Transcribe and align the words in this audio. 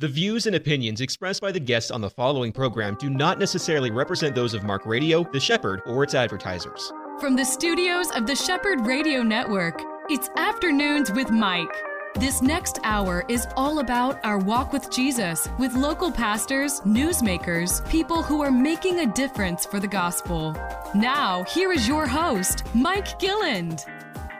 The 0.00 0.06
views 0.06 0.46
and 0.46 0.54
opinions 0.54 1.00
expressed 1.00 1.42
by 1.42 1.50
the 1.50 1.58
guests 1.58 1.90
on 1.90 2.00
the 2.00 2.08
following 2.08 2.52
program 2.52 2.96
do 3.00 3.10
not 3.10 3.40
necessarily 3.40 3.90
represent 3.90 4.32
those 4.32 4.54
of 4.54 4.62
Mark 4.62 4.86
Radio, 4.86 5.24
The 5.24 5.40
Shepherd, 5.40 5.82
or 5.86 6.04
its 6.04 6.14
advertisers. 6.14 6.92
From 7.18 7.34
the 7.34 7.44
studios 7.44 8.12
of 8.12 8.24
the 8.24 8.36
Shepherd 8.36 8.86
Radio 8.86 9.24
Network, 9.24 9.82
it's 10.08 10.30
Afternoons 10.36 11.10
with 11.10 11.32
Mike. 11.32 11.74
This 12.14 12.40
next 12.42 12.78
hour 12.84 13.24
is 13.28 13.48
all 13.56 13.80
about 13.80 14.24
our 14.24 14.38
walk 14.38 14.72
with 14.72 14.88
Jesus 14.88 15.48
with 15.58 15.74
local 15.74 16.12
pastors, 16.12 16.78
newsmakers, 16.82 17.84
people 17.90 18.22
who 18.22 18.40
are 18.40 18.52
making 18.52 19.00
a 19.00 19.12
difference 19.14 19.66
for 19.66 19.80
the 19.80 19.88
gospel. 19.88 20.52
Now, 20.94 21.42
here 21.42 21.72
is 21.72 21.88
your 21.88 22.06
host, 22.06 22.62
Mike 22.72 23.18
Gilland. 23.18 23.84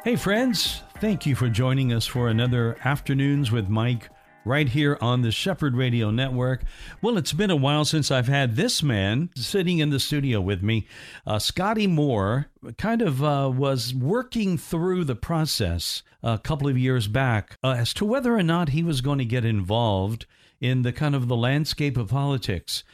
Hey, 0.04 0.14
friends. 0.14 0.84
Thank 1.00 1.26
you 1.26 1.34
for 1.34 1.48
joining 1.48 1.92
us 1.92 2.06
for 2.06 2.28
another 2.28 2.76
Afternoons 2.84 3.50
with 3.50 3.68
Mike 3.68 4.08
right 4.48 4.70
here 4.70 4.96
on 5.02 5.20
the 5.20 5.30
Shepherd 5.30 5.76
Radio 5.76 6.10
Network. 6.10 6.64
Well, 7.02 7.18
it's 7.18 7.34
been 7.34 7.50
a 7.50 7.56
while 7.56 7.84
since 7.84 8.10
I've 8.10 8.28
had 8.28 8.56
this 8.56 8.82
man 8.82 9.28
sitting 9.36 9.78
in 9.78 9.90
the 9.90 10.00
studio 10.00 10.40
with 10.40 10.62
me. 10.62 10.86
Uh, 11.26 11.38
Scotty 11.38 11.86
Moore 11.86 12.46
kind 12.78 13.02
of 13.02 13.22
uh, 13.22 13.52
was 13.54 13.94
working 13.94 14.56
through 14.56 15.04
the 15.04 15.14
process 15.14 16.02
a 16.22 16.38
couple 16.38 16.66
of 16.66 16.78
years 16.78 17.08
back 17.08 17.58
uh, 17.62 17.72
as 17.72 17.92
to 17.94 18.06
whether 18.06 18.34
or 18.34 18.42
not 18.42 18.70
he 18.70 18.82
was 18.82 19.02
going 19.02 19.18
to 19.18 19.24
get 19.26 19.44
involved 19.44 20.24
in 20.62 20.80
the 20.80 20.92
kind 20.92 21.14
of 21.14 21.28
the 21.28 21.36
landscape 21.36 21.98
of 21.98 22.08
politics. 22.08 22.84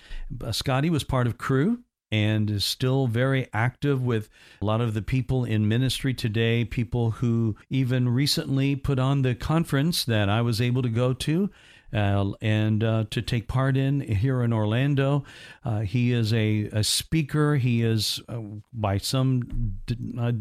Uh, 0.43 0.51
Scotty 0.51 0.91
was 0.91 1.05
part 1.05 1.29
of 1.29 1.39
Cru 1.39 1.84
and 2.15 2.49
is 2.49 2.65
still 2.65 3.09
very 3.09 3.49
active 3.53 4.01
with 4.01 4.29
a 4.63 4.65
lot 4.65 4.81
of 4.81 4.95
the 4.95 5.03
people 5.03 5.45
in 5.45 5.67
ministry 5.67 6.15
today, 6.15 6.65
people 6.65 7.11
who 7.11 7.57
even 7.71 8.09
recently 8.09 8.77
put 8.77 9.01
on 9.01 9.23
the 9.23 9.35
conference 9.35 10.05
that 10.05 10.29
I 10.29 10.41
was 10.41 10.61
able 10.61 10.81
to 10.83 10.89
go 10.89 11.13
to. 11.13 11.51
Uh, 11.93 12.33
and 12.41 12.83
uh, 12.83 13.05
to 13.09 13.23
take 13.23 13.47
part 13.47 13.77
in 13.77 14.01
here 14.01 14.43
in 14.43 14.53
Orlando. 14.53 15.23
Uh, 15.65 15.81
he 15.81 16.13
is 16.13 16.33
a, 16.33 16.65
a, 16.73 16.83
speaker. 16.83 17.55
He 17.55 17.85
is, 17.85 18.21
uh, 18.29 18.41
by 18.73 18.99
some 18.99 19.77
uh, 20.19 20.33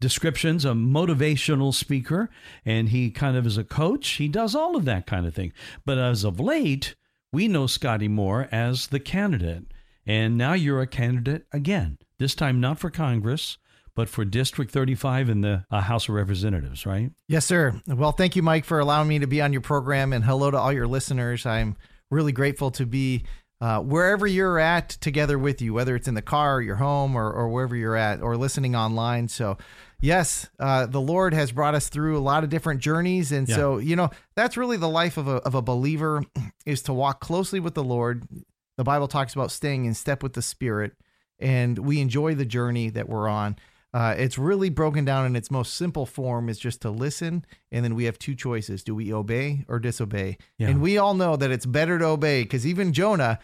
descriptions, 0.00 0.64
a 0.64 0.70
motivational 0.70 1.72
speaker, 1.72 2.30
and 2.64 2.88
he 2.88 3.12
kind 3.12 3.36
of 3.36 3.46
is 3.46 3.56
a 3.56 3.62
coach. 3.62 4.08
He 4.08 4.26
does 4.26 4.56
all 4.56 4.74
of 4.74 4.84
that 4.86 5.06
kind 5.06 5.24
of 5.24 5.36
thing. 5.36 5.52
But 5.86 5.98
as 5.98 6.24
of 6.24 6.40
late, 6.40 6.96
we 7.32 7.46
know 7.46 7.68
Scotty 7.68 8.08
Moore 8.08 8.48
as 8.50 8.88
the 8.88 8.98
candidate 8.98 9.66
and 10.06 10.36
now 10.36 10.52
you're 10.52 10.80
a 10.80 10.86
candidate 10.86 11.46
again, 11.52 11.98
this 12.18 12.34
time 12.34 12.60
not 12.60 12.78
for 12.78 12.90
Congress, 12.90 13.58
but 13.94 14.08
for 14.08 14.24
District 14.24 14.70
35 14.70 15.28
in 15.28 15.40
the 15.42 15.64
uh, 15.70 15.80
House 15.82 16.08
of 16.08 16.14
Representatives, 16.14 16.86
right? 16.86 17.10
Yes, 17.28 17.44
sir. 17.44 17.80
Well, 17.86 18.12
thank 18.12 18.36
you, 18.36 18.42
Mike, 18.42 18.64
for 18.64 18.78
allowing 18.78 19.08
me 19.08 19.18
to 19.18 19.26
be 19.26 19.42
on 19.42 19.52
your 19.52 19.60
program. 19.60 20.12
And 20.12 20.24
hello 20.24 20.50
to 20.50 20.58
all 20.58 20.72
your 20.72 20.86
listeners. 20.86 21.44
I'm 21.44 21.76
really 22.10 22.32
grateful 22.32 22.70
to 22.72 22.86
be 22.86 23.24
uh, 23.60 23.80
wherever 23.80 24.26
you're 24.26 24.58
at 24.58 24.88
together 24.88 25.38
with 25.38 25.62
you, 25.62 25.72
whether 25.72 25.94
it's 25.94 26.08
in 26.08 26.14
the 26.14 26.22
car, 26.22 26.56
or 26.56 26.62
your 26.62 26.76
home, 26.76 27.14
or, 27.14 27.30
or 27.30 27.48
wherever 27.48 27.76
you're 27.76 27.96
at, 27.96 28.20
or 28.20 28.36
listening 28.36 28.74
online. 28.74 29.28
So, 29.28 29.56
yes, 30.00 30.48
uh, 30.58 30.86
the 30.86 31.00
Lord 31.00 31.32
has 31.32 31.52
brought 31.52 31.74
us 31.74 31.88
through 31.88 32.18
a 32.18 32.20
lot 32.20 32.44
of 32.44 32.50
different 32.50 32.80
journeys. 32.80 33.30
And 33.30 33.48
yeah. 33.48 33.54
so, 33.54 33.78
you 33.78 33.94
know, 33.94 34.10
that's 34.34 34.56
really 34.56 34.78
the 34.78 34.88
life 34.88 35.16
of 35.16 35.28
a, 35.28 35.36
of 35.36 35.54
a 35.54 35.62
believer 35.62 36.24
is 36.66 36.82
to 36.82 36.92
walk 36.92 37.20
closely 37.20 37.60
with 37.60 37.74
the 37.74 37.84
Lord, 37.84 38.26
the 38.76 38.84
Bible 38.84 39.08
talks 39.08 39.34
about 39.34 39.50
staying 39.50 39.84
in 39.84 39.94
step 39.94 40.22
with 40.22 40.32
the 40.32 40.42
Spirit, 40.42 40.92
and 41.38 41.78
we 41.78 42.00
enjoy 42.00 42.34
the 42.34 42.44
journey 42.44 42.90
that 42.90 43.08
we're 43.08 43.28
on. 43.28 43.56
Uh, 43.94 44.14
it's 44.16 44.38
really 44.38 44.70
broken 44.70 45.04
down 45.04 45.26
in 45.26 45.36
its 45.36 45.50
most 45.50 45.74
simple 45.74 46.06
form 46.06 46.48
is 46.48 46.58
just 46.58 46.80
to 46.80 46.90
listen 46.90 47.44
and 47.70 47.84
then 47.84 47.94
we 47.94 48.04
have 48.04 48.18
two 48.18 48.34
choices 48.34 48.82
do 48.82 48.94
we 48.94 49.12
obey 49.12 49.66
or 49.68 49.78
disobey 49.78 50.38
yeah. 50.56 50.68
and 50.68 50.80
we 50.80 50.96
all 50.96 51.12
know 51.12 51.36
that 51.36 51.50
it's 51.50 51.66
better 51.66 51.98
to 51.98 52.06
obey 52.06 52.42
because 52.42 52.66
even 52.66 52.94
jonah 52.94 53.38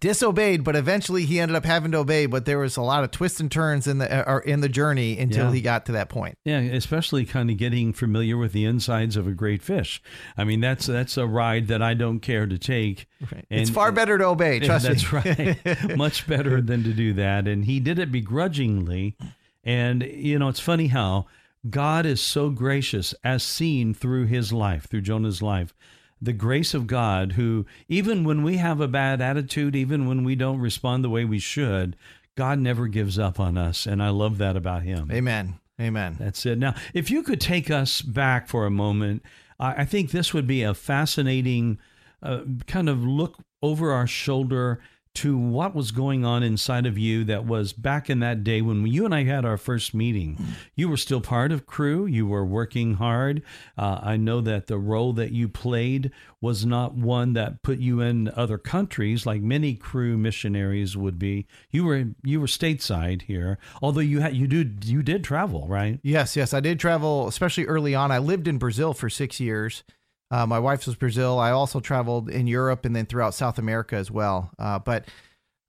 disobeyed 0.00 0.64
but 0.64 0.74
eventually 0.74 1.24
he 1.24 1.38
ended 1.38 1.54
up 1.54 1.64
having 1.64 1.92
to 1.92 1.98
obey 1.98 2.26
but 2.26 2.44
there 2.44 2.58
was 2.58 2.76
a 2.76 2.82
lot 2.82 3.04
of 3.04 3.10
twists 3.12 3.38
and 3.38 3.52
turns 3.52 3.86
in 3.86 3.98
the 3.98 4.28
uh, 4.28 4.40
in 4.40 4.60
the 4.60 4.68
journey 4.68 5.16
until 5.16 5.46
yeah. 5.46 5.52
he 5.52 5.60
got 5.60 5.86
to 5.86 5.92
that 5.92 6.08
point 6.08 6.36
yeah 6.44 6.58
especially 6.58 7.24
kind 7.24 7.50
of 7.52 7.56
getting 7.56 7.92
familiar 7.92 8.36
with 8.36 8.52
the 8.52 8.64
insides 8.64 9.16
of 9.16 9.28
a 9.28 9.30
great 9.30 9.62
fish 9.62 10.02
i 10.36 10.42
mean 10.42 10.60
that's 10.60 10.86
that's 10.86 11.16
a 11.16 11.24
ride 11.24 11.68
that 11.68 11.82
i 11.82 11.94
don't 11.94 12.18
care 12.18 12.48
to 12.48 12.58
take 12.58 13.06
right. 13.30 13.46
and, 13.48 13.60
it's 13.60 13.70
far 13.70 13.92
better 13.92 14.18
to 14.18 14.24
obey 14.24 14.58
trust 14.60 14.86
that's 14.86 15.12
me. 15.12 15.56
That's 15.62 15.84
right 15.84 15.96
much 15.96 16.26
better 16.26 16.60
than 16.60 16.82
to 16.82 16.92
do 16.92 17.12
that 17.12 17.46
and 17.46 17.64
he 17.64 17.78
did 17.78 18.00
it 18.00 18.10
begrudgingly 18.10 19.16
and 19.62 20.02
you 20.02 20.36
know 20.36 20.48
it's 20.48 20.58
funny 20.58 20.88
how 20.88 21.26
god 21.70 22.06
is 22.06 22.20
so 22.20 22.50
gracious 22.50 23.14
as 23.22 23.44
seen 23.44 23.94
through 23.94 24.26
his 24.26 24.52
life 24.52 24.88
through 24.88 25.02
jonah's 25.02 25.42
life 25.42 25.72
the 26.20 26.32
grace 26.32 26.74
of 26.74 26.86
God, 26.86 27.32
who, 27.32 27.66
even 27.88 28.24
when 28.24 28.42
we 28.42 28.56
have 28.56 28.80
a 28.80 28.88
bad 28.88 29.20
attitude, 29.20 29.76
even 29.76 30.06
when 30.06 30.24
we 30.24 30.34
don't 30.34 30.60
respond 30.60 31.04
the 31.04 31.10
way 31.10 31.24
we 31.24 31.38
should, 31.38 31.96
God 32.36 32.58
never 32.58 32.86
gives 32.86 33.18
up 33.18 33.38
on 33.38 33.58
us. 33.58 33.86
And 33.86 34.02
I 34.02 34.08
love 34.10 34.38
that 34.38 34.56
about 34.56 34.82
Him. 34.82 35.10
Amen. 35.12 35.58
Amen. 35.80 36.16
That's 36.18 36.44
it. 36.46 36.58
Now, 36.58 36.74
if 36.94 37.10
you 37.10 37.22
could 37.22 37.40
take 37.40 37.70
us 37.70 38.00
back 38.00 38.48
for 38.48 38.64
a 38.64 38.70
moment, 38.70 39.22
I 39.58 39.84
think 39.84 40.10
this 40.10 40.34
would 40.34 40.46
be 40.46 40.62
a 40.62 40.74
fascinating 40.74 41.78
uh, 42.22 42.40
kind 42.66 42.88
of 42.88 43.04
look 43.04 43.36
over 43.62 43.92
our 43.92 44.06
shoulder 44.06 44.80
to 45.16 45.36
what 45.36 45.74
was 45.74 45.90
going 45.90 46.24
on 46.24 46.42
inside 46.42 46.86
of 46.86 46.98
you 46.98 47.24
that 47.24 47.46
was 47.46 47.72
back 47.72 48.10
in 48.10 48.20
that 48.20 48.44
day 48.44 48.60
when 48.60 48.86
you 48.86 49.04
and 49.04 49.14
I 49.14 49.24
had 49.24 49.44
our 49.44 49.56
first 49.56 49.94
meeting. 49.94 50.38
You 50.74 50.88
were 50.88 50.96
still 50.96 51.20
part 51.20 51.52
of 51.52 51.66
Cru, 51.66 52.06
you 52.06 52.26
were 52.26 52.44
working 52.44 52.94
hard. 52.94 53.42
Uh, 53.78 53.98
I 54.02 54.16
know 54.16 54.40
that 54.42 54.66
the 54.66 54.78
role 54.78 55.12
that 55.14 55.32
you 55.32 55.48
played 55.48 56.12
was 56.40 56.66
not 56.66 56.94
one 56.94 57.32
that 57.32 57.62
put 57.62 57.78
you 57.78 58.00
in 58.00 58.30
other 58.36 58.58
countries 58.58 59.24
like 59.24 59.40
many 59.40 59.74
Cru 59.74 60.18
missionaries 60.18 60.96
would 60.96 61.18
be. 61.18 61.46
You 61.70 61.84
were 61.84 62.04
you 62.22 62.40
were 62.40 62.46
stateside 62.46 63.22
here, 63.22 63.58
although 63.80 64.00
you 64.00 64.20
had 64.20 64.36
you 64.36 64.46
do 64.46 64.70
you 64.84 65.02
did 65.02 65.24
travel, 65.24 65.66
right? 65.66 65.98
Yes, 66.02 66.36
yes, 66.36 66.52
I 66.52 66.60
did 66.60 66.78
travel, 66.78 67.26
especially 67.26 67.64
early 67.64 67.94
on. 67.94 68.10
I 68.10 68.18
lived 68.18 68.46
in 68.46 68.58
Brazil 68.58 68.92
for 68.92 69.08
six 69.08 69.40
years. 69.40 69.82
Uh, 70.30 70.46
my 70.46 70.58
wife's 70.58 70.86
was 70.86 70.96
Brazil. 70.96 71.38
I 71.38 71.50
also 71.50 71.80
traveled 71.80 72.28
in 72.28 72.46
Europe 72.46 72.84
and 72.84 72.94
then 72.96 73.06
throughout 73.06 73.34
South 73.34 73.58
America 73.58 73.96
as 73.96 74.10
well. 74.10 74.50
Uh, 74.58 74.78
but 74.78 75.04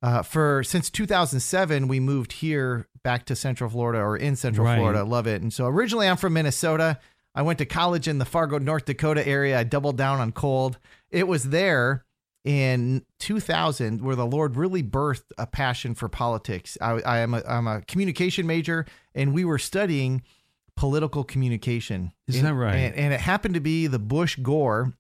uh, 0.01 0.23
for 0.23 0.63
since 0.63 0.90
2007, 0.90 1.88
we 1.88 2.00
moved 2.00 2.34
here 2.34 2.88
back 3.03 3.25
to 3.25 3.35
Central 3.35 3.69
Florida 3.69 4.00
or 4.00 4.17
in 4.17 4.35
Central 4.35 4.66
right. 4.66 4.78
Florida. 4.78 5.03
Love 5.03 5.28
it. 5.28 5.41
And 5.41 5.53
so 5.53 5.66
originally 5.66 6.07
I'm 6.07 6.17
from 6.17 6.34
Minnesota. 6.34 7.00
I 7.35 7.44
went 7.44 7.59
to 7.59 7.66
college 7.66 8.07
in 8.07 8.17
the 8.17 8.25
Fargo, 8.25 8.57
North 8.57 8.85
Dakota 8.85 9.28
area. 9.28 9.59
I 9.59 9.63
doubled 9.63 9.97
down 9.97 10.19
on 10.19 10.31
cold. 10.31 10.79
It 11.12 11.28
was 11.28 11.46
there 11.46 12.03
in 12.44 13.06
2000 13.19 14.01
where 14.01 14.16
the 14.16 14.25
Lord 14.25 14.56
really 14.56 14.81
birthed 14.81 15.25
a 15.38 15.46
passion 15.46 15.94
for 15.94 16.09
politics. 16.09 16.78
I, 16.81 16.94
I 17.01 17.19
am 17.19 17.34
a, 17.34 17.44
I'm 17.47 17.67
a 17.67 17.81
communication 17.81 18.47
major, 18.47 18.85
and 19.13 19.34
we 19.34 19.46
were 19.46 19.59
studying 19.59 20.23
political 20.78 21.26
communication. 21.26 22.14
Is 22.28 22.42
that 22.42 22.54
right? 22.54 22.76
And, 22.76 22.96
and, 22.96 23.14
it 23.14 23.20
happened 23.20 23.56
to 23.56 23.60
be 23.60 23.88
the 23.88 24.00
Bush 24.00 24.38
Gore. 24.38 24.94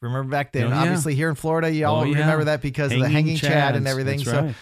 Remember 0.00 0.28
back 0.28 0.52
then? 0.52 0.64
Oh, 0.64 0.68
yeah. 0.70 0.80
Obviously, 0.80 1.14
here 1.14 1.28
in 1.28 1.36
Florida, 1.36 1.70
you 1.70 1.86
all 1.86 2.00
oh, 2.00 2.04
yeah. 2.04 2.18
remember 2.18 2.44
that 2.44 2.60
because 2.60 2.90
hanging 2.90 3.04
of 3.04 3.08
the 3.08 3.12
hanging 3.12 3.36
chad 3.36 3.76
and 3.76 3.86
everything. 3.86 4.18
so 4.18 4.42
right. 4.42 4.54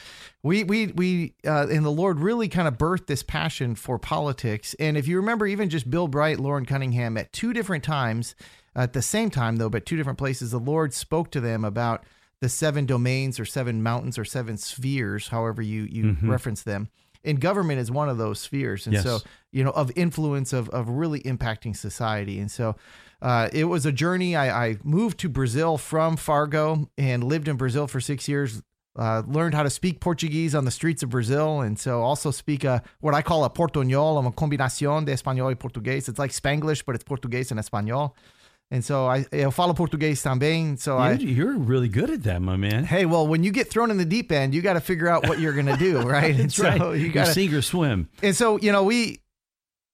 we 0.42 0.64
we 0.64 0.88
we 0.88 1.34
uh, 1.46 1.68
and 1.68 1.82
the 1.82 1.90
Lord 1.90 2.20
really 2.20 2.48
kind 2.48 2.68
of 2.68 2.76
birthed 2.76 3.06
this 3.06 3.22
passion 3.22 3.74
for 3.74 3.98
politics. 3.98 4.74
And 4.78 4.98
if 4.98 5.08
you 5.08 5.16
remember, 5.16 5.46
even 5.46 5.70
just 5.70 5.88
Bill 5.88 6.08
Bright, 6.08 6.38
Loren 6.38 6.66
Cunningham, 6.66 7.16
at 7.16 7.32
two 7.32 7.54
different 7.54 7.84
times, 7.84 8.34
at 8.76 8.92
the 8.92 9.00
same 9.00 9.30
time 9.30 9.56
though, 9.56 9.70
but 9.70 9.86
two 9.86 9.96
different 9.96 10.18
places, 10.18 10.50
the 10.50 10.58
Lord 10.58 10.92
spoke 10.92 11.30
to 11.30 11.40
them 11.40 11.64
about 11.64 12.04
the 12.40 12.50
seven 12.50 12.84
domains 12.84 13.40
or 13.40 13.46
seven 13.46 13.82
mountains 13.82 14.18
or 14.18 14.26
seven 14.26 14.58
spheres, 14.58 15.28
however 15.28 15.62
you 15.62 15.84
you 15.84 16.04
mm-hmm. 16.04 16.30
reference 16.30 16.62
them 16.64 16.90
and 17.24 17.40
government 17.40 17.80
is 17.80 17.90
one 17.90 18.08
of 18.08 18.18
those 18.18 18.40
spheres. 18.40 18.86
And 18.86 18.94
yes. 18.94 19.04
so 19.04 19.20
you 19.52 19.64
know 19.64 19.70
of 19.70 19.90
influence 19.96 20.52
of, 20.52 20.68
of 20.70 20.88
really 20.88 21.20
impacting 21.20 21.76
society. 21.76 22.38
And 22.38 22.50
so 22.50 22.76
uh, 23.22 23.48
it 23.52 23.64
was 23.64 23.84
a 23.86 23.92
journey. 23.92 24.36
I, 24.36 24.66
I, 24.66 24.76
moved 24.82 25.18
to 25.20 25.28
brazil 25.28 25.76
from 25.76 26.16
fargo 26.16 26.88
and 26.96 27.24
lived 27.24 27.48
in 27.48 27.56
brazil 27.56 27.86
for 27.86 28.00
six 28.00 28.28
years 28.28 28.62
uh, 28.96 29.22
learned 29.26 29.54
how 29.54 29.62
to 29.62 29.70
speak 29.70 30.00
portuguese 30.00 30.54
on 30.54 30.64
the 30.64 30.70
streets 30.70 31.02
of 31.02 31.10
brazil 31.10 31.60
and 31.60 31.78
so 31.78 32.02
also 32.02 32.30
speak 32.30 32.64
a, 32.64 32.82
what 33.00 33.14
i 33.14 33.22
call 33.22 33.44
a 33.44 33.50
portuñol 33.50 34.26
a 34.26 34.30
combinación 34.32 35.04
de 35.04 35.12
español 35.12 35.48
y 35.48 35.54
portugués. 35.54 36.08
It's 36.08 36.18
like 36.18 36.30
spanglish 36.30 36.84
but 36.84 36.94
it's 36.94 37.04
portuguese 37.04 37.50
and 37.50 37.60
español 37.60 38.14
and 38.70 38.84
so 38.84 39.06
I 39.06 39.26
eu 39.32 39.50
falo 39.50 39.74
português 39.74 40.22
também. 40.22 40.78
So 40.78 40.96
you're, 40.96 41.02
I 41.02 41.14
you're 41.16 41.58
really 41.58 41.88
good 41.88 42.10
at 42.10 42.22
that, 42.22 42.40
my 42.40 42.56
man. 42.56 42.84
Hey, 42.84 43.04
well, 43.04 43.26
when 43.26 43.42
you 43.42 43.50
get 43.50 43.68
thrown 43.68 43.90
in 43.90 43.96
the 43.96 44.04
deep 44.04 44.30
end, 44.30 44.54
you 44.54 44.62
got 44.62 44.74
to 44.74 44.80
figure 44.80 45.08
out 45.08 45.28
what 45.28 45.40
you're 45.40 45.54
going 45.54 45.66
to 45.66 45.76
do, 45.76 46.00
right? 46.08 46.36
That's 46.36 46.54
so 46.54 46.64
right. 46.64 46.98
You 46.98 47.10
got 47.10 47.26
to 47.26 47.32
sink 47.32 47.52
or 47.52 47.62
swim. 47.62 48.08
And 48.22 48.36
so 48.36 48.58
you 48.58 48.70
know 48.70 48.84
we 48.84 49.20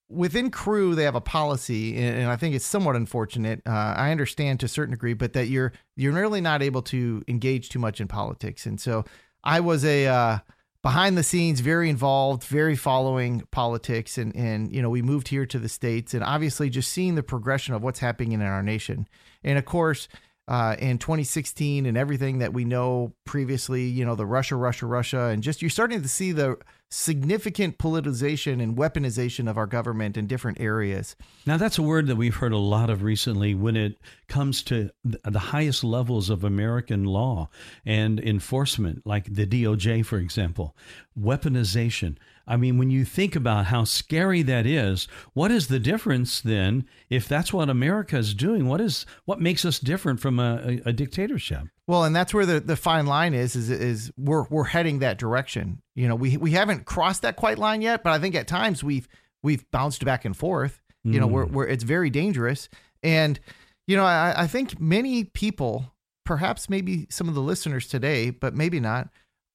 within 0.09 0.51
Cru 0.51 0.95
they 0.95 1.05
have 1.05 1.15
a 1.15 1.21
policy, 1.21 1.97
and 1.97 2.31
I 2.31 2.37
think 2.37 2.55
it's 2.55 2.67
somewhat 2.67 2.97
unfortunate. 2.97 3.63
Uh, 3.67 3.95
I 3.97 4.11
understand 4.11 4.61
to 4.61 4.67
a 4.67 4.69
certain 4.69 4.93
degree, 4.93 5.15
but 5.15 5.33
that 5.33 5.49
you're 5.49 5.73
you're 5.97 6.13
really 6.13 6.41
not 6.41 6.63
able 6.63 6.83
to 6.83 7.23
engage 7.29 7.71
too 7.71 7.79
much 7.79 8.01
in 8.01 8.09
politics. 8.09 8.67
And 8.67 8.81
so 8.81 9.05
I 9.43 9.61
was 9.61 9.85
a 9.85 10.07
uh, 10.07 10.39
behind 10.87 11.19
the 11.19 11.23
scenes, 11.25 11.59
very 11.59 11.91
involved, 11.91 12.45
very 12.45 12.77
following 12.77 13.43
politics. 13.51 14.19
And, 14.19 14.37
and, 14.37 14.73
you 14.73 14.81
know, 14.81 14.89
we 14.89 15.03
moved 15.03 15.27
here 15.27 15.45
to 15.45 15.59
the 15.59 15.69
States 15.69 16.15
and 16.15 16.23
obviously 16.23 16.71
just 16.71 16.93
seeing 16.93 17.17
the 17.17 17.25
progression 17.25 17.75
of 17.75 17.83
what's 17.83 17.99
happening 17.99 18.31
in 18.31 18.41
our 18.41 18.63
nation. 18.63 19.09
And 19.43 19.59
of 19.59 19.65
course, 19.65 20.07
uh, 20.49 20.77
in 20.79 20.99
2016 20.99 21.87
and 21.87 21.97
everything 21.97 22.39
that 22.39 22.53
we 22.53 22.65
know 22.65 23.13
previously, 23.25 23.85
you 23.85 24.05
know, 24.05 24.15
the 24.15 24.27
Russia, 24.27 24.57
Russia, 24.57 24.87
Russia, 24.87 25.25
and 25.27 25.43
just 25.43 25.61
you're 25.61 25.69
starting 25.69 26.03
to 26.03 26.09
see 26.09 26.33
the 26.33 26.57
significant 26.89 27.79
politicization 27.79 28.63
and 28.63 28.77
weaponization 28.77 29.51
of 29.51 29.59
our 29.59 29.67
government 29.67 30.17
in 30.17 30.29
different 30.29 30.61
areas. 30.61 31.17
Now, 31.45 31.57
that's 31.57 31.79
a 31.79 31.83
word 31.83 32.07
that 32.07 32.17
we've 32.17 32.37
heard 32.37 32.53
a 32.53 32.59
lot 32.59 32.91
of 32.91 33.03
recently 33.03 33.55
when 33.55 33.77
it 33.77 33.97
comes 34.29 34.63
to 34.65 34.91
the 35.03 35.39
highest 35.39 35.83
levels 35.83 36.31
of 36.31 36.45
American 36.45 37.05
law 37.05 37.49
and 37.85 38.21
enforcement, 38.21 39.05
like 39.05 39.35
the 39.35 39.47
DOJ, 39.47 40.07
for 40.07 40.19
example. 40.19 40.77
Weaponization. 41.19 42.19
I 42.47 42.57
mean, 42.57 42.79
when 42.79 42.91
you 42.91 43.05
think 43.05 43.35
about 43.35 43.67
how 43.67 43.85
scary 43.85 44.43
that 44.43 44.67
is, 44.67 45.09
what 45.33 45.51
is 45.51 45.69
the 45.69 45.81
difference 45.81 46.41
then 46.41 46.87
if 47.11 47.27
that's 47.27 47.53
what 47.53 47.69
America 47.69 48.17
is 48.17 48.35
doing? 48.35 48.69
What 48.69 48.81
is 48.81 49.05
what 49.25 49.41
makes 49.41 49.65
us 49.65 49.81
different 49.81 50.21
from 50.21 50.39
a, 50.39 50.81
a, 50.85 50.89
a 50.91 50.93
dictatorship? 50.93 51.69
Well, 51.87 52.05
and 52.05 52.15
that's 52.15 52.33
where 52.33 52.47
the, 52.47 52.61
the 52.61 52.77
fine 52.77 53.07
line 53.07 53.35
is, 53.35 53.57
is 53.57 53.71
is 53.71 54.13
we're 54.17 54.45
we're 54.49 54.65
heading 54.65 55.01
that 55.01 55.19
direction. 55.19 55.83
You 55.95 56.09
know, 56.09 56.15
we 56.15 56.37
we 56.37 56.53
haven't 56.53 56.85
crossed 56.85 57.23
that 57.23 57.37
quite 57.37 57.59
line 57.59 57.83
yet, 57.83 58.03
but 58.03 58.13
I 58.13 58.19
think 58.19 58.35
at 58.35 58.47
times 58.47 58.85
we've 58.85 59.09
we've 59.43 59.69
bounced 59.71 60.05
back 60.05 60.25
and 60.25 60.37
forth. 60.37 60.81
You 61.03 61.13
mm. 61.13 61.21
know, 61.21 61.27
where 61.27 61.45
where 61.47 61.67
it's 61.67 61.85
very 61.85 62.11
dangerous. 62.11 62.69
And, 63.03 63.39
you 63.87 63.97
know, 63.97 64.05
I, 64.05 64.35
I 64.37 64.47
think 64.49 64.81
many 64.81 65.23
people, 65.23 65.93
perhaps 66.25 66.69
maybe 66.69 67.07
some 67.09 67.29
of 67.29 67.35
the 67.35 67.41
listeners 67.41 67.87
today, 67.87 68.31
but 68.31 68.55
maybe 68.55 68.81
not, 68.81 69.11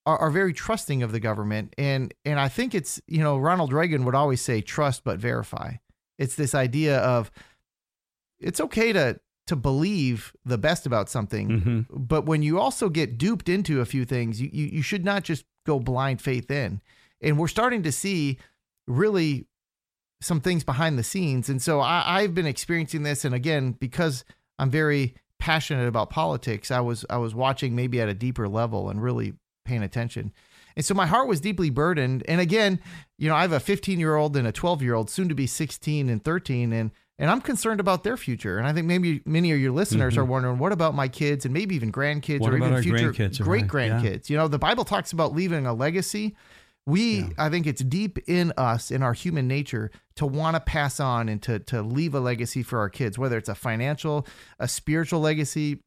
are, 0.05 0.17
are 0.17 0.31
very 0.31 0.53
trusting 0.53 1.03
of 1.03 1.11
the 1.11 1.19
government. 1.19 1.73
And 1.77 2.13
and 2.25 2.39
I 2.39 2.47
think 2.47 2.73
it's, 2.73 3.01
you 3.07 3.19
know, 3.19 3.37
Ronald 3.37 3.73
Reagan 3.73 4.05
would 4.05 4.15
always 4.15 4.41
say 4.41 4.61
trust 4.61 5.03
but 5.03 5.19
verify. 5.19 5.73
It's 6.17 6.35
this 6.35 6.55
idea 6.55 6.99
of 6.99 7.31
it's 8.39 8.61
okay 8.61 8.93
to 8.93 9.19
to 9.47 9.55
believe 9.55 10.33
the 10.45 10.57
best 10.57 10.85
about 10.85 11.09
something, 11.09 11.49
mm-hmm. 11.49 11.81
but 11.89 12.25
when 12.25 12.41
you 12.41 12.59
also 12.59 12.89
get 12.89 13.17
duped 13.17 13.49
into 13.49 13.81
a 13.81 13.85
few 13.85 14.05
things, 14.05 14.41
you, 14.41 14.49
you 14.51 14.65
you 14.67 14.81
should 14.81 15.03
not 15.03 15.23
just 15.23 15.45
go 15.65 15.79
blind 15.79 16.21
faith 16.21 16.49
in. 16.49 16.81
And 17.21 17.37
we're 17.37 17.47
starting 17.47 17.83
to 17.83 17.91
see 17.91 18.37
really 18.87 19.45
some 20.21 20.39
things 20.39 20.63
behind 20.63 20.97
the 20.97 21.03
scenes. 21.03 21.49
And 21.49 21.61
so 21.61 21.79
I, 21.79 22.03
I've 22.05 22.33
been 22.33 22.45
experiencing 22.45 23.03
this. 23.03 23.25
And 23.25 23.33
again, 23.33 23.71
because 23.73 24.23
I'm 24.59 24.69
very 24.69 25.15
passionate 25.39 25.87
about 25.87 26.09
politics, 26.09 26.71
I 26.71 26.79
was 26.79 27.05
I 27.09 27.17
was 27.17 27.35
watching 27.35 27.75
maybe 27.75 27.99
at 27.99 28.09
a 28.09 28.13
deeper 28.13 28.47
level 28.47 28.89
and 28.89 29.01
really 29.01 29.33
paying 29.71 29.83
attention. 29.83 30.33
And 30.75 30.85
so 30.85 30.93
my 30.93 31.05
heart 31.05 31.27
was 31.27 31.39
deeply 31.41 31.69
burdened. 31.69 32.23
And 32.27 32.41
again, 32.41 32.79
you 33.17 33.29
know, 33.29 33.35
I 33.35 33.41
have 33.41 33.51
a 33.51 33.59
15 33.59 33.99
year 33.99 34.15
old 34.15 34.35
and 34.35 34.47
a 34.47 34.51
12 34.51 34.81
year 34.81 34.93
old, 34.93 35.09
soon 35.09 35.29
to 35.29 35.35
be 35.35 35.47
16 35.47 36.09
and 36.09 36.23
13. 36.23 36.73
And 36.73 36.91
and 37.17 37.29
I'm 37.29 37.41
concerned 37.41 37.79
about 37.79 38.03
their 38.03 38.17
future. 38.17 38.57
And 38.57 38.65
I 38.65 38.73
think 38.73 38.87
maybe 38.87 39.21
many 39.25 39.51
of 39.51 39.59
your 39.59 39.71
listeners 39.71 40.13
mm-hmm. 40.13 40.21
are 40.21 40.25
wondering, 40.25 40.57
what 40.57 40.71
about 40.71 40.95
my 40.95 41.07
kids 41.07 41.45
and 41.45 41.53
maybe 41.53 41.75
even 41.75 41.91
grandkids 41.91 42.39
what 42.39 42.51
or 42.51 42.57
even 42.57 42.81
future 42.81 43.11
great 43.43 43.67
grandkids? 43.67 44.27
Yeah. 44.27 44.33
You 44.33 44.37
know, 44.37 44.47
the 44.47 44.57
Bible 44.57 44.85
talks 44.85 45.11
about 45.11 45.33
leaving 45.35 45.67
a 45.67 45.73
legacy. 45.73 46.35
We, 46.87 47.19
yeah. 47.19 47.27
I 47.37 47.49
think 47.49 47.67
it's 47.67 47.83
deep 47.83 48.17
in 48.27 48.53
us, 48.57 48.89
in 48.89 49.03
our 49.03 49.13
human 49.13 49.47
nature, 49.47 49.91
to 50.15 50.25
want 50.25 50.55
to 50.55 50.61
pass 50.61 50.99
on 50.99 51.29
and 51.29 51.39
to 51.43 51.59
to 51.59 51.83
leave 51.83 52.15
a 52.15 52.19
legacy 52.19 52.63
for 52.63 52.79
our 52.79 52.89
kids, 52.89 53.19
whether 53.19 53.37
it's 53.37 53.49
a 53.49 53.55
financial, 53.55 54.25
a 54.59 54.67
spiritual 54.67 55.19
legacy, 55.19 55.83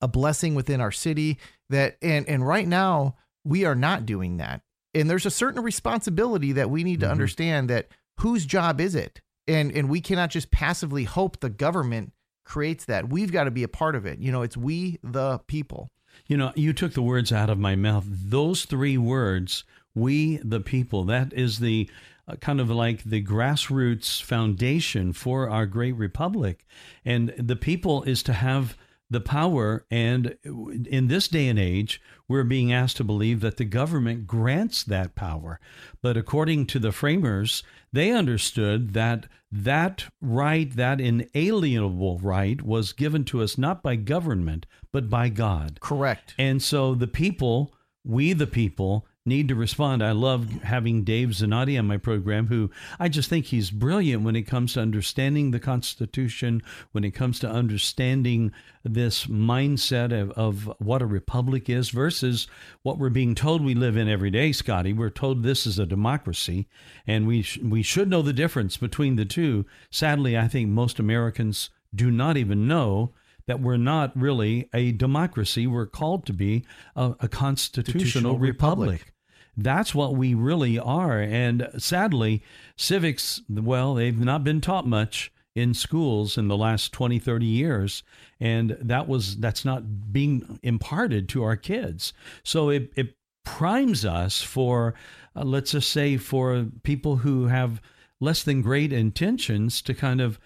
a 0.00 0.08
blessing 0.08 0.54
within 0.54 0.80
our 0.80 0.92
city. 0.92 1.38
That 1.68 1.96
and 2.02 2.28
and 2.28 2.46
right 2.46 2.66
now 2.66 3.16
we 3.44 3.64
are 3.64 3.74
not 3.74 4.06
doing 4.06 4.38
that. 4.38 4.62
And 4.94 5.08
there's 5.08 5.26
a 5.26 5.30
certain 5.30 5.62
responsibility 5.62 6.52
that 6.52 6.70
we 6.70 6.84
need 6.84 7.00
to 7.00 7.06
mm-hmm. 7.06 7.12
understand 7.12 7.70
that 7.70 7.88
whose 8.18 8.44
job 8.44 8.80
is 8.80 8.94
it? 8.94 9.20
And 9.46 9.72
and 9.72 9.88
we 9.88 10.00
cannot 10.00 10.30
just 10.30 10.50
passively 10.50 11.04
hope 11.04 11.40
the 11.40 11.50
government 11.50 12.12
creates 12.44 12.84
that. 12.86 13.08
We've 13.08 13.32
got 13.32 13.44
to 13.44 13.50
be 13.50 13.62
a 13.62 13.68
part 13.68 13.94
of 13.94 14.06
it. 14.06 14.18
You 14.18 14.32
know, 14.32 14.42
it's 14.42 14.56
we 14.56 14.98
the 15.02 15.38
people. 15.46 15.90
You 16.26 16.36
know, 16.36 16.52
you 16.56 16.72
took 16.72 16.94
the 16.94 17.02
words 17.02 17.32
out 17.32 17.50
of 17.50 17.58
my 17.58 17.76
mouth. 17.76 18.04
Those 18.08 18.64
three 18.64 18.98
words, 18.98 19.64
we 19.94 20.38
the 20.38 20.60
people, 20.60 21.04
that 21.04 21.32
is 21.32 21.60
the 21.60 21.88
uh, 22.28 22.36
kind 22.36 22.60
of 22.60 22.70
like 22.70 23.04
the 23.04 23.22
grassroots 23.22 24.22
foundation 24.22 25.12
for 25.12 25.48
our 25.48 25.66
great 25.66 25.96
republic. 25.96 26.66
And 27.04 27.32
the 27.36 27.56
people 27.56 28.02
is 28.02 28.22
to 28.24 28.32
have 28.32 28.76
the 29.10 29.20
power. 29.20 29.84
And 29.90 30.36
in 30.44 31.08
this 31.08 31.28
day 31.28 31.48
and 31.48 31.58
age, 31.58 32.00
we're 32.28 32.44
being 32.44 32.72
asked 32.72 32.96
to 32.98 33.04
believe 33.04 33.40
that 33.40 33.56
the 33.56 33.64
government 33.64 34.26
grants 34.26 34.84
that 34.84 35.14
power. 35.14 35.58
But 36.00 36.16
according 36.16 36.66
to 36.66 36.78
the 36.78 36.92
framers, 36.92 37.62
they 37.92 38.12
understood 38.12 38.92
that 38.94 39.26
that 39.52 40.06
right, 40.20 40.70
that 40.76 41.00
inalienable 41.00 42.18
right, 42.20 42.62
was 42.62 42.92
given 42.92 43.24
to 43.24 43.42
us 43.42 43.58
not 43.58 43.82
by 43.82 43.96
government, 43.96 44.64
but 44.92 45.10
by 45.10 45.28
God. 45.28 45.80
Correct. 45.80 46.34
And 46.38 46.62
so 46.62 46.94
the 46.94 47.08
people, 47.08 47.72
we 48.04 48.32
the 48.32 48.46
people, 48.46 49.06
need 49.30 49.48
to 49.48 49.54
respond. 49.54 50.02
I 50.02 50.10
love 50.10 50.50
having 50.64 51.04
Dave 51.04 51.28
Zanotti 51.28 51.78
on 51.78 51.86
my 51.86 51.96
program, 51.96 52.48
who 52.48 52.70
I 52.98 53.08
just 53.08 53.30
think 53.30 53.46
he's 53.46 53.70
brilliant 53.70 54.24
when 54.24 54.36
it 54.36 54.42
comes 54.42 54.74
to 54.74 54.80
understanding 54.80 55.52
the 55.52 55.60
Constitution, 55.60 56.62
when 56.92 57.04
it 57.04 57.12
comes 57.12 57.38
to 57.40 57.48
understanding 57.48 58.52
this 58.84 59.26
mindset 59.26 60.12
of, 60.12 60.32
of 60.32 60.70
what 60.78 61.00
a 61.00 61.06
republic 61.06 61.70
is 61.70 61.90
versus 61.90 62.48
what 62.82 62.98
we're 62.98 63.08
being 63.08 63.34
told 63.34 63.64
we 63.64 63.74
live 63.74 63.96
in 63.96 64.08
every 64.08 64.30
day, 64.30 64.52
Scotty. 64.52 64.92
We're 64.92 65.10
told 65.10 65.42
this 65.42 65.66
is 65.66 65.78
a 65.78 65.86
democracy, 65.86 66.68
and 67.06 67.26
we, 67.26 67.42
sh- 67.42 67.58
we 67.58 67.82
should 67.82 68.10
know 68.10 68.22
the 68.22 68.32
difference 68.32 68.76
between 68.76 69.16
the 69.16 69.24
two. 69.24 69.64
Sadly, 69.90 70.36
I 70.36 70.48
think 70.48 70.68
most 70.68 70.98
Americans 70.98 71.70
do 71.94 72.10
not 72.10 72.36
even 72.36 72.66
know 72.66 73.14
that 73.46 73.60
we're 73.60 73.76
not 73.76 74.16
really 74.16 74.68
a 74.72 74.92
democracy. 74.92 75.66
We're 75.66 75.86
called 75.86 76.24
to 76.26 76.32
be 76.32 76.64
a, 76.94 77.14
a 77.20 77.28
constitutional, 77.28 78.38
republic. 78.38 78.90
republic. 78.90 79.12
That's 79.62 79.94
what 79.94 80.14
we 80.14 80.34
really 80.34 80.78
are. 80.78 81.20
And 81.20 81.68
sadly, 81.78 82.42
civics, 82.76 83.42
well, 83.48 83.94
they've 83.94 84.18
not 84.18 84.44
been 84.44 84.60
taught 84.60 84.86
much 84.86 85.32
in 85.54 85.74
schools 85.74 86.38
in 86.38 86.46
the 86.46 86.56
last 86.56 86.92
20 86.92 87.18
30 87.18 87.44
years 87.44 88.04
and 88.38 88.76
that 88.80 89.08
was 89.08 89.36
that's 89.38 89.64
not 89.64 90.12
being 90.12 90.60
imparted 90.62 91.28
to 91.28 91.42
our 91.42 91.56
kids 91.56 92.12
so 92.44 92.68
it, 92.68 92.92
it 92.94 93.16
primes 93.44 94.04
us 94.04 94.40
for 94.40 94.94
uh, 95.34 95.42
let's 95.42 95.72
just 95.72 95.90
say 95.90 96.16
for 96.16 96.68
people 96.84 97.16
who 97.16 97.48
have 97.48 97.82
less 98.20 98.44
than 98.44 98.62
great 98.62 98.92
intentions 98.92 99.82
to 99.82 99.92
kind 99.92 100.20
of 100.20 100.38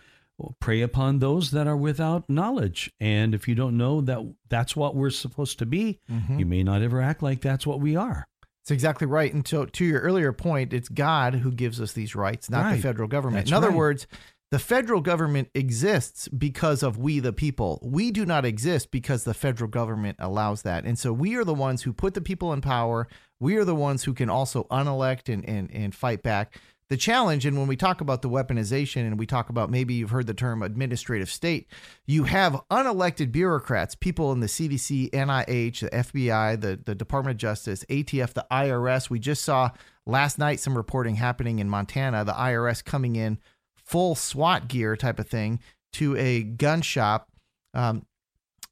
prey 0.60 0.80
upon 0.80 1.18
those 1.18 1.50
that 1.52 1.66
are 1.66 1.76
without 1.76 2.28
knowledge. 2.28 2.90
And 3.00 3.34
if 3.34 3.46
you 3.46 3.54
don't 3.54 3.76
know 3.76 4.00
that 4.00 4.34
that's 4.48 4.74
what 4.74 4.96
we're 4.96 5.10
supposed 5.10 5.58
to 5.60 5.66
be, 5.66 6.00
mm-hmm. 6.10 6.38
you 6.38 6.46
may 6.46 6.62
not 6.62 6.82
ever 6.82 7.00
act 7.00 7.22
like 7.22 7.40
that's 7.40 7.66
what 7.66 7.80
we 7.80 7.94
are. 7.96 8.26
It's 8.64 8.70
exactly 8.70 9.06
right. 9.06 9.30
And 9.30 9.44
to, 9.44 9.66
to 9.66 9.84
your 9.84 10.00
earlier 10.00 10.32
point, 10.32 10.72
it's 10.72 10.88
God 10.88 11.34
who 11.34 11.52
gives 11.52 11.82
us 11.82 11.92
these 11.92 12.16
rights, 12.16 12.48
not 12.48 12.64
right. 12.64 12.76
the 12.76 12.82
federal 12.82 13.06
government. 13.06 13.44
That's 13.44 13.50
In 13.50 13.56
other 13.58 13.68
right. 13.68 13.76
words, 13.76 14.06
the 14.50 14.58
federal 14.58 15.02
government 15.02 15.50
exists 15.54 16.28
because 16.28 16.82
of 16.82 16.96
we 16.96 17.20
the 17.20 17.34
people. 17.34 17.78
We 17.82 18.10
do 18.10 18.24
not 18.24 18.46
exist 18.46 18.90
because 18.90 19.24
the 19.24 19.34
federal 19.34 19.68
government 19.68 20.16
allows 20.18 20.62
that. 20.62 20.84
And 20.84 20.98
so 20.98 21.12
we 21.12 21.36
are 21.36 21.44
the 21.44 21.52
ones 21.52 21.82
who 21.82 21.92
put 21.92 22.14
the 22.14 22.22
people 22.22 22.54
in 22.54 22.62
power. 22.62 23.06
We 23.38 23.56
are 23.56 23.66
the 23.66 23.74
ones 23.74 24.04
who 24.04 24.14
can 24.14 24.30
also 24.30 24.66
unelect 24.70 25.28
and, 25.28 25.46
and, 25.46 25.70
and 25.70 25.94
fight 25.94 26.22
back 26.22 26.58
the 26.90 26.96
challenge, 26.96 27.46
and 27.46 27.56
when 27.56 27.66
we 27.66 27.76
talk 27.76 28.00
about 28.00 28.22
the 28.22 28.28
weaponization 28.28 29.06
and 29.06 29.18
we 29.18 29.26
talk 29.26 29.48
about 29.48 29.70
maybe 29.70 29.94
you've 29.94 30.10
heard 30.10 30.26
the 30.26 30.34
term 30.34 30.62
administrative 30.62 31.30
state, 31.30 31.66
you 32.06 32.24
have 32.24 32.60
unelected 32.70 33.32
bureaucrats, 33.32 33.94
people 33.94 34.32
in 34.32 34.40
the 34.40 34.46
CDC, 34.46 35.10
NIH, 35.10 35.80
the 35.80 35.90
FBI, 35.90 36.60
the, 36.60 36.78
the 36.84 36.94
Department 36.94 37.36
of 37.36 37.38
Justice, 37.38 37.84
ATF, 37.88 38.34
the 38.34 38.46
IRS. 38.50 39.08
We 39.08 39.18
just 39.18 39.44
saw 39.44 39.70
last 40.04 40.38
night 40.38 40.60
some 40.60 40.76
reporting 40.76 41.16
happening 41.16 41.58
in 41.58 41.70
Montana, 41.70 42.24
the 42.24 42.32
IRS 42.32 42.84
coming 42.84 43.16
in 43.16 43.38
full 43.74 44.14
SWAT 44.14 44.68
gear 44.68 44.96
type 44.96 45.18
of 45.18 45.26
thing 45.26 45.60
to 45.94 46.16
a 46.16 46.42
gun 46.42 46.82
shop. 46.82 47.30
Um, 47.72 48.04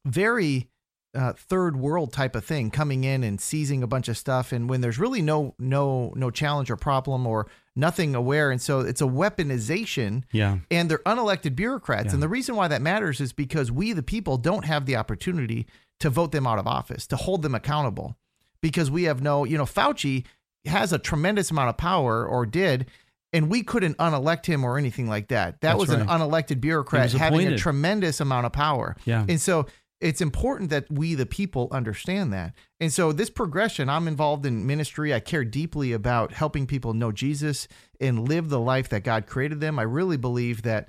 very 0.04 0.68
uh, 1.14 1.32
third 1.34 1.76
world 1.76 2.12
type 2.12 2.34
of 2.34 2.44
thing 2.44 2.70
coming 2.70 3.04
in 3.04 3.22
and 3.22 3.40
seizing 3.40 3.82
a 3.82 3.86
bunch 3.86 4.08
of 4.08 4.16
stuff 4.16 4.50
and 4.50 4.68
when 4.70 4.80
there's 4.80 4.98
really 4.98 5.20
no 5.20 5.54
no 5.58 6.10
no 6.16 6.30
challenge 6.30 6.70
or 6.70 6.76
problem 6.76 7.26
or 7.26 7.46
nothing 7.74 8.14
aware 8.14 8.50
and 8.50 8.60
so 8.60 8.80
it's 8.80 9.00
a 9.00 9.06
weaponization 9.06 10.22
yeah 10.32 10.58
and 10.70 10.90
they're 10.90 10.98
unelected 10.98 11.56
bureaucrats 11.56 12.06
yeah. 12.06 12.12
and 12.12 12.22
the 12.22 12.28
reason 12.28 12.54
why 12.54 12.68
that 12.68 12.82
matters 12.82 13.20
is 13.20 13.32
because 13.32 13.72
we 13.72 13.92
the 13.92 14.02
people 14.02 14.36
don't 14.36 14.64
have 14.64 14.84
the 14.84 14.94
opportunity 14.94 15.66
to 15.98 16.10
vote 16.10 16.32
them 16.32 16.46
out 16.46 16.58
of 16.58 16.66
office 16.66 17.06
to 17.06 17.16
hold 17.16 17.42
them 17.42 17.54
accountable 17.54 18.16
because 18.60 18.90
we 18.90 19.04
have 19.04 19.22
no 19.22 19.44
you 19.44 19.56
know 19.56 19.64
Fauci 19.64 20.24
has 20.66 20.92
a 20.92 20.98
tremendous 20.98 21.50
amount 21.50 21.70
of 21.70 21.76
power 21.76 22.26
or 22.26 22.44
did 22.44 22.86
and 23.32 23.50
we 23.50 23.62
couldn't 23.62 23.96
unelect 23.98 24.46
him 24.46 24.64
or 24.64 24.76
anything 24.76 25.08
like 25.08 25.28
that. 25.28 25.60
That 25.62 25.78
That's 25.78 25.80
was 25.80 25.88
right. 25.88 26.00
an 26.00 26.06
unelected 26.06 26.60
bureaucrat 26.60 27.12
having 27.12 27.46
a 27.46 27.56
tremendous 27.56 28.20
amount 28.20 28.46
of 28.46 28.52
power. 28.52 28.96
Yeah. 29.04 29.24
And 29.26 29.40
so 29.40 29.66
it's 30.02 30.20
important 30.20 30.70
that 30.70 30.90
we 30.90 31.14
the 31.14 31.26
people 31.26 31.68
understand 31.70 32.32
that 32.32 32.52
and 32.80 32.92
so 32.92 33.12
this 33.12 33.30
progression 33.30 33.88
i'm 33.88 34.08
involved 34.08 34.44
in 34.44 34.66
ministry 34.66 35.14
i 35.14 35.20
care 35.20 35.44
deeply 35.44 35.92
about 35.92 36.32
helping 36.32 36.66
people 36.66 36.92
know 36.92 37.12
jesus 37.12 37.68
and 38.00 38.28
live 38.28 38.48
the 38.48 38.60
life 38.60 38.88
that 38.88 39.04
god 39.04 39.26
created 39.26 39.60
them 39.60 39.78
i 39.78 39.82
really 39.82 40.16
believe 40.16 40.62
that 40.62 40.88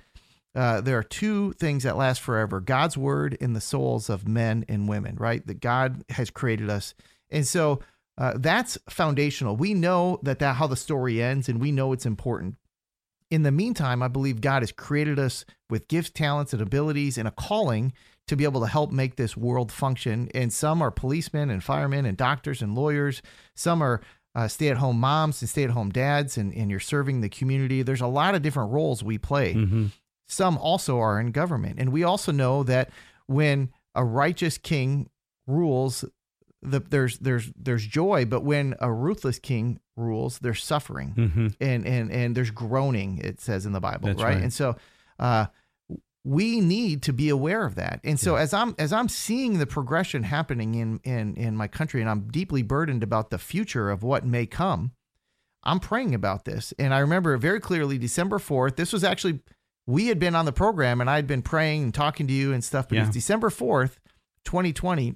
uh, 0.56 0.82
there 0.82 0.98
are 0.98 1.04
two 1.04 1.54
things 1.54 1.84
that 1.84 1.98
last 1.98 2.22
forever 2.22 2.60
God's 2.60 2.96
word 2.96 3.34
in 3.42 3.54
the 3.54 3.62
souls 3.62 4.10
of 4.10 4.28
men 4.28 4.66
and 4.70 4.88
women, 4.88 5.16
right? 5.16 5.46
That 5.48 5.60
God 5.60 6.04
has 6.10 6.30
created 6.30 6.70
us. 6.70 6.94
And 7.32 7.48
so 7.48 7.80
uh, 8.18 8.34
that's 8.36 8.78
foundational. 8.90 9.56
We 9.56 9.74
know 9.74 10.20
that, 10.22 10.40
that 10.40 10.58
how 10.58 10.68
the 10.68 10.76
story 10.76 11.22
ends, 11.22 11.50
and 11.50 11.60
we 11.60 11.72
know 11.72 11.92
it's 11.94 12.06
important. 12.06 12.56
In 13.32 13.42
the 13.42 13.52
meantime, 13.52 14.04
I 14.04 14.08
believe 14.08 14.42
God 14.42 14.62
has 14.62 14.72
created 14.72 15.18
us 15.18 15.44
with 15.70 15.88
gifts, 15.88 16.12
talents, 16.12 16.54
and 16.54 16.62
abilities 16.62 17.18
and 17.18 17.28
a 17.28 17.32
calling 17.32 17.94
to 18.28 18.36
be 18.36 18.44
able 18.46 18.62
to 18.62 18.68
help 18.68 18.92
make 18.92 19.16
this 19.16 19.36
world 19.36 19.72
function. 19.72 20.30
And 20.34 20.52
some 20.52 20.82
are 20.82 20.92
policemen 20.92 21.50
and 21.50 21.64
firemen 21.64 22.06
and 22.06 22.18
doctors 22.18 22.62
and 22.62 22.76
lawyers. 22.76 23.22
Some 23.56 23.82
are 23.82 24.02
uh, 24.36 24.48
stay 24.48 24.70
at 24.70 24.78
home 24.78 25.00
moms 25.00 25.42
and 25.42 25.50
stay 25.50 25.64
at 25.64 25.70
home 25.70 25.92
dads, 25.92 26.38
and, 26.38 26.54
and 26.54 26.72
you're 26.72 26.80
serving 26.80 27.22
the 27.22 27.30
community. 27.30 27.84
There's 27.84 28.02
a 28.02 28.08
lot 28.08 28.34
of 28.34 28.42
different 28.42 28.72
roles 28.72 29.04
we 29.04 29.18
play. 29.18 29.54
Mm-hmm. 29.54 29.88
Some 30.28 30.58
also 30.58 30.98
are 31.00 31.20
in 31.20 31.32
government. 31.32 31.80
And 31.80 31.92
we 31.92 32.04
also 32.04 32.32
know 32.32 32.64
that 32.64 32.90
when 33.28 33.70
a 33.94 34.04
righteous 34.04 34.58
king 34.58 35.10
rules, 35.46 36.06
the, 36.62 36.80
there's 36.80 37.20
there's 37.20 37.52
there's 37.56 37.86
joy, 37.86 38.26
but 38.26 38.42
when 38.42 38.74
a 38.80 38.92
ruthless 38.92 39.38
king 39.38 39.80
rules, 39.98 40.40
there's 40.40 40.64
suffering 40.64 41.14
Mm-hmm. 41.16 41.48
and 41.60 41.86
and 41.86 42.12
and 42.12 42.36
there's 42.36 42.52
groaning. 42.52 43.20
It 43.20 43.42
says 43.42 43.66
in 43.66 43.74
the 43.74 43.82
Bible, 43.82 44.10
right? 44.10 44.18
right. 44.18 44.38
And 44.38 44.52
so, 44.52 44.78
uh, 45.20 45.48
we 46.26 46.62
need 46.62 47.02
to 47.04 47.12
be 47.14 47.28
aware 47.30 47.66
of 47.66 47.76
that. 47.76 48.00
And 48.04 48.20
so, 48.20 48.36
as 48.36 48.54
I'm 48.54 48.76
as 48.80 48.94
I'm 48.94 49.10
seeing 49.10 49.58
the 49.60 49.66
progression 49.68 50.24
happening 50.24 50.76
in 50.76 51.00
in 51.04 51.36
in 51.36 51.56
my 51.58 51.68
country, 51.68 52.02
and 52.02 52.10
I'm 52.10 52.28
deeply 52.30 52.62
burdened 52.62 53.04
about 53.04 53.30
the 53.30 53.38
future 53.38 53.90
of 53.90 54.04
what 54.04 54.26
may 54.26 54.46
come, 54.46 54.92
I'm 55.64 55.80
praying 55.80 56.16
about 56.16 56.46
this. 56.46 56.74
And 56.80 56.94
I 56.94 57.00
remember 57.00 57.36
very 57.38 57.60
clearly 57.60 57.98
December 57.98 58.38
4th. 58.40 58.76
This 58.78 58.94
was 58.94 59.04
actually 59.04 59.40
we 59.86 60.08
had 60.08 60.18
been 60.20 60.34
on 60.36 60.46
the 60.46 60.54
program, 60.54 61.02
and 61.02 61.10
I 61.10 61.16
had 61.18 61.28
been 61.28 61.42
praying 61.42 61.84
and 61.84 61.94
talking 61.94 62.26
to 62.28 62.34
you 62.34 62.54
and 62.54 62.64
stuff. 62.64 62.88
But 62.88 62.96
Yeah. 63.00 63.06
it's 63.08 63.14
December 63.14 63.50
4th, 63.50 63.98
2020. 64.46 65.16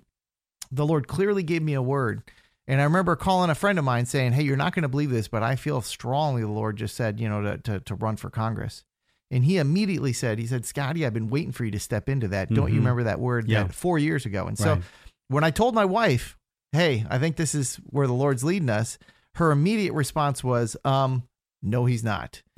The 0.71 0.85
Lord 0.85 1.07
clearly 1.07 1.43
gave 1.43 1.61
me 1.61 1.73
a 1.73 1.81
word. 1.81 2.23
And 2.67 2.81
I 2.81 2.83
remember 2.83 3.15
calling 3.15 3.49
a 3.49 3.55
friend 3.55 3.79
of 3.79 3.85
mine 3.85 4.05
saying, 4.05 4.33
Hey, 4.33 4.43
you're 4.43 4.57
not 4.57 4.75
going 4.75 4.83
to 4.83 4.89
believe 4.89 5.09
this, 5.09 5.29
but 5.29 5.41
I 5.41 5.55
feel 5.55 5.79
strongly 5.81 6.41
the 6.41 6.49
Lord 6.49 6.75
just 6.75 6.97
said, 6.97 7.17
you 7.17 7.29
know, 7.29 7.41
to, 7.41 7.57
to, 7.59 7.79
to 7.79 7.95
run 7.95 8.17
for 8.17 8.29
Congress. 8.29 8.83
And 9.29 9.43
he 9.43 9.57
immediately 9.57 10.13
said, 10.13 10.39
He 10.39 10.47
said, 10.47 10.65
Scotty, 10.65 11.05
I've 11.05 11.13
been 11.13 11.29
waiting 11.29 11.51
for 11.51 11.65
you 11.65 11.71
to 11.71 11.79
step 11.79 12.07
into 12.09 12.27
that. 12.29 12.49
Don't 12.49 12.69
you 12.69 12.75
Mhm. 12.75 12.83
remember 12.83 13.03
that 13.03 13.19
word 13.19 13.47
Yeah. 13.49 13.63
that 13.63 13.73
four 13.75 13.99
years 13.99 14.25
ago? 14.25 14.47
And 14.47 14.57
so 14.57 14.73
Right. 14.75 14.83
when 15.27 15.43
I 15.43 15.51
told 15.51 15.75
my 15.75 15.85
wife, 15.85 16.37
Hey, 16.73 17.05
I 17.09 17.17
think 17.17 17.37
this 17.37 17.55
is 17.55 17.75
where 17.87 18.07
the 18.07 18.13
Lord's 18.13 18.43
leading 18.43 18.69
us, 18.69 18.97
her 19.35 19.51
immediate 19.51 19.93
response 19.93 20.43
was, 20.43 20.75
um, 20.83 21.23
no, 21.63 21.85
he's 21.85 22.03
not. 22.03 22.41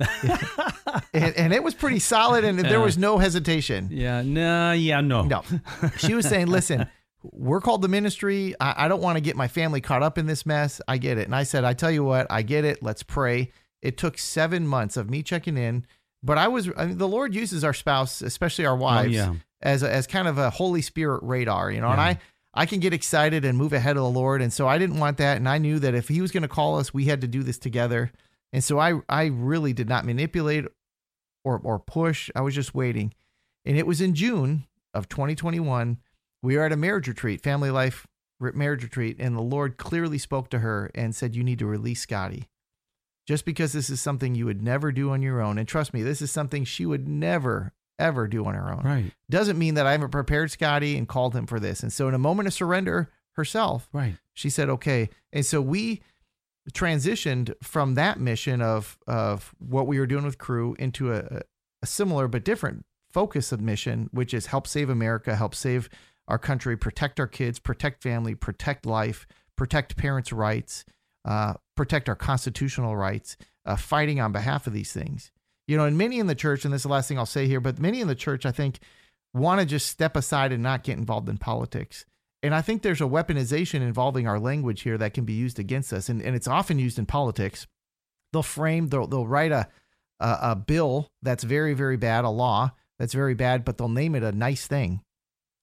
and, 1.14 1.34
and 1.36 1.52
it 1.52 1.62
was 1.62 1.74
pretty 1.74 1.98
solid 1.98 2.44
and 2.44 2.58
there 2.58 2.80
was 2.80 2.98
no 2.98 3.18
hesitation. 3.18 3.88
Yeah. 3.90 4.22
No. 4.22 4.72
Yeah. 4.72 5.00
No. 5.00 5.22
No. 5.22 5.42
She 5.98 6.14
was 6.14 6.26
saying, 6.28 6.48
listen, 6.48 6.86
we're 7.22 7.60
called 7.60 7.82
the 7.82 7.88
ministry. 7.88 8.54
I, 8.60 8.86
I 8.86 8.88
don't 8.88 9.02
want 9.02 9.16
to 9.16 9.20
get 9.20 9.36
my 9.36 9.48
family 9.48 9.80
caught 9.80 10.02
up 10.02 10.18
in 10.18 10.26
this 10.26 10.44
mess. 10.46 10.80
I 10.88 10.98
get 10.98 11.18
it. 11.18 11.26
And 11.26 11.34
I 11.34 11.44
said, 11.44 11.64
I 11.64 11.72
tell 11.74 11.90
you 11.90 12.04
what, 12.04 12.26
I 12.30 12.42
get 12.42 12.64
it. 12.64 12.82
Let's 12.82 13.02
pray. 13.02 13.50
It 13.82 13.96
took 13.96 14.18
seven 14.18 14.66
months 14.66 14.96
of 14.96 15.08
me 15.08 15.22
checking 15.22 15.56
in, 15.56 15.86
but 16.22 16.38
I 16.38 16.48
was, 16.48 16.68
I 16.76 16.86
mean, 16.86 16.98
the 16.98 17.08
Lord 17.08 17.34
uses 17.34 17.64
our 17.64 17.74
spouse, 17.74 18.22
especially 18.22 18.66
our 18.66 18.76
wives, 18.76 19.08
Oh, 19.08 19.32
yeah. 19.32 19.34
as, 19.62 19.82
a, 19.82 19.92
as 19.92 20.06
kind 20.06 20.28
of 20.28 20.38
a 20.38 20.50
Holy 20.50 20.82
Spirit 20.82 21.20
radar, 21.22 21.70
you 21.70 21.80
know, 21.80 21.88
and 21.90 22.00
I, 22.00 22.18
I 22.52 22.66
can 22.66 22.80
get 22.80 22.92
excited 22.92 23.44
and 23.44 23.56
move 23.56 23.72
ahead 23.72 23.96
of 23.96 24.02
the 24.02 24.10
Lord. 24.10 24.42
And 24.42 24.52
so 24.52 24.66
I 24.68 24.76
didn't 24.78 24.98
want 24.98 25.18
that. 25.18 25.36
And 25.36 25.48
I 25.48 25.58
knew 25.58 25.78
that 25.78 25.94
if 25.94 26.08
he 26.08 26.20
was 26.20 26.30
going 26.32 26.42
to 26.42 26.48
call 26.48 26.78
us, 26.78 26.92
we 26.92 27.04
had 27.04 27.20
to 27.20 27.28
do 27.28 27.42
this 27.42 27.58
together. 27.58 28.10
And 28.52 28.62
so 28.64 28.78
I, 28.78 29.00
I 29.08 29.26
really 29.26 29.72
did 29.72 29.88
not 29.88 30.04
manipulate 30.04 30.64
or, 31.44 31.60
or 31.62 31.78
push. 31.78 32.28
I 32.34 32.40
was 32.40 32.54
just 32.54 32.74
waiting. 32.74 33.14
And 33.64 33.76
it 33.78 33.86
was 33.86 34.00
in 34.00 34.14
June 34.14 34.66
of 34.92 35.08
2021. 35.08 35.98
We 36.42 36.56
were 36.56 36.64
at 36.64 36.72
a 36.72 36.76
marriage 36.76 37.06
retreat, 37.08 37.40
family 37.42 37.70
life 37.70 38.06
marriage 38.40 38.82
retreat, 38.82 39.16
and 39.20 39.36
the 39.36 39.42
Lord 39.42 39.76
clearly 39.76 40.16
spoke 40.16 40.48
to 40.50 40.60
her 40.60 40.90
and 40.94 41.14
said, 41.14 41.36
You 41.36 41.44
need 41.44 41.58
to 41.58 41.66
release 41.66 42.00
Scotty. 42.00 42.48
Just 43.30 43.44
because 43.44 43.72
this 43.72 43.88
is 43.90 44.00
something 44.00 44.34
you 44.34 44.44
would 44.46 44.60
never 44.60 44.90
do 44.90 45.12
on 45.12 45.22
your 45.22 45.40
own. 45.40 45.56
And 45.56 45.68
trust 45.68 45.94
me, 45.94 46.02
this 46.02 46.20
is 46.20 46.32
something 46.32 46.64
she 46.64 46.84
would 46.84 47.06
never, 47.06 47.72
ever 47.96 48.26
do 48.26 48.44
on 48.44 48.56
her 48.56 48.72
own. 48.72 48.82
Right. 48.82 49.12
Doesn't 49.30 49.56
mean 49.56 49.74
that 49.74 49.86
I 49.86 49.92
haven't 49.92 50.10
prepared 50.10 50.50
Scotty 50.50 50.96
and 50.98 51.06
called 51.06 51.36
him 51.36 51.46
for 51.46 51.60
this. 51.60 51.84
And 51.84 51.92
so, 51.92 52.08
in 52.08 52.14
a 52.14 52.18
moment 52.18 52.48
of 52.48 52.54
surrender 52.54 53.08
herself, 53.34 53.88
Right. 53.92 54.16
she 54.34 54.50
said, 54.50 54.68
okay. 54.68 55.10
And 55.32 55.46
so 55.46 55.60
we 55.60 56.02
transitioned 56.72 57.54
from 57.62 57.94
that 57.94 58.18
mission 58.18 58.60
of 58.60 58.98
of 59.06 59.54
what 59.60 59.86
we 59.86 60.00
were 60.00 60.08
doing 60.08 60.24
with 60.24 60.38
Cru 60.38 60.74
into 60.80 61.12
a, 61.12 61.42
a 61.82 61.86
similar 61.86 62.26
but 62.26 62.44
different 62.44 62.84
focus 63.12 63.52
of 63.52 63.60
mission, 63.60 64.08
which 64.12 64.34
is 64.34 64.46
help 64.46 64.66
save 64.66 64.90
America, 64.90 65.36
help 65.36 65.54
save 65.54 65.88
our 66.26 66.38
country, 66.38 66.76
protect 66.76 67.20
our 67.20 67.28
kids, 67.28 67.60
protect 67.60 68.02
family, 68.02 68.34
protect 68.34 68.86
life, 68.86 69.26
protect 69.56 69.96
parents' 69.96 70.32
rights, 70.32 70.84
uh, 71.24 71.54
protect 71.80 72.10
our 72.10 72.14
constitutional 72.14 72.94
rights, 72.94 73.38
uh, 73.64 73.74
fighting 73.74 74.20
on 74.20 74.32
behalf 74.32 74.66
of 74.66 74.74
these 74.74 74.92
things. 74.92 75.30
You 75.66 75.78
know, 75.78 75.86
and 75.86 75.96
many 75.96 76.18
in 76.18 76.26
the 76.26 76.34
church, 76.34 76.66
and 76.66 76.74
this 76.74 76.80
is 76.80 76.82
the 76.82 76.90
last 76.90 77.08
thing 77.08 77.18
I'll 77.18 77.24
say 77.24 77.46
here, 77.46 77.58
but 77.58 77.78
many 77.78 78.02
in 78.02 78.06
the 78.06 78.14
church, 78.14 78.44
I 78.44 78.52
think, 78.52 78.80
want 79.32 79.60
to 79.60 79.66
just 79.66 79.86
step 79.86 80.14
aside 80.14 80.52
and 80.52 80.62
not 80.62 80.82
get 80.82 80.98
involved 80.98 81.30
in 81.30 81.38
politics. 81.38 82.04
And 82.42 82.54
I 82.54 82.60
think 82.60 82.82
there's 82.82 83.00
a 83.00 83.04
weaponization 83.04 83.80
involving 83.80 84.28
our 84.28 84.38
language 84.38 84.82
here 84.82 84.98
that 84.98 85.14
can 85.14 85.24
be 85.24 85.32
used 85.32 85.58
against 85.58 85.90
us. 85.90 86.10
And, 86.10 86.20
and 86.20 86.36
it's 86.36 86.48
often 86.48 86.78
used 86.78 86.98
in 86.98 87.06
politics. 87.06 87.66
They'll 88.34 88.42
frame, 88.42 88.88
they'll, 88.88 89.06
they'll 89.06 89.26
write 89.26 89.52
a, 89.52 89.68
a, 90.18 90.38
a 90.42 90.56
bill 90.56 91.08
that's 91.22 91.44
very, 91.44 91.72
very 91.72 91.96
bad, 91.96 92.26
a 92.26 92.28
law 92.28 92.72
that's 92.98 93.14
very 93.14 93.34
bad, 93.34 93.64
but 93.64 93.78
they'll 93.78 93.88
name 93.88 94.14
it 94.14 94.22
a 94.22 94.32
nice 94.32 94.66
thing. 94.66 95.00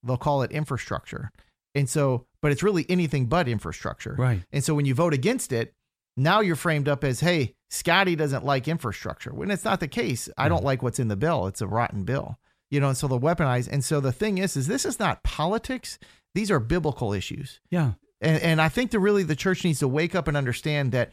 They'll 0.02 0.18
call 0.18 0.42
it 0.42 0.52
infrastructure. 0.52 1.32
And 1.76 1.88
so, 1.88 2.26
but 2.42 2.52
it's 2.52 2.64
really 2.64 2.88
anything 2.90 3.28
but 3.28 3.48
infrastructure. 3.48 4.16
Right. 4.18 4.42
And 4.52 4.64
so 4.64 4.74
when 4.74 4.86
you 4.86 4.96
vote 4.96 5.14
against 5.14 5.52
it, 5.52 5.76
now 6.18 6.42
you're 6.42 6.56
framed 6.56 6.90
up 6.90 7.04
as, 7.04 7.20
hey, 7.22 7.56
Scotty 7.70 8.16
doesn't 8.16 8.44
like 8.44 8.68
infrastructure. 8.68 9.34
When 9.34 9.52
it's 9.52 9.64
not 9.64 9.80
the 9.80 9.88
case, 9.88 10.30
I 10.38 10.50
don't 10.50 10.60
mm-hmm. 10.60 10.66
like 10.66 10.84
what's 10.84 11.00
in 11.00 11.10
the 11.10 11.16
bill. 11.16 11.48
It's 11.48 11.62
a 11.62 11.68
rotten 11.68 12.04
bill. 12.04 12.40
You 12.70 12.82
know, 12.82 12.90
and 12.90 12.98
so 12.98 13.08
they'll 13.08 13.20
weaponize. 13.20 13.70
And 13.72 13.84
so 13.84 14.02
the 14.02 14.12
thing 14.12 14.40
is, 14.40 14.58
is 14.58 14.68
this 14.68 14.84
is 14.84 15.00
not 15.00 15.24
politics. 15.24 16.00
These 16.34 16.52
are 16.52 16.60
biblical 16.60 17.14
issues. 17.14 17.62
Yeah. 17.70 17.94
And 18.20 18.42
and 18.42 18.62
I 18.62 18.68
think 18.68 18.92
that 18.92 19.00
really 19.00 19.24
the 19.24 19.36
church 19.36 19.64
needs 19.64 19.80
to 19.80 19.88
wake 19.88 20.16
up 20.16 20.28
and 20.28 20.36
understand 20.36 20.92
that 20.92 21.12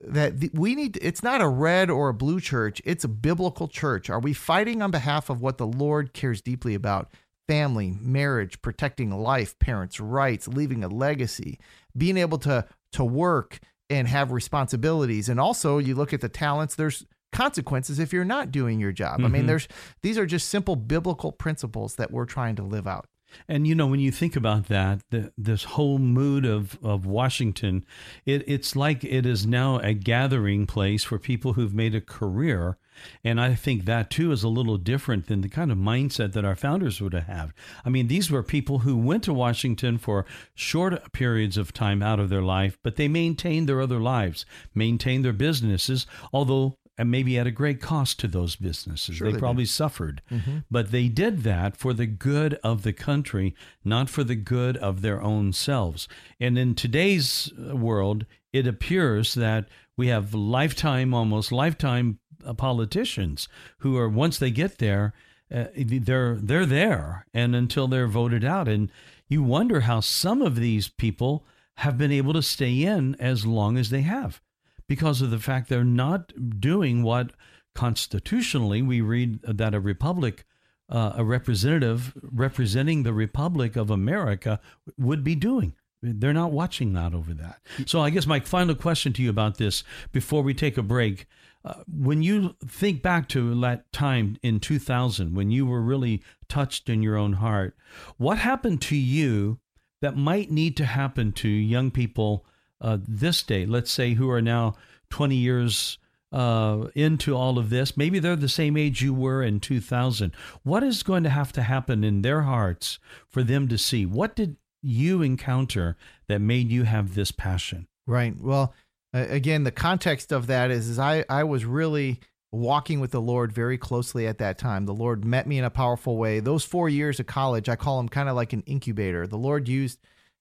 that 0.00 0.40
the, 0.40 0.50
we 0.54 0.74
need 0.74 0.98
it's 1.02 1.22
not 1.22 1.40
a 1.40 1.48
red 1.48 1.90
or 1.90 2.08
a 2.08 2.14
blue 2.14 2.40
church, 2.40 2.80
it's 2.84 3.04
a 3.04 3.08
biblical 3.08 3.68
church. 3.68 4.08
Are 4.08 4.20
we 4.20 4.32
fighting 4.32 4.80
on 4.80 4.90
behalf 4.90 5.28
of 5.28 5.40
what 5.42 5.58
the 5.58 5.66
Lord 5.66 6.12
cares 6.12 6.40
deeply 6.40 6.74
about? 6.74 7.10
Family, 7.48 7.96
marriage, 8.00 8.60
protecting 8.62 9.10
life, 9.10 9.58
parents' 9.58 10.00
rights, 10.00 10.46
leaving 10.46 10.84
a 10.84 10.88
legacy, 10.88 11.58
being 11.96 12.16
able 12.16 12.38
to 12.38 12.66
to 12.92 13.04
work 13.04 13.58
and 13.90 14.06
have 14.08 14.32
responsibilities. 14.32 15.28
And 15.28 15.40
also 15.40 15.78
you 15.78 15.94
look 15.94 16.12
at 16.12 16.20
the 16.20 16.28
talents, 16.28 16.74
there's 16.74 17.06
consequences 17.32 17.98
if 17.98 18.12
you're 18.12 18.24
not 18.24 18.50
doing 18.50 18.80
your 18.80 18.92
job. 18.92 19.20
I 19.22 19.28
mean, 19.28 19.42
Mhm. 19.44 19.46
there's 19.48 19.68
these 20.02 20.16
are 20.18 20.26
just 20.26 20.48
simple 20.48 20.76
biblical 20.76 21.30
principles 21.32 21.96
that 21.96 22.10
we're 22.10 22.24
trying 22.24 22.56
to 22.56 22.62
live 22.62 22.86
out. 22.86 23.06
And 23.46 23.66
you 23.66 23.74
know, 23.74 23.86
when 23.86 24.00
you 24.00 24.10
think 24.10 24.36
about 24.36 24.66
that, 24.68 25.00
the, 25.10 25.32
this 25.36 25.64
whole 25.64 25.98
mood 25.98 26.44
of, 26.44 26.78
of 26.82 27.06
Washington, 27.06 27.84
it, 28.26 28.44
it's 28.46 28.74
like 28.74 29.04
it 29.04 29.26
is 29.26 29.46
now 29.46 29.78
a 29.78 29.94
gathering 29.94 30.66
place 30.66 31.04
for 31.04 31.18
people 31.18 31.54
who've 31.54 31.74
made 31.74 31.94
a 31.94 32.00
career. 32.00 32.78
And 33.22 33.40
I 33.40 33.54
think 33.54 33.84
that 33.84 34.10
too 34.10 34.32
is 34.32 34.42
a 34.42 34.48
little 34.48 34.76
different 34.76 35.26
than 35.26 35.40
the 35.40 35.48
kind 35.48 35.70
of 35.70 35.78
mindset 35.78 36.32
that 36.32 36.44
our 36.44 36.56
founders 36.56 37.00
would 37.00 37.14
have. 37.14 37.54
I 37.84 37.90
mean, 37.90 38.08
these 38.08 38.30
were 38.30 38.42
people 38.42 38.80
who 38.80 38.96
went 38.96 39.22
to 39.24 39.32
Washington 39.32 39.98
for 39.98 40.26
short 40.54 41.12
periods 41.12 41.56
of 41.56 41.72
time 41.72 42.02
out 42.02 42.18
of 42.18 42.28
their 42.28 42.42
life, 42.42 42.78
but 42.82 42.96
they 42.96 43.08
maintained 43.08 43.68
their 43.68 43.80
other 43.80 44.00
lives, 44.00 44.44
maintained 44.74 45.24
their 45.24 45.32
businesses, 45.32 46.06
although 46.32 46.76
and 46.98 47.10
maybe 47.10 47.38
at 47.38 47.46
a 47.46 47.52
great 47.52 47.80
cost 47.80 48.18
to 48.20 48.28
those 48.28 48.56
businesses. 48.56 49.14
Sure 49.16 49.26
they 49.26 49.32
they 49.32 49.36
did. 49.36 49.40
probably 49.40 49.64
suffered. 49.64 50.20
But 50.68 50.90
they 50.90 51.08
did 51.08 51.44
that 51.44 51.76
for 51.76 51.94
the 51.94 52.06
good 52.06 52.54
of 52.64 52.82
the 52.82 52.92
country, 52.92 53.54
not 53.84 54.10
for 54.10 54.24
the 54.24 54.34
good 54.34 54.76
of 54.76 55.00
their 55.00 55.22
own 55.22 55.52
selves. 55.52 56.08
And 56.40 56.58
in 56.58 56.74
today's 56.74 57.52
uh, 57.56 57.76
world, 57.76 58.26
it 58.52 58.66
appears 58.66 59.34
that 59.34 59.68
we 59.96 60.08
have 60.08 60.34
lifetime, 60.34 61.14
almost 61.14 61.52
lifetime 61.52 62.18
uh, 62.44 62.52
politicians 62.54 63.48
who 63.78 63.96
are, 63.96 64.08
once 64.08 64.38
they 64.38 64.50
get 64.50 64.78
there, 64.78 65.14
uh, 65.54 65.66
they're 65.74 66.36
they're 66.36 66.66
there, 66.66 67.26
and 67.32 67.56
until 67.56 67.88
they're 67.88 68.06
voted 68.06 68.44
out, 68.44 68.68
and 68.68 68.90
you 69.28 69.42
wonder 69.42 69.80
how 69.80 70.00
some 70.00 70.42
of 70.42 70.56
these 70.56 70.88
people 70.88 71.46
have 71.76 71.96
been 71.96 72.12
able 72.12 72.34
to 72.34 72.42
stay 72.42 72.82
in 72.82 73.14
as 73.18 73.46
long 73.46 73.78
as 73.78 73.88
they 73.88 74.02
have 74.02 74.42
because 74.88 75.20
of 75.22 75.30
the 75.30 75.38
fact 75.38 75.68
they're 75.68 75.84
not 75.84 76.32
doing 76.60 77.02
what 77.02 77.32
constitutionally 77.74 78.82
we 78.82 79.00
read 79.00 79.40
that 79.42 79.74
a 79.74 79.80
republic, 79.80 80.44
uh, 80.88 81.12
a 81.16 81.24
representative 81.24 82.12
representing 82.22 83.02
the 83.02 83.12
Republic 83.12 83.76
of 83.76 83.90
America 83.90 84.58
would 84.96 85.22
be 85.22 85.34
doing. 85.34 85.74
They're 86.02 86.32
not 86.32 86.52
watching 86.52 86.92
that 86.94 87.12
over 87.12 87.34
that. 87.34 87.60
So 87.86 88.00
I 88.00 88.10
guess 88.10 88.26
my 88.26 88.40
final 88.40 88.74
question 88.74 89.12
to 89.14 89.22
you 89.22 89.30
about 89.30 89.58
this 89.58 89.82
before 90.12 90.42
we 90.42 90.54
take 90.54 90.78
a 90.78 90.82
break. 90.82 91.26
uh, 91.64 91.82
when 91.88 92.22
you 92.22 92.54
think 92.64 93.02
back 93.02 93.28
to 93.28 93.60
that 93.60 93.92
time 93.92 94.36
in 94.42 94.60
2000 94.60 95.34
when 95.34 95.50
you 95.50 95.66
were 95.66 95.82
really 95.82 96.22
touched 96.48 96.88
in 96.88 97.02
your 97.02 97.16
own 97.16 97.34
heart, 97.34 97.76
what 98.16 98.38
happened 98.38 98.80
to 98.80 98.96
you 98.96 99.58
that 100.00 100.16
might 100.16 100.50
need 100.50 100.76
to 100.76 100.84
happen 100.84 101.32
to 101.32 101.48
young 101.48 101.90
people 101.90 102.46
uh, 102.80 102.98
this 103.06 103.42
day? 103.42 103.66
Let's 103.66 103.90
say 103.90 104.14
who 104.14 104.30
are 104.30 104.42
now 104.42 104.76
20 105.10 105.36
years 105.36 105.98
uh, 106.32 106.88
into 106.94 107.34
all 107.34 107.58
of 107.58 107.70
this. 107.70 107.96
Maybe 107.96 108.18
they're 108.18 108.36
the 108.36 108.48
same 108.48 108.76
age 108.76 109.02
you 109.02 109.14
were 109.14 109.42
in 109.42 109.60
2000. 109.60 110.32
What 110.62 110.82
is 110.82 111.02
going 111.02 111.22
to 111.24 111.30
have 111.30 111.52
to 111.52 111.62
happen 111.62 112.04
in 112.04 112.22
their 112.22 112.42
hearts 112.42 112.98
for 113.28 113.42
them 113.42 113.68
to 113.68 113.78
see? 113.78 114.04
What 114.04 114.36
did 114.36 114.56
you 114.82 115.22
encounter 115.22 115.96
that 116.28 116.40
made 116.40 116.70
you 116.70 116.84
have 116.84 117.14
this 117.14 117.30
passion? 117.30 117.86
Right. 118.06 118.34
Well, 118.38 118.74
again, 119.12 119.64
the 119.64 119.70
context 119.70 120.32
of 120.32 120.46
that 120.48 120.70
is, 120.70 120.88
is 120.88 120.98
I, 120.98 121.24
I 121.28 121.44
was 121.44 121.64
really 121.64 122.20
walking 122.50 123.00
with 123.00 123.10
the 123.10 123.20
Lord 123.20 123.52
very 123.52 123.76
closely 123.76 124.26
at 124.26 124.38
that 124.38 124.58
time. 124.58 124.86
The 124.86 124.94
Lord 124.94 125.24
met 125.24 125.46
me 125.46 125.58
in 125.58 125.64
a 125.64 125.70
powerful 125.70 126.16
way. 126.16 126.40
Those 126.40 126.64
four 126.64 126.88
years 126.88 127.20
of 127.20 127.26
college, 127.26 127.68
I 127.68 127.76
call 127.76 127.98
them 127.98 128.08
kind 128.08 128.28
of 128.28 128.36
like 128.36 128.52
an 128.52 128.62
incubator. 128.66 129.26
The 129.26 129.36
Lord 129.36 129.68
used 129.68 129.98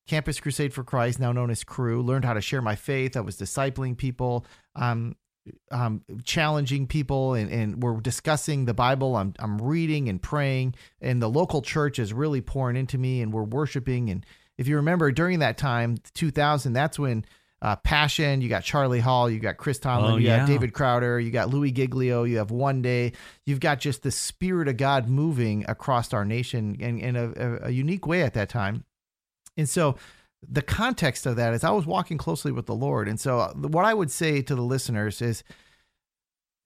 Campus 0.07 0.39
Crusade 0.39 0.73
for 0.73 0.83
Christ, 0.83 1.19
now 1.19 1.31
known 1.31 1.49
as 1.51 1.63
Cru, 1.63 2.01
learned 2.01 2.25
how 2.25 2.33
to 2.33 2.41
share 2.41 2.61
my 2.61 2.75
faith. 2.75 3.15
I 3.17 3.21
was 3.21 3.37
discipling 3.37 3.97
people, 3.97 4.45
um, 4.75 5.15
um, 5.71 6.01
challenging 6.23 6.87
people, 6.87 7.33
and, 7.33 7.51
and 7.51 7.83
we're 7.83 7.99
discussing 7.99 8.65
the 8.65 8.73
Bible. 8.73 9.15
I'm, 9.15 9.33
I'm 9.39 9.61
reading 9.61 10.09
and 10.09 10.21
praying, 10.21 10.75
and 11.01 11.21
the 11.21 11.29
local 11.29 11.61
church 11.61 11.99
is 11.99 12.13
really 12.13 12.41
pouring 12.41 12.75
into 12.77 12.97
me, 12.97 13.21
and 13.21 13.33
we're 13.33 13.43
worshiping. 13.43 14.09
And 14.09 14.25
if 14.57 14.67
you 14.67 14.77
remember, 14.77 15.11
during 15.11 15.39
that 15.39 15.57
time, 15.57 15.97
2000, 16.13 16.73
that's 16.73 16.97
when 16.97 17.25
uh, 17.61 17.75
Passion, 17.77 18.41
you 18.41 18.49
got 18.49 18.63
Charlie 18.63 18.99
Hall, 18.99 19.29
you 19.29 19.39
got 19.39 19.57
Chris 19.57 19.79
Tomlin, 19.79 20.13
Oh, 20.13 20.17
you 20.17 20.27
yeah. 20.27 20.39
got 20.39 20.47
David 20.47 20.73
Crowder, 20.73 21.19
you 21.19 21.31
got 21.31 21.49
Louie 21.49 21.71
Giglio, 21.71 22.23
you 22.23 22.37
have 22.37 22.51
One 22.51 22.81
Day, 22.81 23.13
you've 23.45 23.59
got 23.59 23.79
just 23.79 24.03
the 24.03 24.11
Spirit 24.11 24.67
of 24.67 24.77
God 24.77 25.07
moving 25.09 25.65
across 25.67 26.13
our 26.13 26.23
nation 26.23 26.75
in, 26.79 26.99
in 26.99 27.15
a, 27.15 27.31
a, 27.35 27.59
a 27.63 27.69
unique 27.71 28.05
way 28.05 28.21
at 28.21 28.33
that 28.35 28.49
time. 28.49 28.83
And 29.57 29.67
so 29.67 29.95
the 30.47 30.61
context 30.61 31.25
of 31.25 31.35
that 31.35 31.53
is 31.53 31.63
I 31.63 31.71
was 31.71 31.85
walking 31.85 32.17
closely 32.17 32.51
with 32.51 32.67
the 32.67 32.75
Lord. 32.75 33.07
And 33.07 33.19
so 33.19 33.39
uh, 33.39 33.53
what 33.53 33.85
I 33.85 33.93
would 33.93 34.11
say 34.11 34.41
to 34.41 34.55
the 34.55 34.61
listeners 34.61 35.21
is 35.21 35.43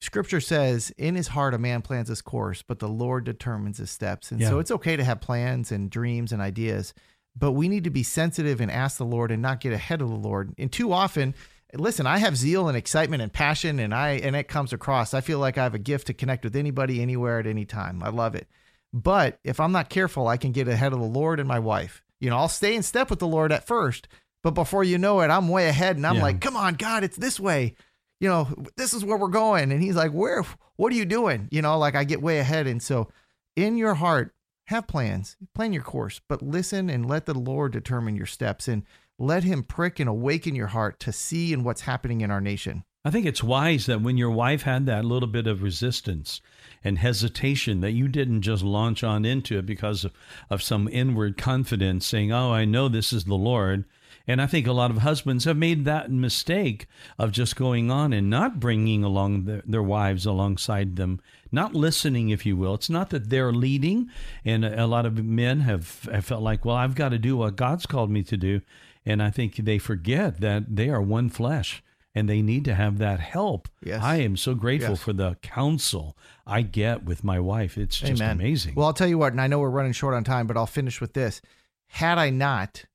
scripture 0.02 0.42
says, 0.42 0.92
in 0.98 1.16
his 1.16 1.30
heart, 1.30 1.54
a 1.54 1.58
man 1.58 1.82
plans 1.82 2.10
his 2.10 2.22
course, 2.22 2.62
but 2.62 2.80
the 2.80 2.88
Lord 2.88 3.24
determines 3.24 3.78
his 3.78 3.90
steps. 3.90 4.32
And 4.32 4.42
so 4.50 4.60
it's 4.60 4.72
okay 4.72 4.98
to 4.98 5.04
have 5.04 5.22
plans 5.22 5.72
and 5.72 5.90
dreams 5.90 6.32
and 6.32 6.42
ideas, 6.42 6.94
but 7.36 7.54
we 7.54 7.70
need 7.70 7.86
to 7.86 7.90
be 7.90 8.04
sensitive 8.04 8.60
and 8.60 8.70
ask 8.70 8.98
the 8.98 9.06
Lord 9.06 9.32
and 9.32 9.42
not 9.42 9.62
get 9.62 9.74
ahead 9.74 10.02
of 10.02 10.10
the 10.10 10.16
Lord. 10.16 10.54
And 10.58 10.72
too 10.72 10.92
often, 10.92 11.34
listen, 11.74 12.06
I 12.06 12.18
have 12.18 12.36
zeal 12.36 12.68
and 12.68 12.78
excitement 12.78 13.22
and 13.22 13.32
passion 13.32 13.80
and 13.80 13.94
I 13.94 14.12
and 14.12 14.36
it 14.36 14.48
comes 14.48 14.74
across. 14.74 15.14
I 15.14 15.22
feel 15.22 15.40
like 15.40 15.58
I 15.58 15.64
have 15.64 15.76
a 15.76 15.80
gift 15.80 16.08
to 16.08 16.14
connect 16.14 16.44
with 16.44 16.56
anybody 16.56 17.02
anywhere 17.02 17.40
at 17.40 17.48
any 17.48 17.66
time. 17.66 18.04
I 18.04 18.10
love 18.10 18.36
it. 18.36 18.48
But 18.94 19.40
if 19.44 19.60
I'm 19.60 19.72
not 19.72 19.90
careful, 19.90 20.28
I 20.28 20.36
can 20.36 20.52
get 20.52 20.68
ahead 20.68 20.92
of 20.92 21.00
the 21.00 21.06
Lord 21.06 21.40
and 21.40 21.48
my 21.48 21.60
wife. 21.60 22.04
You 22.22 22.30
know, 22.30 22.38
I'll 22.38 22.48
stay 22.48 22.76
in 22.76 22.84
step 22.84 23.10
with 23.10 23.20
the 23.20 23.28
Lord 23.28 23.52
at 23.52 23.68
first, 23.68 24.08
but 24.44 24.52
before 24.52 24.84
you 24.86 24.98
know 24.98 25.20
it, 25.20 25.30
I'm 25.30 25.50
way 25.50 25.68
ahead 25.68 25.98
and 25.98 26.08
I'm 26.08 26.16
Yeah. 26.16 26.22
like, 26.22 26.40
"Come 26.40 26.56
on, 26.56 26.76
God, 26.76 27.04
it's 27.04 27.18
this 27.18 27.40
way." 27.40 27.76
You 28.22 28.30
know, 28.30 28.48
this 28.78 28.94
is 28.94 29.04
where 29.04 29.18
we're 29.18 29.28
going. 29.28 29.72
And 29.72 29.82
he's 29.82 29.96
like, 29.96 30.12
"Where 30.12 30.46
what 30.78 30.94
are 30.94 30.96
you 30.96 31.06
doing?" 31.06 31.50
You 31.52 31.62
know, 31.62 31.78
like 31.78 31.96
I 31.96 32.04
get 32.06 32.22
way 32.22 32.40
ahead 32.40 32.68
and 32.68 32.82
so 32.82 33.10
in 33.58 33.76
your 33.76 33.96
heart, 33.96 34.34
have 34.68 34.88
plans, 34.88 35.36
plan 35.54 35.74
your 35.74 35.84
course, 35.84 36.22
but 36.30 36.42
listen 36.42 36.90
and 36.90 37.06
let 37.06 37.26
the 37.26 37.34
Lord 37.34 37.74
determine 37.74 38.16
your 38.16 38.28
steps 38.28 38.68
and 38.68 38.84
let 39.20 39.44
him 39.44 39.64
prick 39.64 40.00
and 40.00 40.08
awaken 40.08 40.56
your 40.56 40.68
heart 40.68 41.00
to 41.02 41.12
see 41.12 41.52
in 41.52 41.64
what's 41.64 41.82
happening 41.82 42.22
in 42.22 42.32
our 42.32 42.40
nation. 42.42 42.84
I 43.04 43.10
think 43.10 43.26
it's 43.26 43.44
wise 43.44 43.88
that 43.88 44.02
when 44.02 44.16
your 44.18 44.30
wife 44.30 44.62
had 44.62 44.86
that 44.86 45.04
little 45.06 45.28
bit 45.28 45.48
of 45.48 45.64
resistance 45.64 46.40
and 46.84 46.98
hesitation, 46.98 47.82
that 47.82 47.92
you 47.92 48.08
didn't 48.08 48.42
just 48.42 48.64
launch 48.64 49.04
on 49.04 49.26
into 49.26 49.58
it 49.58 49.66
because 49.66 50.06
of, 50.06 50.14
of 50.50 50.64
some 50.64 50.88
inward 50.88 51.38
confidence, 51.38 52.06
saying, 52.06 52.32
Oh, 52.32 52.52
I 52.52 52.66
know 52.66 52.88
this 52.88 53.14
is 53.14 53.26
the 53.26 53.36
Lord. 53.36 53.86
And 54.28 54.42
I 54.42 54.46
think 54.46 54.68
a 54.68 54.74
lot 54.74 54.92
of 54.92 55.00
husbands 55.00 55.46
have 55.46 55.58
made 55.58 55.86
that 55.86 56.12
mistake 56.12 56.88
of 57.18 57.32
just 57.32 57.56
going 57.56 57.90
on 57.90 58.14
and 58.14 58.30
not 58.30 58.60
bringing 58.60 59.04
along 59.04 59.62
their, 59.66 59.82
wives 59.82 60.26
alongside 60.26 60.96
them, 60.96 61.20
not 61.52 61.74
listening, 61.74 62.30
if 62.30 62.46
you 62.46 62.56
will. 62.56 62.76
It's 62.76 62.90
not 62.90 63.10
that 63.10 63.30
they're 63.30 63.52
leading, 63.52 64.10
and 64.46 64.64
a, 64.64 64.86
a 64.86 64.88
lot 64.88 65.06
of 65.06 65.24
men 65.24 65.62
have, 65.62 66.04
have 66.12 66.26
felt 66.26 66.44
like, 66.44 66.64
well, 66.64 66.76
I've 66.76 66.96
got 66.96 67.10
to 67.10 67.18
do 67.18 67.38
what 67.38 67.56
God's 67.56 67.86
called 67.86 68.12
me 68.12 68.24
to 68.24 68.38
do. 68.38 68.62
And 69.06 69.24
I 69.24 69.32
think 69.32 69.56
they 69.56 69.80
forget 69.80 70.40
that 70.42 70.76
they 70.76 70.90
are 70.90 71.02
one 71.02 71.30
flesh 71.30 71.84
and 72.14 72.28
they 72.28 72.42
need 72.42 72.66
to 72.66 72.76
have 72.76 72.98
that 72.98 73.20
help. 73.20 73.68
Yes. 73.84 74.04
I 74.04 74.18
am 74.18 74.36
so 74.38 74.54
grateful 74.56 74.92
Yes. 74.92 75.02
for 75.02 75.14
the 75.14 75.36
counsel 75.42 76.18
I 76.46 76.62
get 76.62 77.04
with 77.06 77.24
my 77.24 77.40
wife. 77.40 77.78
It's 77.78 77.98
just 78.00 78.22
Amen. 78.22 78.32
amazing. 78.32 78.76
Well, 78.76 78.88
I'll 78.88 78.94
tell 78.94 79.08
you 79.08 79.18
what, 79.18 79.32
and 79.34 79.42
I 79.42 79.48
know 79.48 79.60
we're 79.60 79.70
running 79.70 79.94
short 79.94 80.14
on 80.14 80.24
time, 80.24 80.48
but 80.48 80.58
I'll 80.58 80.66
finish 80.68 81.00
with 81.00 81.14
this. 81.14 81.42
Had 81.90 82.18
I 82.18 82.30
not, 82.30 82.86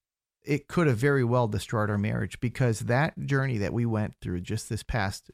it 0.44 0.68
could 0.68 0.87
have 0.87 0.98
very 0.98 1.24
well 1.24 1.48
destroyed 1.48 1.90
our 1.90 1.98
marriage 1.98 2.38
because 2.40 2.81
that 2.81 3.18
journey 3.26 3.59
that 3.59 3.72
we 3.72 3.87
went 3.87 4.14
through 4.20 4.40
just 4.42 4.68
this 4.68 4.83
past 4.83 5.31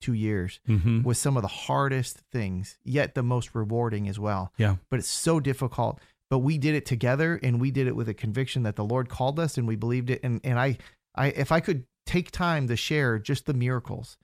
two 0.00 0.12
years 0.12 0.60
Mhm. 0.68 1.02
was 1.04 1.18
some 1.18 1.36
of 1.36 1.42
the 1.42 1.48
hardest 1.48 2.18
things, 2.32 2.78
yet 2.84 3.14
the 3.14 3.22
most 3.22 3.54
rewarding 3.54 4.08
as 4.08 4.18
well. 4.18 4.52
Yeah. 4.58 4.76
But 4.90 4.98
it's 5.00 5.08
so 5.08 5.40
difficult. 5.40 6.00
But 6.28 6.40
we 6.40 6.58
did 6.58 6.74
it 6.74 6.84
together 6.86 7.38
and 7.42 7.60
we 7.60 7.70
did 7.70 7.86
it 7.86 7.96
with 7.96 8.08
a 8.08 8.14
conviction 8.14 8.62
that 8.64 8.76
the 8.76 8.84
Lord 8.84 9.08
called 9.08 9.38
us 9.40 9.56
and 9.56 9.66
we 9.66 9.76
believed 9.76 10.10
it. 10.10 10.20
And 10.22 10.40
and 10.44 10.58
I 10.58 10.76
I 11.14 11.28
if 11.28 11.50
I 11.52 11.60
could 11.60 11.84
take 12.06 12.30
time 12.30 12.68
to 12.68 12.76
share 12.76 13.18
just 13.18 13.46
the 13.46 13.54
miracles 13.54 14.16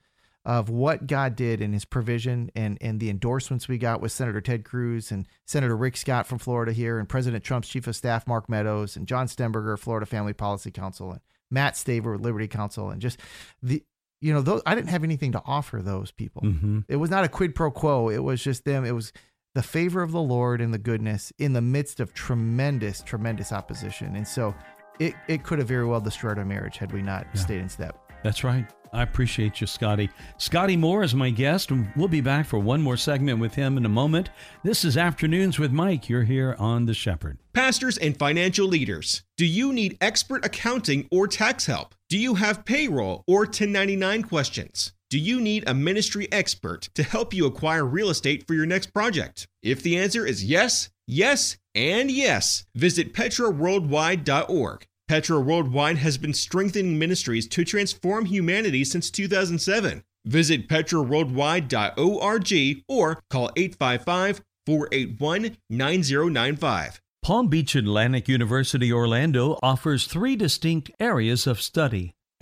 of 0.45 0.67
what 0.69 1.07
God 1.07 1.35
did 1.37 1.61
in 1.61 1.71
his 1.71 1.85
provision 1.85 2.51
and 2.55 2.77
and 2.81 2.99
the 2.99 3.09
endorsements 3.09 3.67
we 3.67 3.77
got 3.77 4.01
with 4.01 4.11
Senator 4.11 4.41
Ted 4.41 4.65
Cruz 4.65 5.11
and 5.11 5.25
Senator 5.45 5.77
Rick 5.77 5.95
Scott 5.95 6.27
from 6.27 6.37
Florida 6.39 6.73
here 6.73 6.99
and 6.99 7.07
President 7.07 7.43
Trump's 7.43 7.69
chief 7.69 7.87
of 7.87 7.95
staff 7.95 8.27
Mark 8.27 8.49
Meadows 8.49 8.97
and 8.97 9.07
John 9.07 9.27
Stemberger, 9.27 9.77
Florida 9.79 10.05
Family 10.05 10.33
Policy 10.33 10.71
Council 10.71 11.11
and 11.11 11.21
Matt 11.49 11.75
Staver 11.75 12.19
Liberty 12.19 12.47
Counsel 12.47 12.89
and 12.89 13.01
just 13.01 13.19
the 13.61 13.83
you 14.19 14.33
know 14.33 14.41
those 14.41 14.61
I 14.65 14.75
didn't 14.75 14.89
have 14.89 15.03
anything 15.05 15.31
to 15.33 15.41
offer 15.45 15.81
those 15.81 16.11
people. 16.11 16.41
Mhm. 16.41 16.85
It 16.89 16.97
was 16.97 17.09
not 17.09 17.23
a 17.23 17.29
quid 17.29 17.55
pro 17.55 17.71
quo. 17.71 18.09
It 18.09 18.23
was 18.23 18.43
just 18.43 18.65
them. 18.65 18.83
It 18.83 18.91
was 18.95 19.13
the 19.55 19.63
favor 19.63 20.01
of 20.01 20.11
the 20.11 20.21
Lord 20.21 20.59
and 20.61 20.73
the 20.73 20.77
goodness 20.79 21.31
in 21.37 21.53
the 21.53 21.61
midst 21.61 21.99
of 21.99 22.13
tremendous, 22.13 23.01
tremendous 23.01 23.51
opposition. 23.51 24.15
And 24.15 24.27
so 24.27 24.55
it, 24.99 25.13
it 25.27 25.43
could 25.43 25.59
have 25.59 25.67
very 25.67 25.85
well 25.85 26.01
destroyed 26.01 26.37
our 26.37 26.45
marriage 26.45 26.77
had 26.77 26.91
we 26.91 27.01
not 27.01 27.27
Yeah. 27.33 27.41
stayed 27.41 27.59
in 27.61 27.69
step. 27.69 27.97
That's 28.23 28.43
right. 28.43 28.65
I 28.93 29.01
appreciate 29.01 29.59
you, 29.59 29.65
Scotty. 29.65 30.09
Scotty 30.37 30.77
Moore 30.77 31.01
is 31.03 31.15
my 31.15 31.31
guest, 31.31 31.71
and 31.71 31.91
we'll 31.95 32.07
be 32.07 32.21
back 32.21 32.45
for 32.45 32.59
one 32.59 32.79
more 32.79 32.95
segment 32.95 33.39
with 33.39 33.55
him 33.55 33.75
in 33.75 33.85
a 33.85 33.89
moment. 33.89 34.29
This 34.63 34.85
is 34.85 34.97
Afternoons 34.97 35.57
with 35.57 35.71
Mike. 35.71 36.09
You're 36.09 36.23
here 36.23 36.55
on 36.59 36.85
The 36.85 36.93
Shepherd. 36.93 37.39
Pastors 37.53 37.97
and 37.97 38.15
financial 38.15 38.67
leaders, 38.67 39.23
do 39.35 39.47
you 39.47 39.73
need 39.73 39.97
expert 39.99 40.45
accounting 40.45 41.07
or 41.11 41.27
tax 41.27 41.65
help? 41.65 41.95
Do 42.07 42.19
you 42.19 42.35
have 42.35 42.65
payroll 42.65 43.23
or 43.27 43.39
1099 43.45 44.23
questions? 44.23 44.93
Do 45.13 45.19
you 45.19 45.39
need 45.39 45.63
a 45.67 45.75
ministry 45.75 46.27
expert 46.31 46.89
to 46.95 47.03
help 47.03 47.35
you 47.35 47.45
acquire 47.45 47.85
real 47.85 48.09
estate 48.09 48.47
for 48.47 48.55
your 48.55 48.65
next 48.65 48.95
project? 48.95 49.47
If 49.61 49.83
the 49.83 49.95
answer 49.95 50.25
is 50.25 50.43
yes, 50.43 50.89
yes, 51.05 51.57
and 51.75 52.09
yes, 52.09 52.65
visit 52.73 53.13
petraworldwide.org. 53.13 54.87
Petra 55.07 55.39
Worldwide 55.39 55.99
has 55.99 56.17
been 56.17 56.33
strengthening 56.33 56.97
ministries 56.97 57.47
to 57.49 57.63
transform 57.63 58.25
humanity 58.25 58.83
since 58.83 59.11
2007. 59.11 60.03
Visit 60.25 60.67
petraworldwide.org 60.67 62.83
or 62.87 63.21
call 63.29 63.51
855 63.55 64.41
481 64.65 65.57
9095. 65.69 67.01
Palm 67.21 67.49
Beach 67.49 67.75
Atlantic 67.75 68.27
University 68.27 68.91
Orlando 68.91 69.59
offers 69.61 70.07
three 70.07 70.35
distinct 70.35 70.89
areas 70.99 71.45
of 71.45 71.61
study 71.61 72.15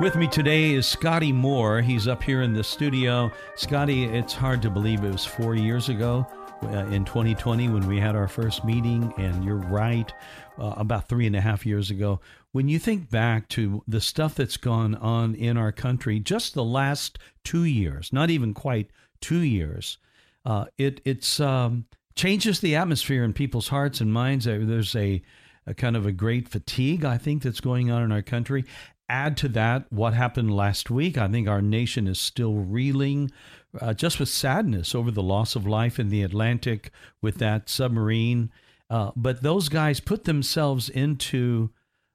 With 0.00 0.16
me 0.16 0.26
today 0.26 0.72
is 0.72 0.86
Scotty 0.86 1.32
Moore. 1.32 1.80
He's 1.80 2.08
up 2.08 2.22
here 2.22 2.42
in 2.42 2.52
the 2.52 2.64
studio. 2.64 3.30
Scotty, 3.54 4.04
it's 4.04 4.32
hard 4.32 4.60
to 4.62 4.70
believe 4.70 5.04
it 5.04 5.12
was 5.12 5.24
four 5.24 5.54
years 5.54 5.88
ago 5.88 6.26
uh, 6.64 6.86
in 6.86 7.04
2020 7.04 7.68
when 7.68 7.86
we 7.86 8.00
had 8.00 8.16
our 8.16 8.26
first 8.26 8.64
meeting, 8.64 9.12
and 9.16 9.44
you're 9.44 9.56
right, 9.56 10.12
uh, 10.58 10.74
about 10.76 11.08
three 11.08 11.26
and 11.26 11.36
a 11.36 11.40
half 11.40 11.64
years 11.64 11.90
ago. 11.90 12.20
When 12.50 12.68
you 12.68 12.80
think 12.80 13.10
back 13.10 13.48
to 13.50 13.84
the 13.86 14.00
stuff 14.00 14.34
that's 14.34 14.56
gone 14.56 14.96
on 14.96 15.34
in 15.36 15.56
our 15.56 15.70
country, 15.72 16.18
just 16.18 16.54
the 16.54 16.64
last 16.64 17.18
two 17.44 17.64
years, 17.64 18.12
not 18.12 18.28
even 18.28 18.54
quite 18.54 18.90
two 19.20 19.40
years, 19.40 19.98
uh, 20.44 20.64
it 20.78 21.00
it's 21.04 21.38
um, 21.38 21.84
changes 22.14 22.60
the 22.60 22.74
atmosphere 22.74 23.22
in 23.22 23.32
people's 23.32 23.68
hearts 23.68 24.00
and 24.00 24.12
minds. 24.12 24.46
There's 24.46 24.96
a, 24.96 25.22
a 25.66 25.74
kind 25.74 25.96
of 25.96 26.06
a 26.06 26.12
great 26.12 26.48
fatigue, 26.48 27.04
I 27.04 27.18
think, 27.18 27.42
that's 27.42 27.60
going 27.60 27.90
on 27.90 28.02
in 28.02 28.10
our 28.10 28.22
country. 28.22 28.64
Add 29.12 29.36
to 29.38 29.48
that 29.50 29.92
what 29.92 30.14
happened 30.14 30.54
last 30.56 30.90
week. 30.90 31.18
I 31.18 31.28
think 31.28 31.46
our 31.46 31.60
nation 31.60 32.08
is 32.08 32.18
still 32.18 32.54
reeling 32.54 33.30
uh, 33.78 33.92
just 33.92 34.18
with 34.18 34.30
sadness 34.30 34.94
over 34.94 35.10
the 35.10 35.22
loss 35.22 35.54
of 35.54 35.66
life 35.66 35.98
in 35.98 36.08
the 36.08 36.22
Atlantic 36.22 36.90
with 37.20 37.36
that 37.36 37.68
submarine. 37.68 38.50
Uh, 38.88 39.10
but 39.14 39.42
those 39.42 39.68
guys 39.68 40.00
put 40.00 40.24
themselves 40.24 40.88
into 40.88 41.68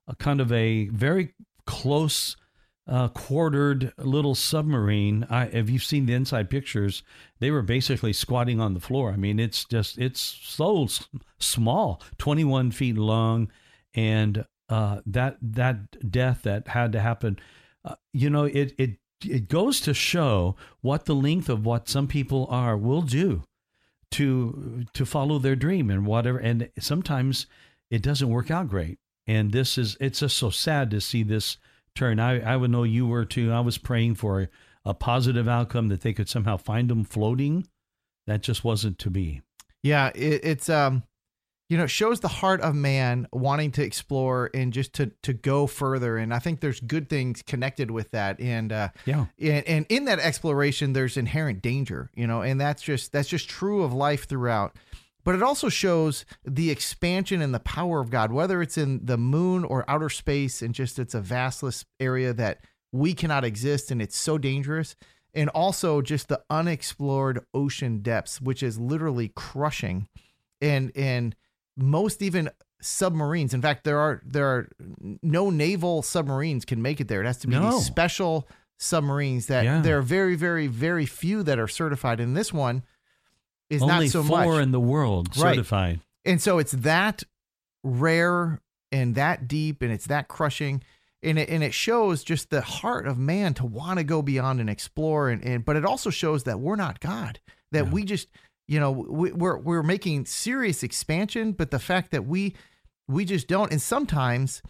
a 0.08 0.16
kind 0.16 0.42
of 0.42 0.52
a 0.52 0.88
very 0.88 1.34
close 1.68 2.36
uh, 2.88 3.10
quartered 3.10 3.94
little 4.00 4.34
submarine. 4.34 5.28
I, 5.30 5.46
if 5.46 5.70
you've 5.70 5.84
seen 5.84 6.08
the 6.08 6.16
inside 6.16 6.50
pictures, 6.50 7.04
they 7.40 7.52
were 7.52 7.62
basically 7.62 8.14
squatting 8.14 8.60
on 8.60 8.74
the 8.74 8.80
floor. 8.80 9.12
I 9.12 9.18
mean, 9.18 9.40
it's 9.40 9.66
just 9.66 10.00
it's 10.00 10.20
so 10.22 10.88
small, 11.38 12.02
21 12.18 12.72
feet 12.72 12.98
long, 12.98 13.52
and 13.94 14.46
uh, 14.70 15.02
that 15.06 15.38
that 15.42 16.12
death 16.12 16.42
that 16.44 16.68
had 16.70 16.92
to 16.92 17.00
happen. 17.00 17.40
Uh, 17.86 17.96
you 18.14 18.30
know, 18.30 18.46
it 18.46 18.74
it 18.78 18.98
it 19.26 19.48
goes 19.50 19.80
to 19.82 19.94
show 19.94 20.56
what 20.82 21.06
the 21.06 21.16
length 21.16 21.50
of 21.50 21.66
what 21.66 21.90
some 21.90 22.08
people 22.08 22.48
are 22.50 22.78
will 22.78 23.02
do 23.02 23.44
to 24.12 24.86
to 24.94 25.06
follow 25.06 25.40
their 25.40 25.56
dream 25.56 25.90
and 25.90 26.06
whatever. 26.06 26.38
And 26.38 26.70
sometimes 26.80 27.48
it 27.90 28.02
doesn't 28.02 28.30
work 28.30 28.52
out 28.52 28.70
great. 28.70 29.00
And 29.26 29.52
this 29.52 29.78
is 29.78 29.98
it's 30.00 30.20
just 30.20 30.38
so 30.38 30.50
sad 30.50 30.92
to 30.92 31.02
see 31.02 31.24
this 31.24 31.58
turn. 31.96 32.20
I, 32.20 32.40
I 32.40 32.56
would 32.56 32.72
know 32.72 32.84
you 32.84 33.08
were 33.08 33.26
too. 33.26 33.52
I 33.52 33.60
was 33.60 33.78
praying 33.78 34.16
for 34.16 34.42
a, 34.42 34.50
a 34.86 34.94
positive 34.94 35.48
outcome 35.48 35.90
that 35.90 36.02
they 36.02 36.14
could 36.14 36.30
somehow 36.30 36.58
find 36.58 36.90
them 36.90 37.04
floating. 37.04 37.68
That 38.26 38.42
just 38.42 38.64
wasn't 38.64 39.00
to 39.00 39.10
be. 39.10 39.42
Yeah, 39.84 40.12
it, 40.14 40.42
it's 40.44 40.70
um, 40.70 41.04
you 41.70 41.78
know, 41.78 41.84
it 41.84 41.90
shows 41.90 42.22
the 42.22 42.28
heart 42.30 42.62
of 42.62 42.76
man 42.76 43.28
wanting 43.34 43.72
to 43.72 43.84
explore 43.84 44.50
and 44.54 44.72
just 44.72 44.94
to 44.94 45.12
to 45.24 45.34
go 45.34 45.68
further. 45.68 46.18
And 46.18 46.34
I 46.34 46.40
think 46.40 46.62
there's 46.62 46.80
good 46.80 47.10
things 47.10 47.42
connected 47.42 47.92
with 47.92 48.12
that. 48.12 48.40
And 48.40 48.72
uh, 48.72 48.90
Yeah. 49.06 49.26
and, 49.40 49.68
and 49.68 49.86
in 49.90 50.06
that 50.06 50.20
exploration, 50.20 50.94
there's 50.94 51.18
inherent 51.18 51.62
danger. 51.62 52.10
You 52.16 52.28
know, 52.28 52.42
and 52.42 52.60
that's 52.60 52.82
just 52.82 53.12
that's 53.12 53.28
just 53.30 53.50
true 53.50 53.84
of 53.84 53.94
life 53.94 54.28
throughout. 54.28 54.76
But 55.24 55.36
it 55.36 55.44
also 55.44 55.68
shows 55.68 56.24
the 56.46 56.72
expansion 56.72 57.42
and 57.42 57.54
the 57.54 57.60
power 57.60 58.00
of 58.00 58.10
God, 58.10 58.32
whether 58.32 58.62
it's 58.62 58.78
in 58.78 59.06
the 59.06 59.18
moon 59.18 59.66
or 59.66 59.84
outer 59.90 60.10
space, 60.10 60.62
and 60.62 60.74
just 60.74 60.98
it's 61.00 61.14
a 61.14 61.20
vastless 61.20 61.84
area 62.00 62.32
that 62.34 62.60
we 62.94 63.14
cannot 63.14 63.44
exist, 63.44 63.92
and 63.92 64.02
it's 64.02 64.16
so 64.16 64.38
dangerous 64.38 64.96
and 65.34 65.50
also 65.50 66.02
just 66.02 66.30
the 66.30 66.42
unexplored 66.50 67.46
ocean 67.54 68.00
depths, 68.00 68.40
which 68.42 68.64
is 68.64 68.80
literally 68.80 69.32
crushing. 69.36 70.08
And 70.62 70.92
and 70.96 71.36
most 71.78 72.22
even 72.22 72.50
submarines. 72.82 73.54
In 73.54 73.62
fact, 73.62 73.84
there 73.84 74.00
are 74.00 74.22
there 74.26 74.46
are 74.48 74.70
no 75.22 75.50
naval 75.50 76.02
submarines 76.02 76.66
can 76.66 76.82
make 76.82 77.00
it 77.00 77.08
there. 77.08 77.22
It 77.22 77.26
has 77.26 77.38
to 77.40 77.48
be 77.48 77.54
No. 77.56 77.72
these 77.72 77.86
special 77.86 78.48
submarines 78.80 79.48
that 79.48 79.64
Yeah. 79.64 79.82
there 79.82 79.98
are 79.98 80.02
very 80.04 80.36
very 80.36 80.68
very 80.68 81.06
few 81.06 81.44
that 81.44 81.58
are 81.60 81.68
certified. 81.68 82.20
And 82.20 82.36
this 82.36 82.52
one 82.54 82.84
is 83.70 83.82
Only 83.82 84.06
not 84.06 84.10
so 84.12 84.24
four 84.24 84.46
much. 84.56 84.64
in 84.64 84.72
the 84.72 84.80
world 84.80 85.30
Right. 85.38 85.56
certified. 85.56 86.02
And 86.26 86.42
so 86.42 86.58
it's 86.60 86.72
that 86.74 87.24
rare 87.84 88.62
and 88.92 89.16
that 89.16 89.48
deep 89.48 89.82
and 89.82 89.92
it's 89.92 90.08
that 90.08 90.28
crushing. 90.28 90.84
And 91.24 91.40
it, 91.40 91.50
and 91.50 91.64
it 91.64 91.74
shows 91.74 92.24
just 92.24 92.52
the 92.52 92.62
heart 92.62 93.08
of 93.08 93.18
man 93.18 93.54
to 93.56 93.66
want 93.66 93.98
to 93.98 94.04
go 94.04 94.22
beyond 94.22 94.60
and 94.62 94.70
explore. 94.70 95.30
And, 95.30 95.44
and 95.44 95.66
but 95.66 95.76
it 95.76 95.84
also 95.84 96.10
shows 96.12 96.44
that 96.44 96.60
we're 96.60 96.76
not 96.76 97.00
God, 97.00 97.40
that 97.72 97.86
Yeah. 97.86 97.92
we 97.92 98.04
just, 98.06 98.28
you 98.68 98.80
know, 98.80 98.92
we, 98.92 99.32
we're, 99.32 99.58
we're 99.58 99.84
making 99.84 100.26
serious 100.26 100.84
expansion, 100.84 101.54
but 101.54 101.72
the 101.72 101.80
fact 101.80 102.12
that 102.12 102.26
we, 102.26 102.56
we 103.08 103.26
just 103.26 103.48
don't. 103.48 103.72
And 103.72 103.82
sometimes 103.82 104.62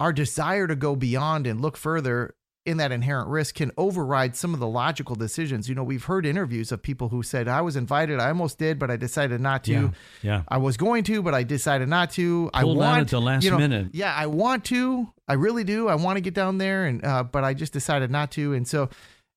our 0.00 0.12
desire 0.12 0.66
to 0.66 0.76
go 0.76 0.96
beyond 0.96 1.46
and 1.46 1.60
look 1.60 1.76
further 1.76 2.34
in 2.66 2.78
that 2.78 2.92
inherent 2.92 3.28
risk 3.28 3.56
can 3.56 3.70
override 3.76 4.34
some 4.34 4.54
of 4.54 4.60
the 4.60 4.66
logical 4.66 5.14
decisions. 5.14 5.68
You 5.68 5.74
know, 5.74 5.84
we've 5.84 6.04
heard 6.04 6.24
interviews 6.24 6.72
of 6.72 6.82
people 6.82 7.10
who 7.10 7.22
said, 7.22 7.46
I 7.46 7.60
was 7.60 7.76
invited, 7.76 8.20
I 8.20 8.28
almost 8.28 8.58
did, 8.58 8.78
but 8.78 8.90
I 8.90 8.96
decided 8.96 9.40
not 9.40 9.64
to. 9.64 9.72
Yeah. 9.72 9.90
Yeah. 10.22 10.42
I 10.48 10.56
was 10.56 10.76
going 10.76 11.04
to, 11.04 11.22
but 11.22 11.34
I 11.34 11.42
decided 11.42 11.88
not 11.88 12.10
to. 12.12 12.50
I 12.54 12.62
Pulled 12.62 12.78
out 12.78 12.80
want 12.80 13.00
at 13.02 13.08
the 13.08 13.20
last 13.20 13.44
you 13.44 13.50
know, 13.50 13.58
minute. 13.58 13.88
Yeah, 13.92 14.14
I 14.14 14.26
want 14.26 14.64
to. 14.66 15.12
I 15.28 15.34
really 15.34 15.64
do. 15.64 15.88
I 15.88 15.94
want 15.94 16.16
to 16.16 16.20
get 16.22 16.34
down 16.34 16.58
there, 16.58 16.86
and 16.86 17.04
uh, 17.04 17.22
but 17.24 17.44
I 17.44 17.52
just 17.54 17.72
decided 17.72 18.10
not 18.10 18.30
to. 18.32 18.54
And 18.54 18.66
so, 18.66 18.88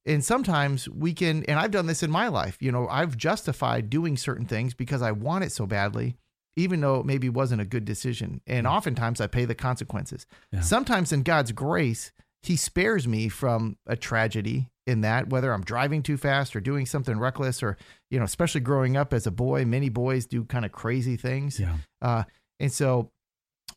and 0.08 0.24
sometimes 0.24 0.88
we 0.90 1.14
can, 1.14 1.44
and 1.44 1.60
I've 1.60 1.72
done 1.72 1.86
this 1.86 2.02
in 2.02 2.10
my 2.10 2.30
life. 2.30 2.58
You 2.62 2.72
know, 2.72 2.88
I've 2.88 3.18
justified 3.18 3.90
doing 3.90 4.18
certain 4.18 4.46
things 4.46 4.74
because 4.74 5.02
I 5.02 5.12
want 5.12 5.44
it 5.44 5.52
so 5.52 5.68
badly, 5.68 6.16
even 6.56 6.80
though 6.80 7.02
it 7.02 7.06
maybe 7.06 7.30
wasn't 7.30 7.62
a 7.62 7.66
good 7.66 7.86
decision. 7.86 8.42
And 8.48 8.66
oftentimes, 8.66 9.20
I 9.20 9.28
pay 9.28 9.46
the 9.46 9.54
consequences. 9.54 10.26
Yeah. 10.52 10.62
Sometimes, 10.62 11.12
in 11.12 11.24
God's 11.24 11.52
grace, 11.52 12.12
He 12.42 12.56
spares 12.56 13.08
me 13.08 13.28
from 13.30 13.78
a 13.86 13.96
tragedy. 13.96 14.70
In 14.88 15.02
that, 15.02 15.28
whether 15.28 15.52
I'm 15.52 15.66
driving 15.66 16.02
too 16.02 16.16
fast 16.16 16.56
or 16.56 16.62
doing 16.62 16.86
something 16.86 17.20
reckless, 17.20 17.62
or 17.62 17.76
you 18.10 18.20
know, 18.20 18.24
especially 18.24 18.62
growing 18.62 18.96
up 18.96 19.14
as 19.14 19.28
a 19.28 19.32
boy, 19.32 19.66
many 19.66 19.90
boys 19.90 20.26
do 20.26 20.46
kind 20.46 20.64
of 20.64 20.72
crazy 20.72 21.18
things. 21.18 21.60
Yeah. 21.60 21.76
Uh, 22.02 22.24
and 22.62 22.72
so, 22.72 23.12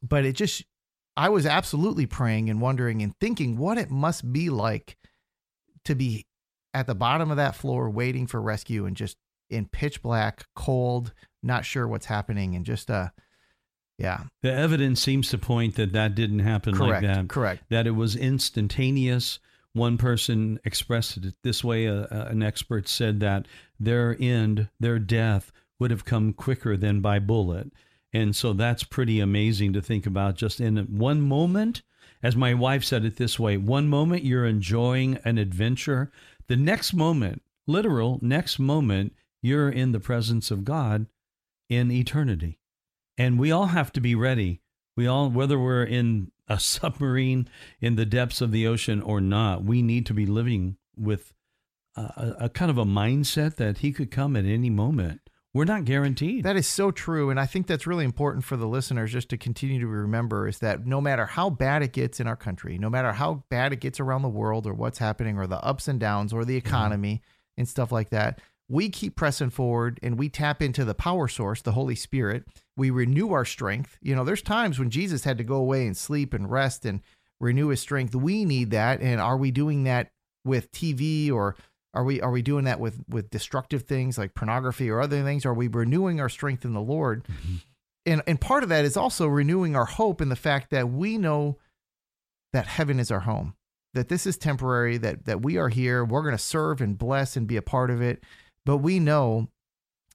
but 0.01 0.25
it 0.25 0.37
just, 0.37 0.63
I 1.17 1.29
was 1.29 1.47
absolutely 1.47 2.07
praying 2.07 2.49
and 2.49 2.61
wondering 2.61 3.03
and 3.03 3.13
thinking 3.19 3.57
what 3.57 3.77
it 3.77 3.91
must 3.91 4.33
be 4.33 4.51
like 4.51 4.97
to 5.85 5.95
be 5.95 6.27
at 6.75 6.87
the 6.87 6.95
bottom 6.95 7.31
of 7.31 7.37
that 7.37 7.55
floor 7.57 7.91
waiting 7.91 8.27
for 8.27 8.41
rescue 8.41 8.87
and 8.87 8.97
just 8.97 9.17
in 9.49 9.67
pitch 9.67 10.03
black, 10.03 10.47
cold, 10.55 11.13
not 11.43 11.65
sure 11.65 11.89
what's 11.89 12.07
happening, 12.07 12.55
and 12.55 12.65
just, 12.65 12.91
uh, 12.91 13.09
yeah, 13.99 14.25
The 14.43 14.53
evidence 14.53 15.03
seems 15.03 15.29
to 15.31 15.39
point 15.39 15.75
that 15.75 15.93
that 15.93 16.15
didn't 16.15 16.39
happen 16.39 16.75
correct, 16.75 17.05
like 17.05 17.15
that. 17.17 17.29
correct. 17.29 17.65
That 17.69 17.87
it 17.87 17.91
was 17.91 18.15
instantaneous. 18.17 19.39
One 19.73 19.99
person 19.99 20.59
expressed 20.65 21.17
it 21.19 21.35
this 21.43 21.63
way. 21.63 21.87
Uh, 21.89 22.07
uh, 22.11 22.29
an 22.31 22.43
expert 22.43 22.89
said 22.89 23.21
that 23.21 23.47
their 23.79 24.17
end, 24.21 24.69
their 24.79 24.99
death, 24.99 25.53
would 25.79 25.91
have 25.91 26.05
come 26.05 26.33
quicker 26.33 26.77
than 26.77 27.01
by 27.01 27.19
bullet. 27.19 27.73
And 28.13 28.35
so 28.35 28.53
that's 28.53 28.83
pretty 28.85 29.21
amazing 29.21 29.73
to 29.75 29.83
think 29.83 30.07
about. 30.07 30.35
Just 30.37 30.61
in 30.61 30.77
one 30.77 31.21
moment, 31.21 31.83
as 32.23 32.37
my 32.37 32.55
wife 32.55 32.85
said 32.85 33.05
it 33.05 33.17
this 33.17 33.39
way 33.39 33.57
one 33.57 33.89
moment 33.89 34.25
you're 34.25 34.47
enjoying 34.47 35.19
an 35.25 35.39
adventure, 35.39 36.11
the 36.49 36.57
next 36.57 36.93
moment, 36.93 37.43
literal, 37.67 38.19
next 38.23 38.59
moment, 38.59 39.15
you're 39.43 39.71
in 39.71 39.93
the 39.93 40.01
presence 40.01 40.51
of 40.51 40.65
God 40.65 41.07
in 41.69 41.91
eternity. 41.91 42.59
And 43.17 43.39
we 43.39 43.51
all 43.51 43.67
have 43.67 43.93
to 43.93 44.01
be 44.01 44.15
ready. 44.15 44.61
We 44.97 45.07
all, 45.07 45.31
whether 45.31 45.59
we're 45.59 45.85
in 45.85 46.33
a 46.49 46.59
submarine 46.61 47.49
in 47.81 47.97
the 47.97 48.07
depths 48.07 48.41
of 48.41 48.53
the 48.53 48.67
ocean 48.67 49.01
or 49.01 49.21
not, 49.21 49.65
we 49.65 49.83
need 49.83 50.07
to 50.07 50.15
be 50.15 50.27
living 50.27 50.77
with 50.97 51.33
a, 51.97 52.37
a, 52.41 52.49
kind 52.49 52.71
of 52.71 52.79
a 52.79 52.85
mindset 52.85 53.57
that 53.57 53.79
He 53.79 53.93
could 53.93 54.11
come 54.11 54.37
at 54.37 54.45
any 54.45 54.71
moment. 54.71 55.30
We're 55.53 55.65
not 55.65 55.85
guaranteed. 55.85 56.45
That 56.45 56.57
is 56.57 56.69
so 56.69 56.93
true. 56.93 57.29
And 57.29 57.41
I 57.41 57.47
think 57.47 57.67
that's 57.67 57.87
really 57.87 58.05
important 58.05 58.45
for 58.45 58.57
the 58.57 58.69
listeners 58.69 59.11
just 59.11 59.29
to 59.31 59.37
continue 59.37 59.81
to 59.81 59.87
remember 59.89 60.47
is 60.47 60.61
that 60.61 60.87
no 60.87 61.01
matter 61.01 61.27
how 61.27 61.51
bad 61.51 61.83
it 61.83 61.93
gets 61.93 62.21
in 62.21 62.29
our 62.29 62.37
country, 62.37 62.79
no 62.79 62.89
matter 62.89 63.13
how 63.13 63.43
bad 63.49 63.73
it 63.73 63.81
gets 63.81 63.99
around 63.99 64.23
the 64.23 64.29
world 64.29 64.65
or 64.67 64.75
what's 64.75 64.99
happening 64.99 65.39
or 65.39 65.49
the 65.49 65.63
ups 65.65 65.89
and 65.89 65.99
downs 65.99 66.33
or 66.33 66.45
the 66.45 66.57
mm-hmm. 66.57 66.69
economy 66.69 67.23
and 67.57 67.69
stuff 67.69 67.91
like 67.91 68.11
that, 68.11 68.41
we 68.69 68.89
keep 68.89 69.17
pressing 69.17 69.51
forward 69.51 69.99
and 70.05 70.17
we 70.17 70.29
tap 70.29 70.63
into 70.63 70.85
the 70.85 70.95
power 70.95 71.27
source, 71.27 71.61
the 71.61 71.73
Holy 71.73 71.97
Spirit. 71.97 72.45
We 72.77 72.91
renew 72.91 73.33
our 73.33 73.45
strength. 73.45 73.99
You 74.01 74.15
know, 74.15 74.23
there's 74.23 74.43
times 74.43 74.79
when 74.79 74.91
Jesus 74.91 75.25
had 75.25 75.39
to 75.39 75.45
go 75.45 75.57
away 75.57 75.85
and 75.85 75.97
sleep 75.97 76.33
and 76.33 76.49
rest 76.49 76.87
and 76.87 77.01
renew 77.41 77.69
his 77.69 77.81
strength. 77.81 78.15
We 78.15 78.45
need 78.45 78.71
that. 78.71 79.01
And 79.01 79.21
are 79.21 79.37
we 79.37 79.51
doing 79.51 79.83
that 79.85 80.13
with 80.45 80.71
TV 80.71 81.33
or 81.33 81.57
are 81.93 82.05
we 82.05 82.21
are 82.21 82.31
we 82.31 82.43
doing 82.43 82.65
that 82.65 82.81
with 82.81 83.03
with 83.09 83.31
destructive 83.31 83.83
things 83.83 84.17
like 84.17 84.35
pornography 84.35 84.91
or 84.91 85.01
other 85.01 85.23
things? 85.23 85.45
Are 85.45 85.55
we 85.55 85.69
renewing 85.69 86.21
our 86.21 86.29
strength 86.29 86.65
in 86.65 86.73
the 86.73 86.81
Lord? 86.81 87.25
Mm-hmm. 87.25 87.57
And 88.07 88.23
and 88.27 88.41
part 88.41 88.63
of 88.63 88.69
that 88.69 88.85
is 88.85 88.97
also 88.97 89.27
renewing 89.27 89.77
our 89.77 89.87
hope 89.87 90.21
in 90.21 90.29
the 90.29 90.37
fact 90.37 90.71
that 90.71 90.91
we 90.91 91.19
know 91.19 91.59
that 92.53 92.67
heaven 92.67 92.99
is 93.01 93.11
our 93.11 93.21
home, 93.21 93.55
that 93.95 94.09
this 94.09 94.27
is 94.27 94.37
temporary, 94.37 94.99
that 94.99 95.25
that 95.25 95.43
we 95.43 95.57
are 95.57 95.69
here, 95.69 96.05
we're 96.05 96.23
going 96.23 96.37
to 96.37 96.39
serve 96.39 96.81
and 96.81 96.97
bless 96.97 97.37
and 97.37 97.47
be 97.47 97.57
a 97.57 97.63
part 97.63 97.91
of 97.91 98.01
it, 98.01 98.23
but 98.65 98.79
we 98.79 99.01
know 99.01 99.49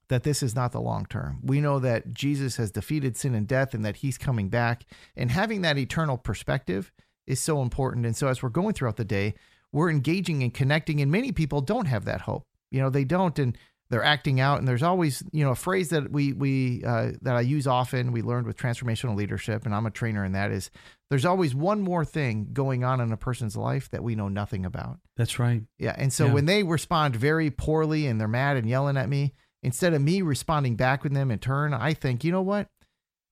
that 0.08 0.24
this 0.24 0.44
is 0.44 0.56
not 0.56 0.72
the 0.72 0.80
long 0.80 1.06
term. 1.06 1.40
We 1.44 1.62
know 1.62 1.80
that 1.80 2.14
Jesus 2.14 2.58
has 2.58 2.72
defeated 2.72 3.18
sin 3.18 3.34
and 3.34 3.48
death 3.48 3.74
and 3.74 3.84
that 3.86 3.98
he's 3.98 4.18
coming 4.18 4.50
back. 4.50 4.86
And 5.16 5.32
having 5.32 5.62
that 5.62 5.78
eternal 5.78 6.18
perspective 6.18 6.92
is 7.26 7.40
so 7.40 7.62
important. 7.62 8.06
And 8.06 8.16
so 8.16 8.28
as 8.28 8.44
we're 8.44 8.50
going 8.50 8.74
throughout 8.74 8.98
the 8.98 9.06
day, 9.06 9.34
we're 9.72 9.90
engaging 9.90 10.44
and 10.44 10.54
connecting 10.54 11.02
and 11.02 11.12
many 11.12 11.32
people 11.32 11.62
don't 11.62 11.86
have 11.86 12.06
that 12.06 12.22
hope. 12.22 12.44
You 12.72 12.82
know, 12.82 12.90
they 12.90 13.04
don't 13.04 13.38
and 13.40 13.58
they're 13.90 14.04
acting 14.04 14.40
out 14.40 14.58
and 14.58 14.68
there's 14.68 14.82
always, 14.82 15.22
you 15.32 15.44
know, 15.46 15.52
a 15.52 15.56
phrase 15.56 15.90
that 15.90 16.12
we 16.12 16.34
we 16.34 16.84
uh, 16.84 17.12
that 17.22 17.36
I 17.36 17.42
use 17.42 17.68
often, 17.68 18.12
we 18.12 18.22
learned 18.24 18.48
with 18.48 18.58
transformational 18.58 19.16
leadership 19.16 19.66
and 19.66 19.76
I'm 19.76 19.86
a 19.86 19.92
trainer 19.92 20.26
in 20.26 20.32
that 20.32 20.52
is 20.52 20.72
there's 21.10 21.26
always 21.26 21.54
one 21.54 21.82
more 21.82 22.04
thing 22.04 22.48
going 22.52 22.84
on 22.84 23.00
in 23.00 23.12
a 23.12 23.18
person's 23.18 23.56
life 23.56 23.90
that 23.92 24.04
we 24.04 24.16
know 24.16 24.28
nothing 24.28 24.66
about. 24.66 24.98
That's 25.18 25.38
right. 25.38 25.62
Yeah. 25.78 25.94
And 25.98 26.12
so 26.12 26.26
Yeah. 26.26 26.34
when 26.34 26.46
they 26.46 26.64
respond 26.64 27.16
very 27.16 27.52
poorly 27.52 28.08
and 28.08 28.20
they're 28.20 28.28
mad 28.28 28.58
and 28.58 28.68
yelling 28.68 28.98
at 28.98 29.08
me, 29.08 29.34
instead 29.62 29.94
of 29.94 30.02
me 30.02 30.22
responding 30.24 30.76
back 30.76 31.04
with 31.04 31.14
them 31.14 31.30
in 31.30 31.38
turn, 31.40 31.74
I 31.74 31.94
think, 31.94 32.24
you 32.24 32.32
know 32.32 32.42
what? 32.42 32.70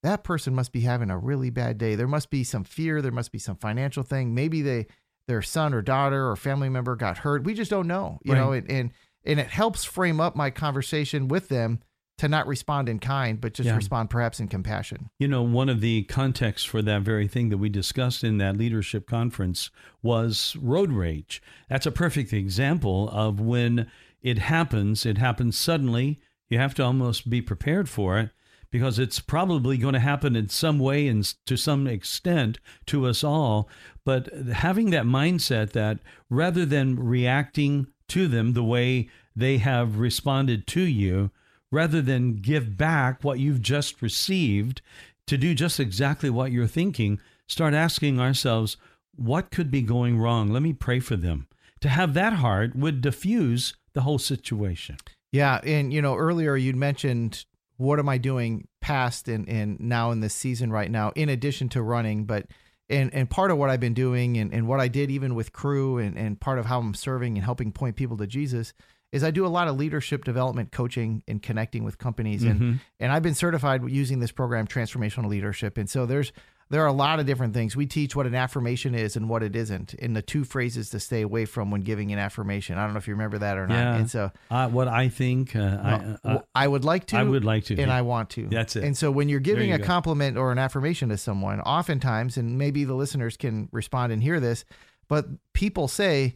That 0.04 0.24
person 0.24 0.54
must 0.54 0.72
be 0.72 0.82
having 0.82 1.10
a 1.10 1.18
really 1.18 1.50
bad 1.50 1.78
day. 1.78 1.96
There 1.96 2.08
must 2.08 2.30
be 2.30 2.44
some 2.44 2.64
fear. 2.66 3.02
There 3.02 3.12
must 3.12 3.32
be 3.32 3.40
some 3.40 3.56
financial 3.56 4.04
thing. 4.04 4.36
Maybe 4.36 4.62
they, 4.62 4.86
their 5.28 5.42
son 5.42 5.74
or 5.74 5.82
daughter 5.82 6.30
or 6.30 6.36
family 6.36 6.70
member 6.70 6.96
got 6.96 7.20
hurt. 7.20 7.44
We 7.44 7.54
just 7.54 7.72
don't 7.72 7.88
know, 7.88 8.20
you 8.24 8.34
Right. 8.34 8.40
know, 8.40 8.52
and, 8.52 8.70
and, 8.70 8.92
and 9.26 9.40
it 9.40 9.48
helps 9.48 9.84
frame 9.84 10.20
up 10.20 10.36
my 10.36 10.50
conversation 10.50 11.28
with 11.28 11.50
them 11.50 11.80
to 12.20 12.28
not 12.28 12.46
respond 12.46 12.90
in 12.90 13.00
kind, 13.00 13.42
but 13.42 13.54
just 13.54 13.68
Yeah. 13.68 13.76
respond 13.76 14.10
perhaps 14.10 14.40
in 14.40 14.48
compassion. 14.48 15.10
You 15.18 15.28
know, 15.28 15.42
one 15.42 15.70
of 15.70 15.82
the 15.82 16.04
contexts 16.04 16.66
for 16.68 16.82
that 16.84 17.02
very 17.02 17.28
thing 17.28 17.50
that 17.50 17.58
we 17.58 17.70
discussed 17.70 18.24
in 18.24 18.38
that 18.38 18.58
leadership 18.58 19.08
conference 19.08 19.72
was 20.02 20.56
road 20.62 20.92
rage. 20.92 21.42
That's 21.70 21.86
a 21.86 21.92
perfect 21.92 22.34
example 22.34 23.10
of 23.10 23.40
when 23.40 23.90
it 24.22 24.38
happens, 24.38 25.06
it 25.06 25.18
happens 25.18 25.58
suddenly. 25.58 26.20
You 26.50 26.60
have 26.60 26.76
to 26.76 26.84
almost 26.84 27.30
be 27.30 27.42
prepared 27.42 27.90
for 27.90 28.20
it 28.20 28.30
because 28.74 28.98
it's 28.98 29.20
probably 29.20 29.78
going 29.78 29.94
to 29.94 30.00
happen 30.00 30.36
in 30.36 30.50
some 30.50 30.80
way 30.80 31.08
and 31.08 31.32
to 31.46 31.56
some 31.56 31.86
extent 31.86 32.58
to 32.88 33.06
us 33.06 33.24
all. 33.24 33.70
But 34.04 34.34
having 34.34 34.90
that 34.90 35.06
mindset 35.06 35.74
that 35.74 36.00
rather 36.28 36.66
than 36.66 37.00
reacting 37.00 37.86
to 38.08 38.28
them 38.28 38.54
the 38.54 38.64
way 38.64 39.10
they 39.36 39.60
have 39.60 40.00
responded 40.00 40.66
to 40.66 40.82
you, 40.82 41.30
rather 41.72 42.02
than 42.02 42.38
give 42.38 42.76
back 42.76 43.24
what 43.24 43.38
you've 43.38 43.62
just 43.62 44.02
received, 44.02 44.82
to 45.28 45.38
do 45.38 45.54
just 45.54 45.80
exactly 45.80 46.32
what 46.32 46.52
you're 46.52 46.66
thinking, 46.66 47.20
start 47.48 47.76
asking 47.76 48.20
ourselves, 48.20 48.76
what 49.16 49.52
could 49.52 49.70
be 49.70 49.84
going 49.84 50.18
wrong? 50.18 50.50
Let 50.50 50.64
me 50.64 50.74
pray 50.74 51.00
for 51.00 51.16
them. 51.16 51.46
To 51.82 51.90
have 51.90 52.16
that 52.16 52.34
heart 52.34 52.76
would 52.76 53.02
diffuse 53.02 53.76
the 53.94 54.02
whole 54.02 54.18
situation. 54.18 54.98
Yeah, 55.32 55.62
and 55.64 55.94
you 55.94 56.02
know, 56.02 56.16
earlier 56.16 56.56
you'd 56.56 56.76
mentioned 56.76 57.46
what 57.84 58.00
am 58.00 58.08
I 58.10 58.18
doing 58.18 58.68
past 58.82 59.28
and 59.28 59.48
and 59.50 59.80
now 59.80 60.12
in 60.12 60.20
this 60.22 60.34
season 60.34 60.72
right 60.72 60.90
now, 60.90 61.12
in 61.16 61.30
addition 61.30 61.70
to 61.70 61.82
running, 61.82 62.26
but 62.26 62.48
and 62.90 63.14
and 63.14 63.30
part 63.30 63.52
of 63.52 63.58
what 63.58 63.70
I've 63.70 63.80
been 63.80 63.94
doing 63.94 64.38
and, 64.38 64.54
and 64.54 64.68
what 64.68 64.80
I 64.80 64.88
did 64.88 65.12
even 65.12 65.36
with 65.36 65.52
Cru 65.54 65.98
and, 65.98 66.18
and 66.18 66.40
part 66.40 66.60
of 66.60 66.66
how 66.66 66.80
I'm 66.80 66.94
serving 66.94 67.38
and 67.38 67.44
helping 67.46 67.72
point 67.72 67.96
people 67.96 68.18
to 68.18 68.28
Jesus 68.28 68.74
is 69.12 69.24
I 69.24 69.30
do 69.32 69.46
a 69.46 69.48
lot 69.48 69.68
of 69.68 69.78
leadership 69.78 70.24
development 70.26 70.72
coaching 70.72 71.24
and 71.28 71.42
connecting 71.42 71.84
with 71.84 71.98
companies 71.98 72.44
and 72.44 72.60
Mhm. 72.60 72.80
and 73.00 73.12
I've 73.12 73.22
been 73.24 73.36
certified 73.36 73.82
using 73.90 74.20
this 74.20 74.32
program 74.32 74.66
transformational 74.68 75.28
leadership 75.30 75.78
and 75.78 75.90
so 75.90 76.06
there's 76.06 76.32
there 76.74 76.82
are 76.82 76.88
a 76.88 76.92
lot 76.92 77.20
of 77.20 77.28
different 77.28 77.54
things. 77.54 77.76
We 77.76 77.86
teach 77.86 78.16
what 78.16 78.26
an 78.26 78.34
affirmation 78.34 78.96
is 78.96 79.16
and 79.16 79.30
what 79.30 79.44
it 79.44 79.56
isn't, 79.56 79.94
and 79.94 80.16
the 80.16 80.24
two 80.24 80.44
phrases 80.44 80.90
to 80.90 81.00
stay 81.00 81.22
away 81.22 81.46
from 81.46 81.70
when 81.70 81.82
giving 81.82 82.12
an 82.12 82.18
affirmation. 82.18 82.80
I 82.80 82.84
don't 82.84 82.94
know 82.94 82.98
if 82.98 83.08
you 83.08 83.14
remember 83.14 83.38
that 83.38 83.60
or 83.60 83.68
not. 83.68 83.76
Yeah. 83.76 83.96
And 83.98 84.10
so 84.10 84.32
Uh, 84.50 84.70
what 84.70 84.88
I 84.88 85.08
think, 85.10 85.56
uh, 85.56 85.60
I, 85.60 86.28
uh, 86.28 86.40
I 86.56 86.68
would 86.68 86.84
like 86.84 87.06
to. 87.08 87.18
I 87.18 87.24
would 87.24 87.46
like 87.46 87.66
to. 87.66 87.80
and 87.80 87.92
I 87.92 88.02
want 88.02 88.32
to. 88.32 88.48
That's 88.48 88.76
it. 88.76 88.86
And 88.86 88.98
so 88.98 89.12
when 89.12 89.30
you're 89.30 89.40
giving 89.40 89.70
you 89.70 89.76
a 89.76 89.78
go. 89.78 89.86
compliment 89.86 90.36
or 90.36 90.52
an 90.52 90.58
affirmation 90.58 91.10
to 91.10 91.18
someone, 91.18 91.62
oftentimes, 91.62 92.38
and 92.38 92.58
maybe 92.58 92.86
the 92.86 92.96
listeners 92.96 93.38
can 93.38 93.70
respond 93.72 94.12
and 94.12 94.24
hear 94.24 94.40
this, 94.40 94.66
but 95.08 95.28
people 95.54 95.88
say, 95.88 96.34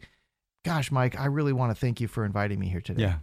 "Gosh, 0.64 0.92
Mike, 0.92 1.18
I 1.18 1.26
really 1.26 1.52
want 1.52 1.74
to 1.74 1.80
thank 1.80 2.00
you 2.00 2.06
for 2.06 2.24
inviting 2.24 2.60
me 2.60 2.68
here 2.68 2.80
today." 2.80 3.02
yeah, 3.02 3.16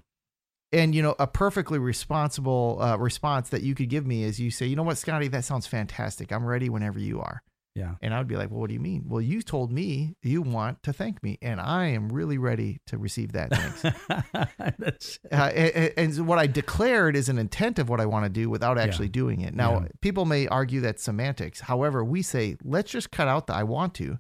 And 0.76 0.94
you 0.94 1.02
know, 1.02 1.16
a 1.18 1.26
perfectly 1.26 1.80
responsible 1.80 2.78
uh, 2.82 2.98
response 2.98 3.50
that 3.50 3.64
you 3.64 3.74
could 3.76 3.90
give 3.90 4.06
me 4.06 4.24
is 4.24 4.40
you 4.40 4.52
say, 4.52 4.66
"You 4.68 4.76
know 4.76 4.84
what, 4.84 4.98
Scotty, 4.98 5.28
that 5.30 5.44
sounds 5.46 5.66
fantastic. 5.68 6.32
I'm 6.32 6.46
ready 6.46 6.70
whenever 6.70 7.00
you 7.00 7.20
are." 7.22 7.42
yeah. 7.78 7.96
And 8.02 8.14
I 8.14 8.20
would 8.20 8.28
be 8.28 8.36
like, 8.38 8.52
"Well, 8.52 8.60
what 8.62 8.68
do 8.68 8.74
you 8.74 8.80
mean?" 8.80 9.04
Well, 9.08 9.22
you 9.22 9.42
told 9.42 9.72
me 9.72 10.16
you 10.22 10.42
want 10.42 10.84
to 10.84 10.94
thank 10.94 11.22
me, 11.24 11.38
and 11.42 11.60
I 11.60 11.88
am 11.88 12.10
really 12.10 12.38
ready 12.38 12.80
to 12.88 12.98
receive 12.98 13.32
that 13.34 13.50
thanks. 13.52 13.82
That's 14.78 15.20
uh, 15.32 15.36
and, 15.36 15.94
and 16.18 16.28
what 16.28 16.40
I 16.40 16.48
declared 16.48 17.16
is 17.16 17.30
an 17.30 17.38
intent 17.38 17.80
of 17.80 17.90
what 17.90 18.00
I 18.02 18.06
want 18.06 18.26
to 18.26 18.30
do 18.30 18.50
without 18.50 18.78
actually 18.78 19.10
doing 19.10 19.42
it. 19.42 19.54
Now, 19.54 19.80
Yeah. 19.82 19.88
people 20.02 20.26
may 20.26 20.48
argue 20.48 20.82
that 20.82 21.00
semantics. 21.00 21.62
However, 21.62 22.04
we 22.04 22.22
say, 22.22 22.58
let's 22.64 22.92
just 22.92 23.12
cut 23.12 23.28
out 23.28 23.48
the 23.48 23.54
I 23.54 23.64
want 23.64 23.94
to 23.96 24.18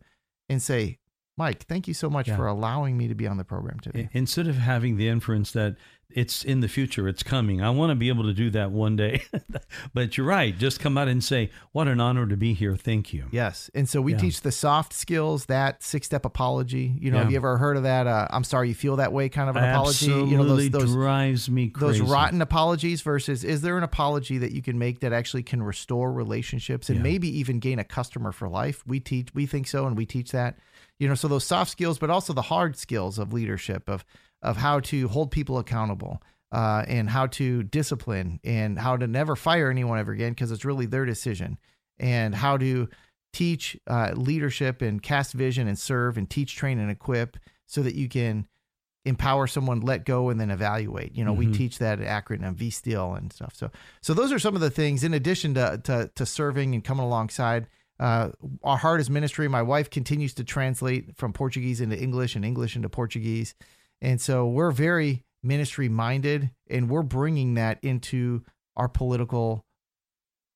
and 0.49 0.61
say, 0.61 0.99
Mike, 1.37 1.63
thank 1.65 1.87
you 1.87 1.93
so 1.93 2.09
much 2.09 2.27
Yeah. 2.29 2.37
for 2.37 2.47
allowing 2.47 2.97
me 2.97 3.07
to 3.09 3.15
be 3.15 3.27
on 3.27 3.37
the 3.37 3.43
program 3.43 3.79
today. 3.81 4.09
instead 4.13 4.47
of 4.47 4.55
having 4.57 4.95
the 4.97 5.07
inference 5.09 5.51
that 5.51 5.75
it's 6.15 6.43
in 6.45 6.61
the 6.61 6.67
future, 6.69 7.07
it's 7.09 7.21
coming. 7.23 7.61
I 7.61 7.69
want 7.69 7.91
to 7.91 7.95
be 7.95 8.07
able 8.07 8.23
to 8.23 8.33
do 8.33 8.49
that 8.51 8.71
one 8.71 8.95
day. 8.95 9.21
but 9.93 10.17
you're 10.17 10.25
right. 10.25 10.57
Just 10.57 10.79
come 10.79 10.97
out 10.97 11.07
and 11.09 11.21
say, 11.23 11.51
"What 11.73 11.87
an 11.89 11.99
honor 11.99 12.25
to 12.25 12.37
be 12.37 12.53
here. 12.53 12.75
Thank 12.77 13.13
you." 13.13 13.25
Yes. 13.31 13.69
And 13.75 13.87
so 13.87 14.01
we 14.01 14.13
Yeah. 14.13 14.19
teach 14.19 14.41
the 14.41 14.51
soft 14.51 14.93
skills, 14.93 15.45
that 15.47 15.83
six 15.83 16.07
step 16.07 16.23
apology. 16.25 16.95
You 16.99 17.11
know, 17.11 17.17
have 17.19 17.29
you 17.31 17.37
ever 17.37 17.57
heard 17.57 17.75
of 17.75 17.83
that? 17.83 18.07
Uh, 18.07 18.27
I'm 18.31 18.45
sorry 18.45 18.69
you 18.69 18.75
feel 18.75 18.95
that 18.95 19.11
way 19.11 19.27
kind 19.27 19.49
of 19.49 19.57
an 19.57 19.63
apology. 19.65 20.05
Absolutely 20.05 20.31
You 20.31 20.37
know, 20.37 20.45
those, 20.45 20.69
those, 20.69 20.93
drives 20.93 21.49
me 21.49 21.67
crazy. 21.69 21.99
those 21.99 22.09
rotten 22.09 22.41
apologies 22.41 23.01
versus 23.01 23.43
is 23.43 23.61
there 23.61 23.77
an 23.77 23.83
apology 23.83 24.37
that 24.37 24.53
you 24.53 24.61
can 24.61 24.79
make 24.79 25.01
that 25.01 25.11
actually 25.11 25.43
can 25.43 25.61
restore 25.61 26.13
relationships 26.13 26.89
and 26.89 26.97
Yeah. 26.97 27.03
maybe 27.03 27.27
even 27.39 27.59
gain 27.59 27.77
a 27.79 27.83
customer 27.83 28.31
for 28.31 28.47
life 28.47 28.81
we 28.87 28.99
teach 29.01 29.27
we 29.33 29.45
think 29.45 29.67
so 29.67 29.85
and 29.85 29.97
we 29.97 30.05
teach 30.05 30.31
that 30.31 30.57
you 30.99 31.07
know 31.09 31.15
so 31.15 31.27
those 31.27 31.43
soft 31.43 31.69
skills 31.71 31.99
but 31.99 32.09
also 32.09 32.31
the 32.33 32.43
hard 32.43 32.77
skills 32.77 33.19
of 33.19 33.33
leadership 33.33 33.89
of 33.89 34.05
of 34.45 34.57
how 34.57 34.79
to 34.79 35.07
hold 35.09 35.31
people 35.31 35.57
accountable 35.57 36.21
uh, 36.51 36.83
and 36.87 37.09
how 37.09 37.27
to 37.27 37.63
discipline 37.63 38.39
and 38.43 38.79
how 38.79 38.95
to 38.95 39.07
never 39.07 39.35
fire 39.35 39.69
anyone 39.69 39.99
ever 39.99 40.11
again 40.13 40.31
because 40.31 40.51
it's 40.51 40.63
really 40.65 40.85
their 40.85 41.05
decision 41.05 41.57
and 41.99 42.35
how 42.35 42.57
to 42.57 42.87
teach 43.33 43.77
uh, 43.87 44.11
leadership 44.15 44.81
and 44.81 45.01
cast 45.03 45.33
vision 45.33 45.67
and 45.67 45.77
serve 45.77 46.17
and 46.17 46.29
teach 46.29 46.55
train 46.55 46.79
and 46.79 46.89
equip 46.89 47.37
so 47.65 47.81
that 47.81 47.95
you 47.95 48.07
can 48.07 48.47
empower 49.03 49.45
someone, 49.45 49.81
let 49.81 50.05
go, 50.05 50.29
and 50.29 50.39
then 50.39 50.49
evaluate. 50.49 51.15
You 51.15 51.23
know, 51.25 51.33
we 51.33 51.45
Mhm. 51.47 51.55
teach 51.55 51.77
that 51.79 51.99
at 51.99 52.25
acronym 52.25 52.53
V 52.55 52.69
Steel 52.71 53.13
and 53.13 53.31
stuff. 53.31 53.53
So, 53.55 53.69
so 54.01 54.13
those 54.13 54.31
are 54.31 54.39
some 54.39 54.55
of 54.55 54.61
the 54.61 54.69
things 54.71 55.03
in 55.03 55.13
addition 55.13 55.53
to 55.55 55.79
to, 55.83 56.09
to 56.15 56.25
serving 56.25 56.73
and 56.73 56.83
coming 56.83 57.05
alongside. 57.05 57.67
Uh, 57.99 58.29
our 58.63 58.77
heart 58.77 58.99
is 58.99 59.09
ministry. 59.09 59.47
My 59.47 59.61
wife 59.61 59.89
continues 59.89 60.33
to 60.35 60.43
translate 60.43 61.15
from 61.15 61.33
Portuguese 61.33 61.81
into 61.81 62.01
English 62.01 62.35
and 62.35 62.43
English 62.43 62.75
into 62.75 62.89
Portuguese, 62.89 63.53
and 64.01 64.19
so 64.19 64.47
we're 64.47 64.71
very 64.71 65.23
ministry 65.43 65.89
minded, 65.89 66.51
and 66.69 66.89
we're 66.89 67.03
bringing 67.03 67.53
that 67.53 67.79
into 67.83 68.43
our 68.75 68.89
political 68.89 69.65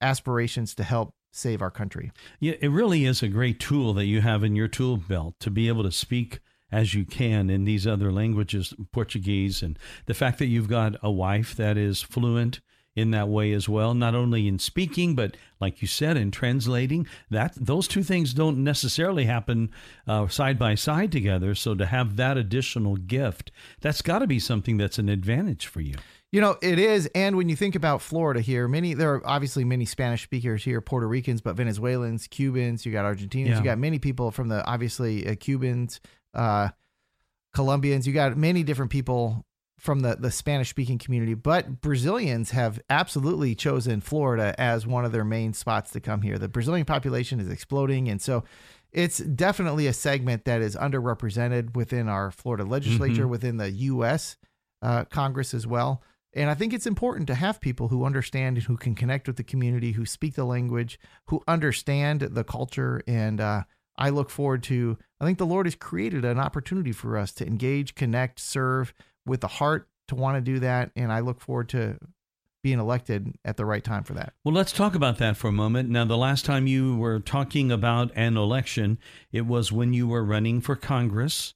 aspirations 0.01 0.75
to 0.75 0.83
help 0.83 1.13
save 1.31 1.61
our 1.61 1.71
country. 1.71 2.11
Yeah, 2.39 2.53
it 2.59 2.69
really 2.69 3.05
is 3.05 3.21
a 3.21 3.27
great 3.27 3.59
tool 3.59 3.93
that 3.93 4.05
you 4.05 4.21
have 4.21 4.43
in 4.43 4.55
your 4.55 4.67
tool 4.67 4.97
belt 4.97 5.35
to 5.41 5.51
be 5.51 5.67
able 5.67 5.83
to 5.83 5.91
speak 5.91 6.39
as 6.71 6.93
you 6.93 7.05
can 7.05 7.49
in 7.49 7.65
these 7.65 7.87
other 7.87 8.11
languages, 8.11 8.73
Portuguese, 8.91 9.61
and 9.61 9.77
the 10.05 10.13
fact 10.13 10.39
that 10.39 10.47
you've 10.47 10.67
got 10.67 10.95
a 11.01 11.11
wife 11.11 11.55
that 11.55 11.77
is 11.77 12.01
fluent 12.01 12.61
in 12.99 13.11
that 13.11 13.27
way 13.27 13.53
as 13.53 13.67
well, 13.69 13.93
not 13.93 14.13
only 14.13 14.47
in 14.47 14.59
speaking, 14.59 15.15
but 15.15 15.35
like 15.59 15.81
you 15.81 15.87
said, 15.87 16.17
in 16.17 16.31
translating. 16.31 17.07
That 17.29 17.53
those 17.55 17.87
two 17.87 18.03
things 18.03 18.33
don't 18.33 18.63
necessarily 18.63 19.25
happen 19.25 19.71
uh, 20.07 20.27
side 20.27 20.59
by 20.59 20.75
side 20.75 21.11
together. 21.11 21.55
So 21.55 21.75
to 21.75 21.85
have 21.85 22.15
that 22.17 22.37
additional 22.37 22.95
gift, 22.97 23.51
that's 23.81 24.01
got 24.01 24.19
to 24.19 24.27
be 24.27 24.39
something 24.39 24.77
that's 24.77 24.99
an 24.99 25.09
advantage 25.09 25.65
for 25.67 25.81
you. 25.81 25.95
You 26.31 26.41
know, 26.41 26.57
it 26.61 26.77
is. 26.77 27.09
And 27.15 27.37
when 27.37 27.49
you 27.49 27.55
think 27.55 27.73
about 27.73 28.03
Florida 28.03 28.39
here, 28.39 28.67
many, 28.67 28.93
there 28.93 29.15
are 29.15 29.27
obviously 29.27 29.63
many 29.63 29.85
Spanish 29.85 30.21
speakers 30.23 30.63
here, 30.63 30.79
Puerto 30.79 31.07
Ricans, 31.07 31.41
but 31.41 31.55
Venezuelans, 31.55 32.27
Cubans, 32.27 32.85
you 32.85 32.91
got 32.91 33.05
Argentinians, 33.05 33.47
Yeah. 33.47 33.57
you 33.57 33.63
got 33.63 33.79
many 33.79 33.97
people 33.97 34.29
from 34.29 34.47
the, 34.49 34.63
obviously, 34.65 35.27
uh, 35.27 35.33
Cubans, 35.33 35.99
uh, 36.35 36.69
Colombians, 37.55 38.05
you 38.05 38.13
got 38.13 38.37
many 38.37 38.61
different 38.61 38.91
people 38.91 39.43
from 39.79 40.01
the, 40.01 40.15
the 40.15 40.31
Spanish 40.31 40.69
speaking 40.69 40.97
community. 40.97 41.33
But 41.33 41.81
Brazilians 41.81 42.51
have 42.51 42.79
absolutely 42.89 43.55
chosen 43.55 44.01
Florida 44.01 44.53
as 44.57 44.85
one 44.85 45.05
of 45.05 45.11
their 45.11 45.25
main 45.25 45.53
spots 45.53 45.91
to 45.91 45.99
come 45.99 46.21
here. 46.21 46.37
The 46.37 46.47
Brazilian 46.47 46.85
population 46.85 47.39
is 47.39 47.49
exploding. 47.49 48.07
And 48.09 48.21
so, 48.21 48.43
it's 48.91 49.19
definitely 49.19 49.87
a 49.87 49.93
segment 49.93 50.45
that 50.45 50.61
is 50.61 50.75
underrepresented 50.75 51.75
within 51.75 52.09
our 52.09 52.31
Florida 52.31 52.63
legislature, 52.63 53.27
within 53.27 53.57
the 53.57 53.69
U.S. 53.69 54.37
Uh, 54.81 55.05
Congress 55.05 55.53
as 55.53 55.67
well. 55.67 56.01
And 56.33 56.49
I 56.49 56.53
think 56.53 56.73
it's 56.73 56.87
important 56.87 57.27
to 57.27 57.35
have 57.35 57.59
people 57.59 57.87
who 57.87 58.05
understand 58.05 58.57
and 58.57 58.65
who 58.65 58.77
can 58.77 58.95
connect 58.95 59.27
with 59.27 59.37
the 59.37 59.43
community, 59.43 59.93
who 59.93 60.05
speak 60.05 60.35
the 60.35 60.43
language, 60.43 60.99
who 61.27 61.43
understand 61.47 62.21
the 62.21 62.43
culture. 62.43 63.01
And 63.07 63.41
uh, 63.41 63.63
I 63.97 64.09
look 64.09 64.29
forward 64.29 64.63
to, 64.63 64.97
I 65.19 65.25
think 65.25 65.37
the 65.37 65.45
Lord 65.45 65.65
has 65.65 65.75
created 65.75 66.25
an 66.25 66.39
opportunity 66.39 66.91
for 66.91 67.17
us 67.17 67.31
to 67.33 67.47
engage, 67.47 67.95
connect, 67.95 68.39
serve 68.39 68.93
with 69.29 69.41
the 69.41 69.47
heart 69.47 69.87
to 70.09 70.15
want 70.15 70.35
to 70.37 70.41
do 70.41 70.59
that. 70.59 70.91
And 70.95 71.11
I 71.11 71.21
look 71.21 71.39
forward 71.39 71.69
to 71.69 71.97
being 72.61 72.79
elected 72.79 73.35
at 73.45 73.55
the 73.55 73.65
right 73.65 73.83
time 73.83 74.03
for 74.03 74.13
that. 74.13 74.33
Well, 74.43 74.53
let's 74.53 74.73
talk 74.73 74.95
about 74.95 75.17
that 75.19 75.37
for 75.37 75.47
a 75.47 75.53
moment. 75.53 75.89
Now, 75.89 76.03
the 76.03 76.17
last 76.17 76.43
time 76.43 76.67
you 76.67 76.97
were 76.97 77.19
talking 77.19 77.71
about 77.71 78.11
an 78.15 78.35
election, 78.35 78.97
it 79.31 79.45
was 79.45 79.71
when 79.71 79.93
you 79.93 80.07
were 80.07 80.25
running 80.25 80.59
for 80.59 80.75
Congress, 80.75 81.53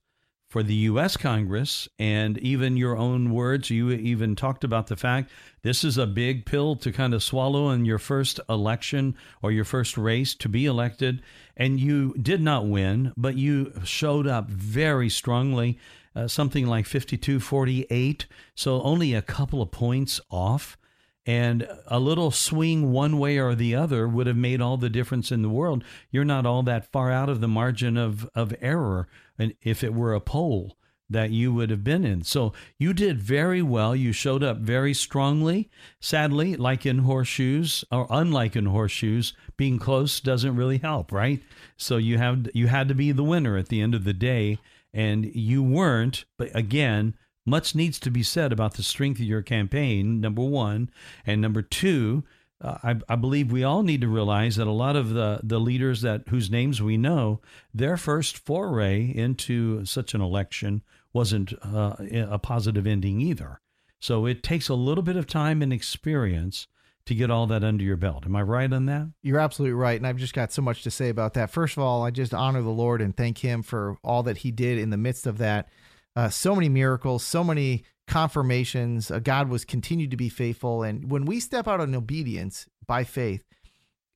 for 0.48 0.64
the 0.64 0.76
U.S. 0.76 1.18
Congress, 1.18 1.90
and 1.98 2.38
even 2.38 2.78
your 2.78 2.96
own 2.96 3.34
words, 3.34 3.70
you 3.70 3.92
even 3.92 4.36
talked 4.36 4.64
about 4.64 4.88
the 4.88 4.96
fact 4.96 5.32
this 5.64 5.84
is 5.84 5.98
a 5.98 6.06
big 6.06 6.46
pill 6.46 6.76
to 6.76 6.92
kind 6.92 7.14
of 7.14 7.24
swallow 7.24 7.72
in 7.72 7.86
your 7.86 7.98
first 7.98 8.40
election 8.48 9.16
or 9.42 9.52
your 9.52 9.66
first 9.66 9.98
race 9.98 10.36
to 10.36 10.48
be 10.48 10.68
elected. 10.68 11.24
And 11.58 11.80
you 11.80 12.14
did 12.22 12.40
not 12.40 12.68
win, 12.68 13.14
but 13.18 13.36
you 13.36 13.74
showed 13.84 14.28
up 14.28 14.48
very 14.48 15.10
strongly 15.10 15.80
uh, 16.16 16.28
something 16.28 16.68
like 16.68 16.86
52 16.86 17.40
48. 17.40 18.26
So 18.56 18.82
only 18.82 19.14
a 19.14 19.22
couple 19.22 19.62
of 19.62 19.72
points 19.72 20.20
off. 20.30 20.78
And 21.26 21.66
a 21.88 22.02
little 22.02 22.32
swing 22.32 22.92
one 22.92 23.18
way 23.18 23.38
or 23.38 23.56
the 23.56 23.74
other 23.74 24.10
would 24.10 24.28
have 24.28 24.36
made 24.36 24.60
all 24.60 24.76
the 24.76 24.90
difference 24.90 25.32
in 25.32 25.42
the 25.42 25.50
world. 25.50 25.82
You're 26.12 26.26
not 26.26 26.46
all 26.46 26.64
that 26.64 26.92
far 26.92 27.12
out 27.12 27.30
of 27.30 27.40
the 27.40 27.48
margin 27.48 27.96
of, 27.96 28.30
of 28.36 28.54
error 28.60 29.08
and 29.40 29.54
if 29.62 29.86
it 29.86 29.94
were 29.94 30.14
a 30.14 30.20
poll 30.20 30.76
that 31.10 31.32
you 31.32 31.54
would 31.54 31.70
have 31.70 31.84
been 31.84 32.04
in. 32.04 32.24
So 32.24 32.54
you 32.78 32.94
did 32.94 33.22
very 33.22 33.62
well. 33.62 33.96
You 33.96 34.12
showed 34.12 34.44
up 34.44 34.58
very 34.58 34.94
strongly. 34.94 35.70
Sadly, 36.00 36.56
like 36.56 36.86
in 36.86 37.00
horseshoes 37.00 37.86
or 37.92 38.08
unlike 38.10 38.56
in 38.56 38.66
horseshoes, 38.66 39.34
being 39.56 39.80
close 39.80 40.20
doesn't 40.20 40.56
really 40.56 40.80
help, 40.80 41.12
right? 41.12 41.42
So 41.78 41.98
you 41.98 42.18
have 42.18 42.50
you 42.54 42.68
had 42.68 42.88
to 42.88 42.96
be 42.96 43.12
the 43.12 43.24
winner 43.24 43.58
at 43.58 43.70
the 43.70 43.82
end 43.82 43.96
of 43.96 44.04
the 44.04 44.14
day 44.14 44.60
and 44.94 45.26
you 45.34 45.64
weren't, 45.64 46.26
but 46.38 46.56
again, 46.56 47.16
much 47.46 47.76
needs 47.76 48.00
to 48.00 48.12
be 48.12 48.24
said 48.24 48.54
about 48.54 48.76
the 48.76 48.84
strength 48.84 49.20
of 49.20 49.26
your 49.26 49.42
campaign, 49.42 50.22
number 50.22 50.42
1, 50.42 50.90
and 51.26 51.42
number 51.42 51.62
2, 51.62 52.24
uh, 52.62 52.78
I, 52.82 52.96
I, 53.10 53.16
believe 53.18 53.52
we 53.52 53.66
all 53.66 53.84
need 53.84 54.00
to 54.02 54.08
realize 54.08 54.56
that 54.56 54.68
a 54.68 54.72
lot 54.72 54.96
of 54.96 55.10
the, 55.10 55.42
the 55.44 55.60
leaders 55.60 56.02
that 56.02 56.30
whose 56.30 56.50
names 56.50 56.82
we 56.82 56.96
know, 56.96 57.42
their 57.74 57.98
first 57.98 58.38
foray 58.38 59.12
into 59.14 59.84
such 59.84 60.14
an 60.14 60.22
election 60.22 60.82
wasn't 61.12 61.54
uh, 61.62 61.96
a 62.00 62.40
positive 62.40 62.88
ending 62.88 63.20
either. 63.20 63.60
So 64.00 64.26
it 64.26 64.44
takes 64.44 64.70
a 64.70 64.76
little 64.76 65.04
bit 65.04 65.18
of 65.18 65.28
time 65.28 65.62
and 65.62 65.74
experience 65.74 66.68
to 67.06 67.16
get 67.16 67.30
all 67.30 67.48
that 67.48 67.64
under 67.64 67.84
your 67.84 67.98
belt. 67.98 68.26
Am 68.26 68.36
I 68.36 68.42
right 68.42 68.72
on 68.72 68.86
that? 68.86 69.10
You're 69.22 69.40
absolutely 69.40 69.74
right. 69.74 69.98
And 69.98 70.08
I've 70.08 70.18
just 70.18 70.34
got 70.34 70.52
so 70.52 70.62
much 70.62 70.84
to 70.84 70.92
say 70.92 71.10
about 71.10 71.34
that. 71.34 71.50
First 71.50 71.76
of 71.76 71.84
all, 71.84 72.04
I 72.04 72.12
just 72.12 72.34
honor 72.34 72.62
the 72.62 72.70
Lord 72.70 73.02
and 73.02 73.16
thank 73.16 73.40
Him 73.40 73.62
for 73.62 73.98
all 74.04 74.24
that 74.24 74.38
He 74.38 74.52
did 74.52 74.78
in 74.78 74.90
the 74.90 74.98
midst 74.98 75.28
of 75.28 75.38
that. 75.40 75.70
Uh, 76.16 76.30
so 76.30 76.56
many 76.56 76.70
miracles, 76.70 77.24
so 77.24 77.44
many 77.44 77.84
confirmations. 78.08 79.12
Uh, 79.12 79.20
God 79.20 79.50
was 79.50 79.66
continued 79.66 80.12
to 80.12 80.18
be 80.18 80.30
faithful. 80.30 80.84
And 80.84 81.10
when 81.10 81.26
we 81.26 81.40
step 81.40 81.68
out 81.68 81.82
in 81.82 81.96
obedience 81.96 82.68
by 82.86 83.04
faith, 83.04 83.44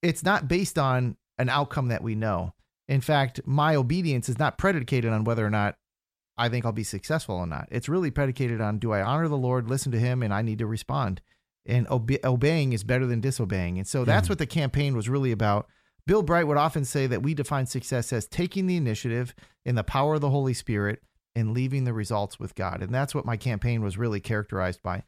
it's 0.01 0.23
not 0.23 0.47
based 0.47 0.77
on 0.77 1.17
an 1.37 1.49
outcome 1.49 1.89
that 1.89 2.03
we 2.03 2.15
know. 2.15 2.53
In 2.87 3.01
fact, 3.01 3.41
my 3.45 3.75
obedience 3.75 4.29
is 4.29 4.39
not 4.39 4.57
predicated 4.57 5.11
on 5.11 5.25
whether 5.25 5.45
or 5.45 5.49
not 5.49 5.75
I 6.37 6.49
think 6.49 6.65
I'll 6.65 6.71
be 6.71 6.83
successful 6.83 7.35
or 7.35 7.47
not. 7.47 7.67
It's 7.71 7.89
really 7.89 8.11
predicated 8.11 8.61
on 8.61 8.79
do 8.79 8.93
I 8.93 9.01
honor 9.01 9.27
the 9.27 9.37
Lord, 9.37 9.69
listen 9.69 9.91
to 9.91 9.99
Him, 9.99 10.21
and 10.23 10.33
I 10.33 10.41
need 10.41 10.59
to 10.59 10.67
respond. 10.67 11.21
And 11.67 11.85
obe- 11.89 12.23
obeying 12.23 12.73
is 12.73 12.83
better 12.83 13.05
than 13.05 13.19
disobeying. 13.19 13.77
And 13.77 13.87
so 13.87 14.05
that's 14.05 14.29
what 14.29 14.39
the 14.39 14.45
campaign 14.45 14.95
was 14.95 15.09
really 15.09 15.31
about. 15.31 15.67
Bill 16.05 16.23
Bright 16.23 16.47
would 16.47 16.57
often 16.57 16.85
say 16.85 17.05
that 17.07 17.21
we 17.21 17.33
define 17.33 17.65
success 17.65 18.13
as 18.13 18.27
taking 18.27 18.65
the 18.65 18.77
initiative 18.77 19.35
in 19.65 19.75
the 19.75 19.83
power 19.83 20.15
of 20.15 20.21
the 20.21 20.29
Holy 20.29 20.53
Spirit 20.53 21.01
and 21.35 21.53
leaving 21.53 21.83
the 21.83 21.93
results 21.93 22.39
with 22.39 22.55
God. 22.55 22.81
And 22.81 22.95
that's 22.95 23.13
what 23.13 23.25
my 23.25 23.35
campaign 23.35 23.83
was 23.83 23.97
really 23.97 24.21
characterized 24.21 24.81
by. 24.81 25.03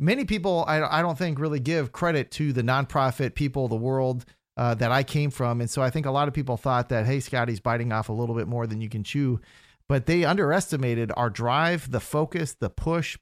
Many 0.00 0.24
people, 0.24 0.64
I, 0.66 0.82
I 0.82 1.02
don't 1.02 1.16
think, 1.16 1.38
really 1.38 1.60
give 1.60 1.92
credit 1.92 2.30
to 2.32 2.52
the 2.52 2.62
nonprofit 2.62 3.34
people, 3.34 3.68
the 3.68 3.76
world 3.76 4.24
uh, 4.56 4.74
that 4.74 4.90
I 4.90 5.04
came 5.04 5.30
from. 5.30 5.60
And 5.60 5.70
so 5.70 5.82
I 5.82 5.90
think 5.90 6.06
a 6.06 6.10
lot 6.10 6.26
of 6.26 6.34
people 6.34 6.56
thought 6.56 6.88
that, 6.88 7.06
hey, 7.06 7.20
Scotty's 7.20 7.60
biting 7.60 7.92
off 7.92 8.08
a 8.08 8.12
little 8.12 8.34
bit 8.34 8.48
more 8.48 8.66
than 8.66 8.80
you 8.80 8.88
can 8.88 9.04
chew. 9.04 9.40
But 9.88 10.06
they 10.06 10.24
underestimated 10.24 11.12
our 11.16 11.30
drive, 11.30 11.90
the 11.90 12.00
focus, 12.00 12.54
the 12.54 12.70
push, 12.70 13.16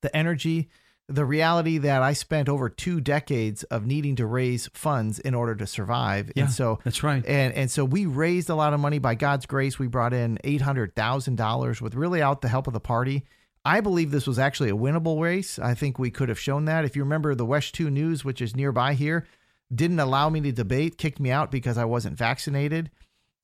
the 0.00 0.14
energy, 0.16 0.68
the 1.08 1.24
reality 1.24 1.78
that 1.78 2.02
I 2.02 2.12
spent 2.12 2.48
over 2.48 2.68
two 2.68 3.00
decades 3.00 3.64
of 3.64 3.86
needing 3.86 4.16
to 4.16 4.26
raise 4.26 4.68
funds 4.72 5.18
in 5.18 5.34
order 5.34 5.54
to 5.54 5.66
survive. 5.66 6.32
Yeah, 6.34 6.44
and 6.44 6.52
so 6.52 6.78
that's 6.84 7.02
right. 7.02 7.24
And 7.26 7.52
and 7.54 7.70
so 7.70 7.84
we 7.84 8.06
raised 8.06 8.48
a 8.48 8.54
lot 8.54 8.72
of 8.72 8.80
money 8.80 8.98
by 8.98 9.14
God's 9.14 9.46
grace. 9.46 9.78
We 9.78 9.88
brought 9.88 10.12
in 10.12 10.38
eight 10.44 10.62
hundred 10.62 10.94
thousand 10.94 11.36
dollars 11.36 11.80
with 11.80 11.94
really 11.94 12.22
out 12.22 12.40
the 12.40 12.48
help 12.48 12.66
of 12.66 12.72
the 12.72 12.80
party. 12.80 13.24
I 13.64 13.80
believe 13.80 14.10
this 14.10 14.26
was 14.26 14.38
actually 14.38 14.70
a 14.70 14.76
winnable 14.76 15.20
race. 15.20 15.58
I 15.58 15.74
think 15.74 15.98
we 15.98 16.10
could 16.10 16.28
have 16.28 16.38
shown 16.38 16.64
that. 16.64 16.84
If 16.84 16.96
you 16.96 17.02
remember 17.02 17.34
the 17.34 17.46
WESH 17.46 17.70
2 17.70 17.90
News, 17.90 18.24
which 18.24 18.42
is 18.42 18.56
nearby 18.56 18.94
here, 18.94 19.24
didn't 19.72 20.00
allow 20.00 20.28
me 20.28 20.40
to 20.40 20.50
debate, 20.50 20.98
kicked 20.98 21.20
me 21.20 21.30
out 21.30 21.52
because 21.52 21.78
I 21.78 21.84
wasn't 21.84 22.18
vaccinated. 22.18 22.90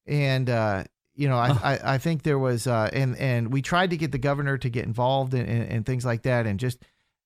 And 0.07 0.51
uh, 0.51 0.85
you 1.15 1.29
know, 1.29 1.37
I, 1.37 1.51
oh. 1.51 1.61
I, 1.63 1.95
I, 1.95 1.99
think 1.99 2.23
there 2.23 2.39
was, 2.39 2.67
uh, 2.67 2.91
and 2.93 3.17
and 3.17 3.53
we 3.53 3.63
tried 3.63 3.91
to 3.91 3.97
get 3.97 4.13
the 4.13 4.19
governor 4.19 4.59
to 4.59 4.69
get 4.69 4.87
involved 4.87 5.35
and, 5.35 5.49
and, 5.49 5.71
and 5.71 5.87
things 5.87 6.05
like 6.05 6.23
that, 6.23 6.47
and 6.47 6.59
just 6.59 6.79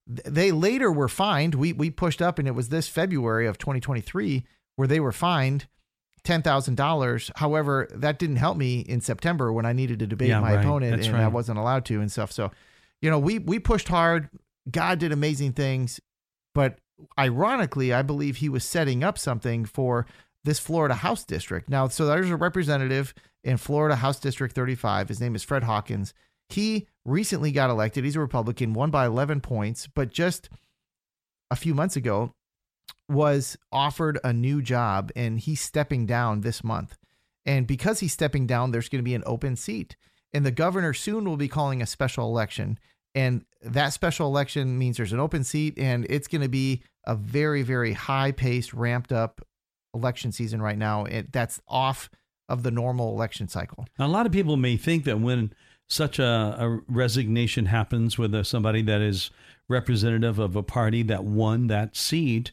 they 0.06 0.52
later 0.52 0.90
were 0.90 1.08
fined. 1.08 1.54
We 1.54 1.72
we 1.72 1.90
pushed 1.90 2.20
up, 2.20 2.38
and 2.38 2.48
it 2.48 2.52
was 2.52 2.68
this 2.68 2.88
February 2.88 3.46
of 3.46 3.58
2023 3.58 4.44
where 4.76 4.88
they 4.88 5.00
were 5.00 5.12
fined 5.12 5.66
ten 6.24 6.42
thousand 6.42 6.76
dollars. 6.76 7.30
However, 7.36 7.88
that 7.94 8.18
didn't 8.18 8.36
help 8.36 8.56
me 8.56 8.80
in 8.80 9.00
September 9.00 9.52
when 9.52 9.66
I 9.66 9.72
needed 9.72 9.98
to 10.00 10.06
debate 10.06 10.28
yeah, 10.28 10.40
my 10.40 10.54
right. 10.54 10.64
opponent, 10.64 10.96
That's 10.96 11.06
and 11.06 11.16
right. 11.16 11.24
I 11.24 11.28
wasn't 11.28 11.58
allowed 11.58 11.84
to 11.86 12.00
and 12.00 12.10
stuff. 12.10 12.32
So, 12.32 12.50
you 13.00 13.10
know, 13.10 13.18
we 13.18 13.38
we 13.38 13.58
pushed 13.58 13.88
hard. 13.88 14.28
God 14.70 14.98
did 14.98 15.12
amazing 15.12 15.52
things, 15.52 16.00
but 16.54 16.78
ironically, 17.18 17.92
I 17.92 18.02
believe 18.02 18.36
He 18.36 18.48
was 18.48 18.64
setting 18.64 19.02
up 19.02 19.18
something 19.18 19.64
for 19.64 20.06
this 20.44 20.58
Florida 20.58 20.94
House 20.94 21.24
district. 21.24 21.68
Now, 21.68 21.88
so 21.88 22.06
there's 22.06 22.30
a 22.30 22.36
representative 22.36 23.14
in 23.44 23.56
Florida 23.56 23.96
House 23.96 24.18
District 24.18 24.54
35. 24.54 25.08
His 25.08 25.20
name 25.20 25.34
is 25.34 25.42
Fred 25.42 25.64
Hawkins. 25.64 26.14
He 26.52 26.88
recently 27.04 27.52
got 27.52 27.70
elected. 27.70 28.04
He's 28.04 28.16
a 28.16 28.20
Republican, 28.20 28.74
won 28.74 28.90
by 28.90 29.06
11 29.06 29.40
points, 29.40 29.88
but 29.92 30.10
just 30.10 30.48
a 31.50 31.56
few 31.56 31.74
months 31.74 31.96
ago 31.96 32.34
was 33.08 33.56
offered 33.70 34.18
a 34.24 34.32
new 34.32 34.62
job 34.62 35.10
and 35.14 35.38
he's 35.38 35.60
stepping 35.60 36.06
down 36.06 36.40
this 36.40 36.64
month. 36.64 36.96
And 37.44 37.66
because 37.66 38.00
he's 38.00 38.12
stepping 38.12 38.46
down, 38.46 38.70
there's 38.70 38.88
going 38.88 39.00
to 39.00 39.08
be 39.08 39.14
an 39.14 39.24
open 39.26 39.56
seat. 39.56 39.96
And 40.32 40.46
the 40.46 40.50
governor 40.50 40.94
soon 40.94 41.28
will 41.28 41.36
be 41.36 41.48
calling 41.48 41.82
a 41.82 41.86
special 41.86 42.26
election. 42.28 42.78
And 43.14 43.44
that 43.62 43.92
special 43.92 44.26
election 44.28 44.78
means 44.78 44.96
there's 44.96 45.12
an 45.12 45.20
open 45.20 45.44
seat 45.44 45.78
and 45.78 46.06
it's 46.08 46.28
going 46.28 46.42
to 46.42 46.48
be 46.48 46.82
a 47.04 47.14
very, 47.14 47.62
very 47.62 47.92
high 47.92 48.32
paced, 48.32 48.72
ramped 48.72 49.12
up 49.12 49.40
election 49.94 50.32
season 50.32 50.62
right 50.62 50.78
now. 50.78 51.04
It, 51.04 51.32
that's 51.32 51.60
off 51.68 52.08
of 52.48 52.62
the 52.62 52.70
normal 52.70 53.10
election 53.14 53.48
cycle. 53.48 53.86
a 53.98 54.08
lot 54.08 54.26
of 54.26 54.32
people 54.32 54.56
may 54.56 54.76
think 54.76 55.04
that 55.04 55.20
when 55.20 55.52
such 55.88 56.18
a, 56.18 56.56
a 56.58 56.80
resignation 56.88 57.66
happens 57.66 58.18
with 58.18 58.34
a, 58.34 58.44
somebody 58.44 58.82
that 58.82 59.00
is 59.00 59.30
representative 59.68 60.38
of 60.38 60.56
a 60.56 60.62
party 60.62 61.02
that 61.02 61.24
won 61.24 61.66
that 61.66 61.96
seat, 61.96 62.52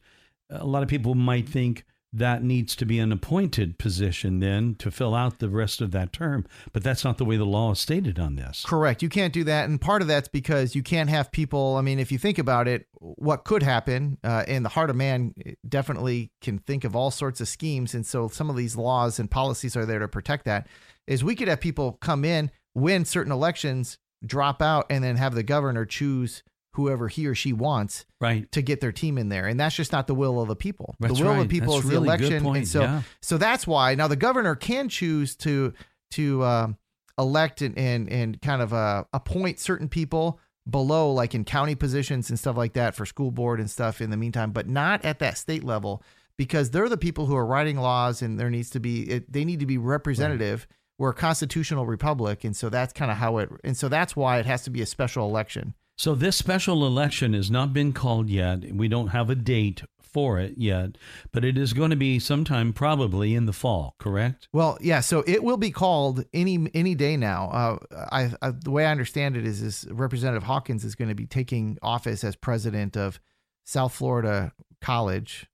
a 0.50 0.66
lot 0.66 0.84
of 0.84 0.90
people 0.90 1.16
might 1.16 1.48
think 1.48 1.86
that 2.12 2.44
needs 2.44 2.76
to 2.76 2.86
be 2.86 2.98
an 2.98 3.12
appointed 3.12 3.78
position 3.78 4.40
then 4.40 4.74
to 4.76 4.90
fill 4.90 5.14
out 5.14 5.38
the 5.38 5.50
rest 5.50 5.80
of 5.80 5.92
that 5.92 6.12
term. 6.12 6.44
But 6.74 6.84
that's 6.84 7.04
not 7.04 7.20
the 7.20 7.26
way 7.26 7.38
the 7.38 7.46
law 7.46 7.72
is 7.72 7.80
stated 7.80 8.18
on 8.18 8.36
this. 8.36 8.66
Correct. 8.66 9.04
You 9.04 9.10
can't 9.10 9.34
do 9.34 9.44
that. 9.44 9.70
And 9.70 9.80
part 9.80 10.02
of 10.02 10.08
that's 10.08 10.28
because 10.28 10.74
you 10.74 10.82
can't 10.82 11.10
have 11.10 11.32
people. 11.32 11.76
I 11.76 11.82
mean, 11.82 12.00
if 12.00 12.12
you 12.12 12.18
think 12.18 12.40
about 12.40 12.68
it, 12.68 12.88
what 12.94 13.44
could 13.44 13.62
happen 13.62 14.18
uh, 14.24 14.44
in 14.48 14.64
the 14.64 14.70
heart 14.70 14.90
of 14.90 14.96
man 14.96 15.36
definitely 15.68 16.32
can 16.42 16.58
think 16.58 16.84
of 16.84 16.96
all 16.96 17.12
sorts 17.12 17.42
of 17.42 17.48
schemes. 17.48 17.94
And 17.94 18.06
so 18.06 18.28
some 18.28 18.50
of 18.50 18.56
these 18.56 18.76
laws 18.76 19.20
and 19.20 19.30
policies 19.30 19.78
are 19.78 19.86
there 19.86 20.00
to 20.00 20.08
protect 20.08 20.46
that. 20.46 20.68
Is 21.06 21.24
we 21.24 21.36
could 21.36 21.48
have 21.48 21.60
people 21.60 21.94
come 22.02 22.24
in, 22.24 22.52
win 22.80 23.06
certain 23.06 23.32
elections, 23.32 23.98
drop 24.26 24.62
out, 24.62 24.86
and 24.90 25.04
then 25.04 25.16
have 25.18 25.36
the 25.36 25.44
governor 25.44 25.86
choose 25.86 26.44
whoever 26.74 27.08
he 27.08 27.26
or 27.26 27.36
she 27.36 27.52
wants 27.52 28.06
right 28.22 28.50
to 28.52 28.62
get 28.62 28.80
their 28.80 28.92
team 28.92 29.18
in 29.18 29.28
there 29.28 29.48
and 29.48 29.60
that's 29.60 29.76
just 29.76 29.92
not 29.92 30.08
the 30.08 30.14
will 30.14 30.40
of 30.40 30.48
the 30.48 30.56
people 30.56 30.96
that's 31.00 31.18
the 31.18 31.24
will 31.24 31.32
right. 31.32 31.42
of 31.42 31.50
the 31.50 31.60
people 31.60 31.74
that's 31.74 31.84
is 31.84 31.92
really 31.92 32.08
the 32.08 32.14
election 32.14 32.46
and 32.46 32.68
so 32.68 32.82
yeah. 32.82 33.02
so 33.22 33.38
that's 33.38 33.66
why 33.66 33.96
now 33.96 34.08
the 34.08 34.16
governor 34.16 34.56
can 34.56 34.88
choose 34.88 35.36
to 35.36 35.74
to 36.12 36.44
um, 36.44 36.78
elect 37.18 37.62
and, 37.62 37.78
and 37.78 38.10
and 38.10 38.42
kind 38.42 38.62
of 38.62 38.74
uh, 38.74 39.04
appoint 39.14 39.60
certain 39.60 39.90
people 39.90 40.40
below 40.70 41.12
like 41.12 41.34
in 41.34 41.44
county 41.44 41.76
positions 41.76 42.30
and 42.30 42.38
stuff 42.38 42.56
like 42.56 42.74
that 42.74 42.94
for 42.94 43.06
school 43.06 43.32
board 43.32 43.60
and 43.60 43.70
stuff 43.70 44.00
in 44.00 44.12
the 44.12 44.18
meantime 44.18 44.52
but 44.52 44.68
not 44.68 45.04
at 45.04 45.20
that 45.20 45.38
state 45.38 45.64
level 45.64 46.04
because 46.38 46.70
they're 46.70 46.88
the 46.88 46.98
people 46.98 47.26
who 47.26 47.36
are 47.36 47.46
writing 47.46 47.78
laws 47.78 48.22
and 48.22 48.40
there 48.40 48.50
needs 48.50 48.70
to 48.70 48.80
be 48.80 49.02
it, 49.10 49.32
they 49.32 49.44
need 49.44 49.60
to 49.60 49.66
be 49.66 49.78
representative 49.78 50.68
right. 50.70 50.76
We're 51.00 51.10
a 51.10 51.14
constitutional 51.14 51.88
republic 51.88 52.44
and 52.44 52.56
so 52.56 52.70
that's 52.70 52.94
kind 52.94 53.10
of 53.10 53.18
how 53.18 53.40
it 53.40 53.50
and 53.64 53.76
so 53.76 53.90
that's 53.90 54.16
why 54.16 54.38
it 54.38 54.46
has 54.46 54.62
to 54.64 54.70
be 54.70 54.82
a 54.82 54.86
special 54.86 55.28
election 55.28 55.74
so 56.00 56.16
this 56.16 56.38
special 56.38 56.88
election 56.88 57.34
has 57.34 57.52
not 57.52 57.74
been 57.74 57.92
called 57.92 58.30
yet. 58.30 58.74
We 58.74 58.88
don't 58.88 59.10
have 59.10 59.30
a 59.30 59.36
date 59.36 59.84
for 60.02 60.40
it 60.40 60.54
yet, 60.58 60.98
but 61.34 61.44
it 61.44 61.58
is 61.58 61.74
going 61.74 61.90
to 61.90 61.98
be 61.98 62.20
sometime 62.20 62.72
probably 62.72 63.36
in 63.36 63.48
the 63.48 63.52
fall, 63.52 63.96
correct? 64.00 64.48
Well, 64.54 64.78
yeah. 64.80 65.02
So 65.02 65.26
it 65.28 65.44
will 65.44 65.58
be 65.58 65.72
called 65.72 66.24
any 66.34 66.70
any 66.74 66.96
day 66.96 67.18
now. 67.18 67.50
Uh, 67.50 67.78
I, 68.14 68.32
I, 68.42 68.52
the 68.52 68.72
way 68.72 68.86
I 68.86 68.92
understand 68.92 69.36
it 69.36 69.46
is, 69.46 69.62
is 69.62 69.88
Representative 69.92 70.44
Hawkins 70.44 70.86
is 70.86 70.96
going 70.96 71.10
to 71.10 71.16
be 71.16 71.28
taking 71.28 71.78
office 71.82 72.24
as 72.24 72.38
president 72.38 72.96
of 72.96 73.20
South 73.66 73.94
Florida 73.94 74.54
College, 74.82 75.48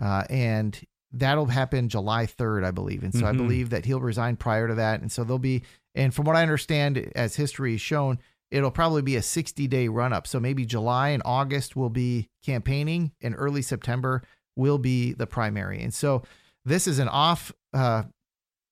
uh, 0.00 0.24
and 0.30 0.80
that'll 1.12 1.46
happen 1.46 1.88
July 1.88 2.26
third, 2.26 2.64
I 2.64 2.70
believe. 2.70 3.02
And 3.02 3.12
so 3.12 3.20
mm-hmm. 3.20 3.28
I 3.28 3.32
believe 3.32 3.70
that 3.70 3.84
he'll 3.84 4.00
resign 4.00 4.36
prior 4.36 4.68
to 4.68 4.74
that, 4.74 5.00
and 5.00 5.10
so 5.10 5.24
there'll 5.24 5.38
be. 5.38 5.62
And 5.94 6.14
from 6.14 6.24
what 6.24 6.36
I 6.36 6.42
understand, 6.42 7.12
as 7.14 7.36
history 7.36 7.72
has 7.72 7.80
shown, 7.80 8.18
it'll 8.50 8.70
probably 8.70 9.02
be 9.02 9.16
a 9.16 9.22
60 9.22 9.66
day 9.68 9.88
run 9.88 10.12
up. 10.12 10.26
So 10.26 10.40
maybe 10.40 10.64
July 10.64 11.10
and 11.10 11.22
August 11.24 11.76
will 11.76 11.90
be 11.90 12.28
campaigning, 12.44 13.12
and 13.20 13.34
early 13.36 13.62
September 13.62 14.22
will 14.56 14.78
be 14.78 15.12
the 15.12 15.26
primary. 15.26 15.82
And 15.82 15.92
so 15.92 16.22
this 16.64 16.86
is 16.86 16.98
an 16.98 17.08
off 17.08 17.52
uh, 17.74 18.04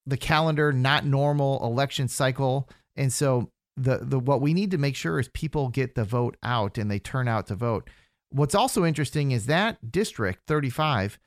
the 0.06 0.16
calendar, 0.16 0.72
not 0.72 1.04
normal 1.04 1.64
election 1.64 2.08
cycle. 2.08 2.68
And 2.96 3.12
so 3.12 3.50
the 3.76 3.98
the 3.98 4.18
what 4.18 4.40
we 4.40 4.52
need 4.52 4.70
to 4.72 4.78
make 4.78 4.96
sure 4.96 5.18
is 5.18 5.28
people 5.28 5.68
get 5.68 5.94
the 5.94 6.04
vote 6.04 6.36
out 6.42 6.78
and 6.78 6.90
they 6.90 6.98
turn 6.98 7.28
out 7.28 7.46
to 7.46 7.54
vote. 7.54 7.88
What's 8.30 8.54
also 8.54 8.84
interesting 8.84 9.32
is 9.32 9.46
that 9.46 9.90
district 9.90 10.46
35 10.46 11.18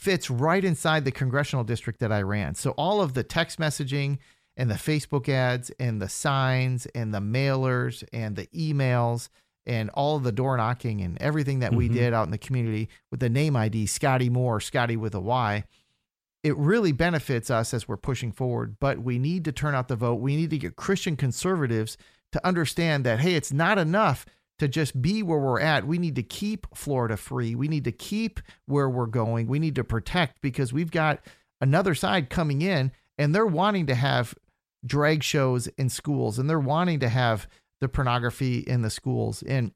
fits 0.00 0.30
right 0.30 0.64
inside 0.64 1.04
the 1.04 1.12
congressional 1.12 1.62
district 1.62 2.00
that 2.00 2.10
I 2.10 2.22
ran. 2.22 2.54
So 2.54 2.70
all 2.70 3.02
of 3.02 3.12
the 3.12 3.22
text 3.22 3.58
messaging 3.58 4.16
and 4.56 4.70
the 4.70 4.76
Facebook 4.76 5.28
ads 5.28 5.70
and 5.78 6.00
the 6.00 6.08
signs 6.08 6.86
and 6.94 7.12
the 7.12 7.18
mailers 7.20 8.02
and 8.10 8.34
the 8.34 8.46
emails 8.46 9.28
and 9.66 9.90
all 9.90 10.16
of 10.16 10.22
the 10.22 10.32
door 10.32 10.56
knocking 10.56 11.02
and 11.02 11.20
everything 11.20 11.58
that 11.58 11.74
we 11.74 11.86
Mhm. 11.86 11.92
did 11.92 12.14
out 12.14 12.24
in 12.24 12.30
the 12.30 12.38
community 12.38 12.88
with 13.10 13.20
the 13.20 13.28
name 13.28 13.54
ID 13.56 13.84
Scotty 13.84 14.30
Moore, 14.30 14.58
Scotty 14.58 14.96
with 14.96 15.14
a 15.14 15.20
Y, 15.20 15.64
it 16.42 16.56
really 16.56 16.92
benefits 16.92 17.50
us 17.50 17.74
as 17.74 17.86
we're 17.86 17.98
pushing 17.98 18.32
forward. 18.32 18.76
But 18.80 19.00
we 19.00 19.18
need 19.18 19.44
to 19.44 19.52
turn 19.52 19.74
out 19.74 19.88
the 19.88 19.96
vote. 19.96 20.14
We 20.14 20.34
need 20.34 20.48
to 20.48 20.58
get 20.58 20.76
Christian 20.76 21.14
conservatives 21.14 21.98
to 22.32 22.44
understand 22.46 23.04
that, 23.04 23.20
hey, 23.20 23.34
it's 23.34 23.52
not 23.52 23.76
enough 23.76 24.24
to 24.60 24.68
just 24.68 25.00
be 25.00 25.22
where 25.22 25.38
we're 25.38 25.60
at. 25.60 25.86
We 25.86 25.98
need 25.98 26.14
to 26.16 26.22
keep 26.22 26.66
Florida 26.74 27.16
free. 27.16 27.54
We 27.54 27.66
need 27.66 27.84
to 27.84 27.92
keep 27.92 28.40
where 28.66 28.88
we're 28.88 29.06
going. 29.06 29.46
We 29.48 29.58
need 29.58 29.74
to 29.76 29.84
protect 29.84 30.40
because 30.42 30.72
we've 30.72 30.90
got 30.90 31.20
another 31.60 31.94
side 31.94 32.30
coming 32.30 32.62
in 32.62 32.92
and 33.18 33.34
they're 33.34 33.46
wanting 33.46 33.86
to 33.86 33.94
have 33.94 34.34
drag 34.84 35.22
shows 35.22 35.66
in 35.66 35.88
schools 35.88 36.38
and 36.38 36.48
they're 36.48 36.60
wanting 36.60 37.00
to 37.00 37.08
have 37.08 37.48
the 37.80 37.88
pornography 37.88 38.58
in 38.58 38.82
the 38.82 38.90
schools. 38.90 39.42
And 39.42 39.72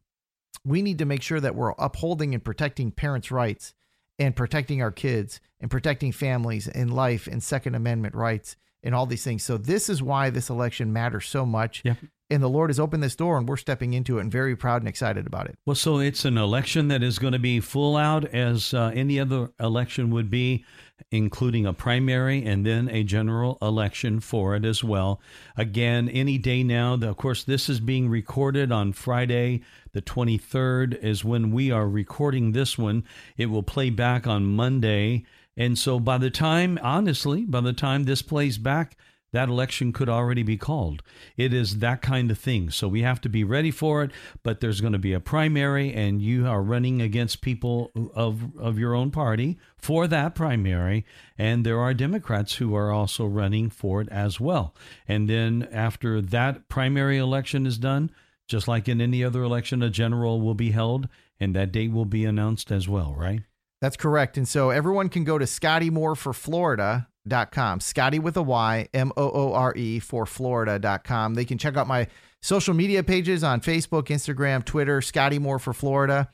we 0.64 0.82
need 0.82 0.98
to 0.98 1.06
make 1.06 1.22
sure 1.22 1.40
that 1.40 1.54
we're 1.54 1.72
upholding 1.78 2.34
and 2.34 2.44
protecting 2.44 2.90
parents' 2.90 3.30
rights 3.30 3.74
and 4.18 4.36
protecting 4.36 4.82
our 4.82 4.92
kids 4.92 5.40
and 5.60 5.70
protecting 5.70 6.12
families 6.12 6.68
and 6.68 6.92
life 6.94 7.26
and 7.26 7.42
Second 7.42 7.74
Amendment 7.74 8.14
rights 8.14 8.56
and 8.84 8.94
all 8.94 9.06
these 9.06 9.24
things. 9.24 9.42
So 9.42 9.56
this 9.56 9.88
is 9.88 10.00
why 10.02 10.30
this 10.30 10.48
election 10.50 10.92
matters 10.92 11.26
so 11.26 11.44
much. 11.44 11.82
Yeah. 11.84 11.94
And 12.30 12.42
the 12.42 12.48
Lord 12.48 12.70
has 12.70 12.80
opened 12.80 13.02
this 13.02 13.14
door 13.16 13.36
and 13.36 13.46
we're 13.46 13.56
stepping 13.58 13.92
into 13.92 14.18
it 14.18 14.22
and 14.22 14.32
very 14.32 14.56
proud 14.56 14.80
and 14.80 14.88
excited 14.88 15.26
about 15.26 15.46
it. 15.46 15.58
Well, 15.66 15.74
so 15.76 15.98
it's 15.98 16.24
an 16.24 16.38
election 16.38 16.88
that 16.88 17.02
is 17.02 17.18
going 17.18 17.34
to 17.34 17.38
be 17.38 17.60
full 17.60 17.96
out 17.96 18.24
as 18.24 18.72
uh, 18.72 18.90
any 18.94 19.20
other 19.20 19.50
election 19.60 20.10
would 20.10 20.30
be, 20.30 20.64
including 21.10 21.66
a 21.66 21.74
primary 21.74 22.42
and 22.44 22.64
then 22.64 22.88
a 22.88 23.02
general 23.04 23.58
election 23.60 24.20
for 24.20 24.56
it 24.56 24.64
as 24.64 24.82
well. 24.82 25.20
Again, 25.56 26.08
any 26.08 26.38
day 26.38 26.62
now. 26.62 26.96
The- 26.96 27.10
Of 27.10 27.18
course, 27.18 27.44
this 27.44 27.68
is 27.68 27.78
being 27.78 28.08
recorded 28.08 28.72
on 28.72 28.94
Friday, 28.94 29.60
the 29.92 30.02
23rd, 30.02 30.94
is 31.04 31.24
when 31.24 31.52
we 31.52 31.70
are 31.70 31.88
recording 31.88 32.52
this 32.52 32.78
one. 32.78 33.04
It 33.36 33.46
will 33.46 33.62
play 33.62 33.90
back 33.90 34.26
on 34.26 34.44
Monday. 34.46 35.24
And 35.56 35.78
so 35.78 36.00
by 36.00 36.18
the 36.18 36.30
time, 36.30 36.78
honestly, 36.82 37.44
by 37.44 37.60
the 37.60 37.72
time 37.72 38.04
this 38.04 38.22
plays 38.22 38.58
back, 38.58 38.96
that 39.34 39.48
election 39.48 39.92
could 39.92 40.08
already 40.08 40.44
be 40.44 40.56
called. 40.56 41.02
It 41.36 41.52
is 41.52 41.80
that 41.80 42.02
kind 42.02 42.30
of 42.30 42.38
thing. 42.38 42.70
So 42.70 42.86
we 42.86 43.02
have 43.02 43.20
to 43.22 43.28
be 43.28 43.42
ready 43.42 43.72
for 43.72 44.04
it, 44.04 44.12
but 44.44 44.60
there's 44.60 44.80
going 44.80 44.92
to 44.92 44.98
be 44.98 45.12
a 45.12 45.18
primary 45.18 45.92
and 45.92 46.22
you 46.22 46.46
are 46.46 46.62
running 46.62 47.02
against 47.02 47.40
people 47.40 47.90
of 48.14 48.56
of 48.56 48.78
your 48.78 48.94
own 48.94 49.10
party 49.10 49.58
for 49.76 50.06
that 50.06 50.36
primary 50.36 51.04
and 51.36 51.66
there 51.66 51.80
are 51.80 51.92
Democrats 51.94 52.54
who 52.54 52.76
are 52.76 52.92
also 52.92 53.26
running 53.26 53.70
for 53.70 54.00
it 54.00 54.08
as 54.08 54.38
well. 54.38 54.72
And 55.08 55.28
then 55.28 55.68
after 55.72 56.20
that 56.20 56.68
primary 56.68 57.18
election 57.18 57.66
is 57.66 57.76
done, 57.76 58.12
just 58.46 58.68
like 58.68 58.88
in 58.88 59.00
any 59.00 59.24
other 59.24 59.42
election 59.42 59.82
a 59.82 59.90
general 59.90 60.40
will 60.40 60.54
be 60.54 60.70
held 60.70 61.08
and 61.40 61.56
that 61.56 61.72
date 61.72 61.90
will 61.90 62.04
be 62.04 62.24
announced 62.24 62.70
as 62.70 62.88
well, 62.88 63.12
right? 63.16 63.42
That's 63.80 63.96
correct. 63.96 64.36
And 64.36 64.48
so 64.48 64.70
everyone 64.70 65.08
can 65.08 65.24
go 65.24 65.38
to 65.38 65.44
ScottyMoore4Florida.com. 65.44 67.80
Scotty 67.80 68.18
with 68.18 68.36
a 68.36 68.42
Y, 68.42 68.88
M 68.94 69.12
O 69.16 69.30
O 69.30 69.52
R 69.52 69.74
E 69.76 69.98
for 69.98 70.26
Florida.com. 70.26 71.34
They 71.34 71.44
can 71.44 71.58
check 71.58 71.76
out 71.76 71.86
my 71.86 72.06
social 72.40 72.74
media 72.74 73.02
pages 73.02 73.44
on 73.44 73.60
Facebook, 73.60 74.08
Instagram, 74.08 74.64
Twitter, 74.64 75.00
Scotty 75.00 75.38
Moore 75.38 75.58
for 75.58 75.72
Florida. 75.72 76.28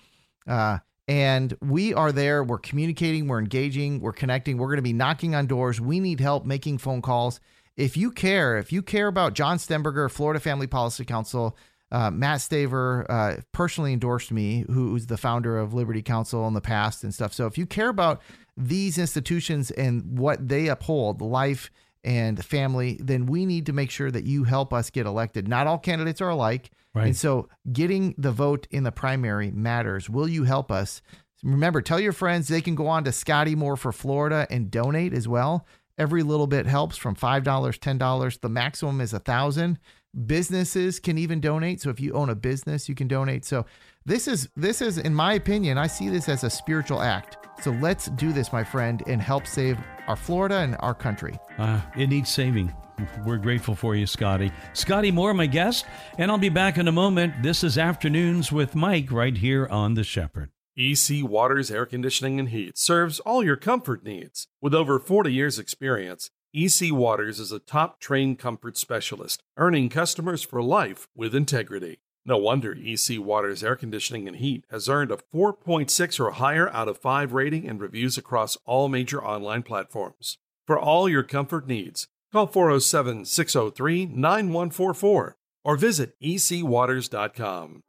Uh, 0.46 0.78
and 1.06 1.56
we 1.60 1.92
are 1.92 2.12
there. 2.12 2.44
We're 2.44 2.58
communicating, 2.58 3.26
we're 3.26 3.40
engaging, 3.40 4.00
we're 4.00 4.12
connecting. 4.12 4.58
We're 4.58 4.68
going 4.68 4.76
to 4.76 4.82
be 4.82 4.92
knocking 4.92 5.34
on 5.34 5.46
doors. 5.46 5.80
We 5.80 5.98
need 5.98 6.20
help 6.20 6.44
making 6.44 6.78
phone 6.78 7.02
calls. 7.02 7.40
If 7.76 7.96
you 7.96 8.12
care, 8.12 8.58
if 8.58 8.72
you 8.72 8.82
care 8.82 9.08
about 9.08 9.34
John 9.34 9.58
Stemberger, 9.58 10.10
Florida 10.10 10.38
Family 10.38 10.68
Policy 10.68 11.04
Council, 11.04 11.56
uh, 11.92 12.10
Matt 12.10 12.40
Staver 12.40 13.04
uh, 13.08 13.40
personally 13.52 13.92
endorsed 13.92 14.30
me, 14.30 14.64
who's 14.68 15.06
the 15.06 15.16
founder 15.16 15.58
of 15.58 15.74
Liberty 15.74 16.02
Counsel 16.02 16.46
in 16.46 16.54
the 16.54 16.60
past 16.60 17.02
and 17.02 17.12
stuff. 17.12 17.32
So 17.32 17.46
if 17.46 17.58
you 17.58 17.66
care 17.66 17.88
about 17.88 18.22
these 18.56 18.98
institutions 18.98 19.70
and 19.70 20.18
what 20.18 20.48
they 20.48 20.68
uphold, 20.68 21.20
life 21.20 21.70
and 22.04 22.42
family, 22.44 22.98
then 23.02 23.26
we 23.26 23.44
need 23.44 23.66
to 23.66 23.72
make 23.72 23.90
sure 23.90 24.10
that 24.10 24.24
you 24.24 24.44
help 24.44 24.72
us 24.72 24.90
get 24.90 25.06
elected. 25.06 25.48
Not 25.48 25.66
all 25.66 25.78
candidates 25.78 26.20
are 26.20 26.30
alike. 26.30 26.70
Right. 26.94 27.06
And 27.06 27.16
so 27.16 27.48
getting 27.72 28.14
the 28.18 28.32
vote 28.32 28.66
in 28.70 28.84
the 28.84 28.92
primary 28.92 29.50
matters. 29.50 30.08
Will 30.08 30.28
you 30.28 30.44
help 30.44 30.72
us? 30.72 31.02
Remember, 31.42 31.80
tell 31.80 32.00
your 32.00 32.12
friends 32.12 32.48
they 32.48 32.60
can 32.60 32.74
go 32.74 32.86
on 32.86 33.04
to 33.04 33.12
Scotty 33.12 33.54
Moore 33.54 33.76
for 33.76 33.92
Florida 33.92 34.46
and 34.50 34.70
donate 34.70 35.14
as 35.14 35.26
well. 35.26 35.66
Every 35.98 36.22
little 36.22 36.46
bit 36.46 36.66
helps 36.66 36.96
from 36.96 37.14
$5, 37.14 37.42
$10. 37.42 38.40
The 38.40 38.48
maximum 38.48 39.00
is 39.00 39.12
a 39.12 39.18
thousand. 39.18 39.78
Businesses 40.26 40.98
can 40.98 41.18
even 41.18 41.40
donate. 41.40 41.80
So 41.80 41.90
if 41.90 42.00
you 42.00 42.12
own 42.14 42.30
a 42.30 42.34
business, 42.34 42.88
you 42.88 42.94
can 42.94 43.06
donate. 43.06 43.44
So 43.44 43.64
this 44.04 44.26
is 44.26 44.48
this 44.56 44.82
is 44.82 44.98
in 44.98 45.14
my 45.14 45.34
opinion, 45.34 45.78
I 45.78 45.86
see 45.86 46.08
this 46.08 46.28
as 46.28 46.42
a 46.42 46.50
spiritual 46.50 47.00
act. 47.00 47.36
So 47.62 47.70
let's 47.72 48.06
do 48.06 48.32
this, 48.32 48.52
my 48.52 48.64
friend, 48.64 49.02
and 49.06 49.22
help 49.22 49.46
save 49.46 49.78
our 50.08 50.16
Florida 50.16 50.56
and 50.56 50.76
our 50.80 50.94
country. 50.94 51.38
Uh, 51.58 51.80
it 51.96 52.08
needs 52.08 52.30
saving. 52.30 52.74
We're 53.24 53.38
grateful 53.38 53.74
for 53.74 53.94
you, 53.94 54.06
Scotty. 54.06 54.50
Scotty 54.72 55.10
Moore, 55.10 55.32
my 55.34 55.46
guest, 55.46 55.86
and 56.18 56.30
I'll 56.30 56.38
be 56.38 56.48
back 56.48 56.76
in 56.76 56.88
a 56.88 56.92
moment. 56.92 57.42
This 57.42 57.64
is 57.64 57.78
Afternoons 57.78 58.52
with 58.52 58.74
Mike 58.74 59.10
right 59.10 59.36
here 59.36 59.66
on 59.68 59.94
The 59.94 60.04
Shepherd. 60.04 60.50
EC 60.76 61.22
Waters 61.22 61.70
Air 61.70 61.84
Conditioning 61.84 62.38
and 62.38 62.48
Heat 62.48 62.78
serves 62.78 63.20
all 63.20 63.44
your 63.44 63.56
comfort 63.56 64.04
needs. 64.04 64.48
With 64.60 64.74
over 64.74 64.98
40 64.98 65.32
years' 65.32 65.58
experience, 65.58 66.30
EC 66.52 66.90
Waters 66.90 67.38
is 67.38 67.52
a 67.52 67.60
top 67.60 68.00
trained 68.00 68.40
comfort 68.40 68.76
specialist, 68.76 69.40
earning 69.56 69.88
customers 69.88 70.42
for 70.42 70.60
life 70.60 71.06
with 71.14 71.32
integrity. 71.32 72.00
No 72.26 72.38
wonder 72.38 72.76
EC 72.76 73.20
Waters 73.20 73.62
Air 73.62 73.76
Conditioning 73.76 74.26
and 74.26 74.36
Heat 74.36 74.64
has 74.68 74.88
earned 74.88 75.12
a 75.12 75.18
4.6 75.32 76.18
or 76.20 76.32
higher 76.32 76.68
out 76.70 76.88
of 76.88 76.98
5 76.98 77.32
rating 77.32 77.68
and 77.68 77.80
reviews 77.80 78.18
across 78.18 78.58
all 78.66 78.88
major 78.88 79.24
online 79.24 79.62
platforms. 79.62 80.38
For 80.66 80.76
all 80.76 81.08
your 81.08 81.22
comfort 81.22 81.68
needs, 81.68 82.08
call 82.32 82.48
407 82.48 83.26
603 83.26 84.06
9144 84.06 85.36
or 85.64 85.76
visit 85.76 86.20
ecwaters.com. 86.20 87.82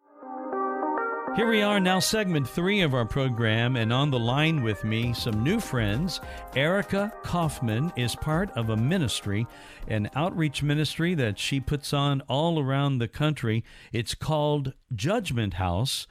Here 1.33 1.47
we 1.47 1.61
are 1.61 1.79
now, 1.79 1.99
segment 1.99 2.45
three 2.45 2.81
of 2.81 2.93
our 2.93 3.05
program, 3.05 3.77
and 3.77 3.93
on 3.93 4.11
the 4.11 4.19
line 4.19 4.63
with 4.63 4.83
me, 4.83 5.13
some 5.13 5.45
new 5.45 5.61
friends. 5.61 6.19
Erika 6.57 7.13
Kauffman 7.23 7.93
is 7.95 8.17
part 8.17 8.51
of 8.57 8.69
a 8.69 8.75
ministry, 8.75 9.47
an 9.87 10.09
outreach 10.13 10.61
ministry 10.61 11.15
that 11.15 11.39
she 11.39 11.61
puts 11.61 11.93
on 11.93 12.19
all 12.27 12.59
around 12.59 12.97
the 12.97 13.07
country. 13.07 13.63
It's 13.93 14.13
called 14.13 14.73
Judgement 14.93 15.53
House. 15.53 16.05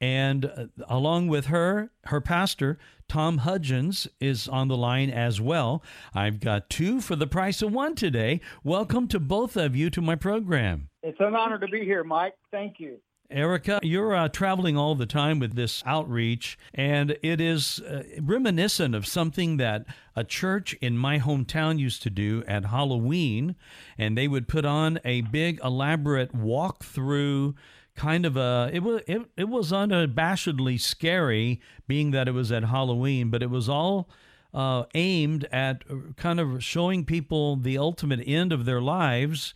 And 0.00 0.46
uh, 0.46 0.66
along 0.88 1.28
with 1.28 1.46
her, 1.46 1.90
her 2.06 2.22
pastor, 2.22 2.78
Tom 3.08 3.40
Hudgins, 3.40 4.08
is 4.20 4.48
on 4.48 4.68
the 4.68 4.76
line 4.76 5.10
as 5.10 5.38
well. 5.38 5.82
I've 6.14 6.40
got 6.40 6.70
two 6.70 7.02
for 7.02 7.14
the 7.14 7.26
price 7.26 7.60
of 7.60 7.74
one 7.74 7.94
today. 7.94 8.40
Welcome 8.64 9.06
to 9.08 9.20
both 9.20 9.54
of 9.54 9.76
you 9.76 9.90
to 9.90 10.00
my 10.00 10.14
program. 10.14 10.88
It's 11.02 11.20
an 11.20 11.36
honor 11.36 11.58
to 11.58 11.68
be 11.68 11.84
here, 11.84 12.04
Mike. 12.04 12.36
Thank 12.50 12.80
you. 12.80 12.98
Erika, 13.32 13.80
you're 13.82 14.14
uh, 14.14 14.28
traveling 14.28 14.76
all 14.76 14.94
the 14.94 15.06
time 15.06 15.38
with 15.38 15.54
this 15.54 15.82
outreach, 15.86 16.58
and 16.74 17.16
it 17.22 17.40
is 17.40 17.80
uh, 17.80 18.02
reminiscent 18.20 18.94
of 18.94 19.06
something 19.06 19.56
that 19.56 19.86
a 20.14 20.24
church 20.24 20.74
in 20.74 20.98
my 20.98 21.18
hometown 21.18 21.78
used 21.78 22.02
to 22.02 22.10
do 22.10 22.44
at 22.46 22.66
Halloween. 22.66 23.56
And 23.96 24.16
they 24.16 24.28
would 24.28 24.48
put 24.48 24.64
on 24.64 25.00
a 25.04 25.22
big, 25.22 25.60
elaborate 25.64 26.34
walk-through 26.34 27.54
kind 27.94 28.24
of 28.24 28.36
a 28.38 28.70
it 28.72 28.82
was 28.82 29.02
it, 29.06 29.20
it 29.36 29.48
was 29.50 29.70
unabashedly 29.70 30.80
scary 30.80 31.60
being 31.86 32.10
that 32.10 32.26
it 32.26 32.32
was 32.32 32.50
at 32.50 32.64
Halloween 32.64 33.28
but 33.28 33.42
it 33.42 33.50
was 33.50 33.68
all 33.68 34.08
uh, 34.54 34.84
aimed 34.94 35.46
at 35.52 35.84
kind 36.16 36.40
of 36.40 36.64
showing 36.64 37.04
people 37.04 37.56
the 37.56 37.76
ultimate 37.76 38.26
end 38.26 38.50
of 38.50 38.64
their 38.64 38.80
lives 38.80 39.52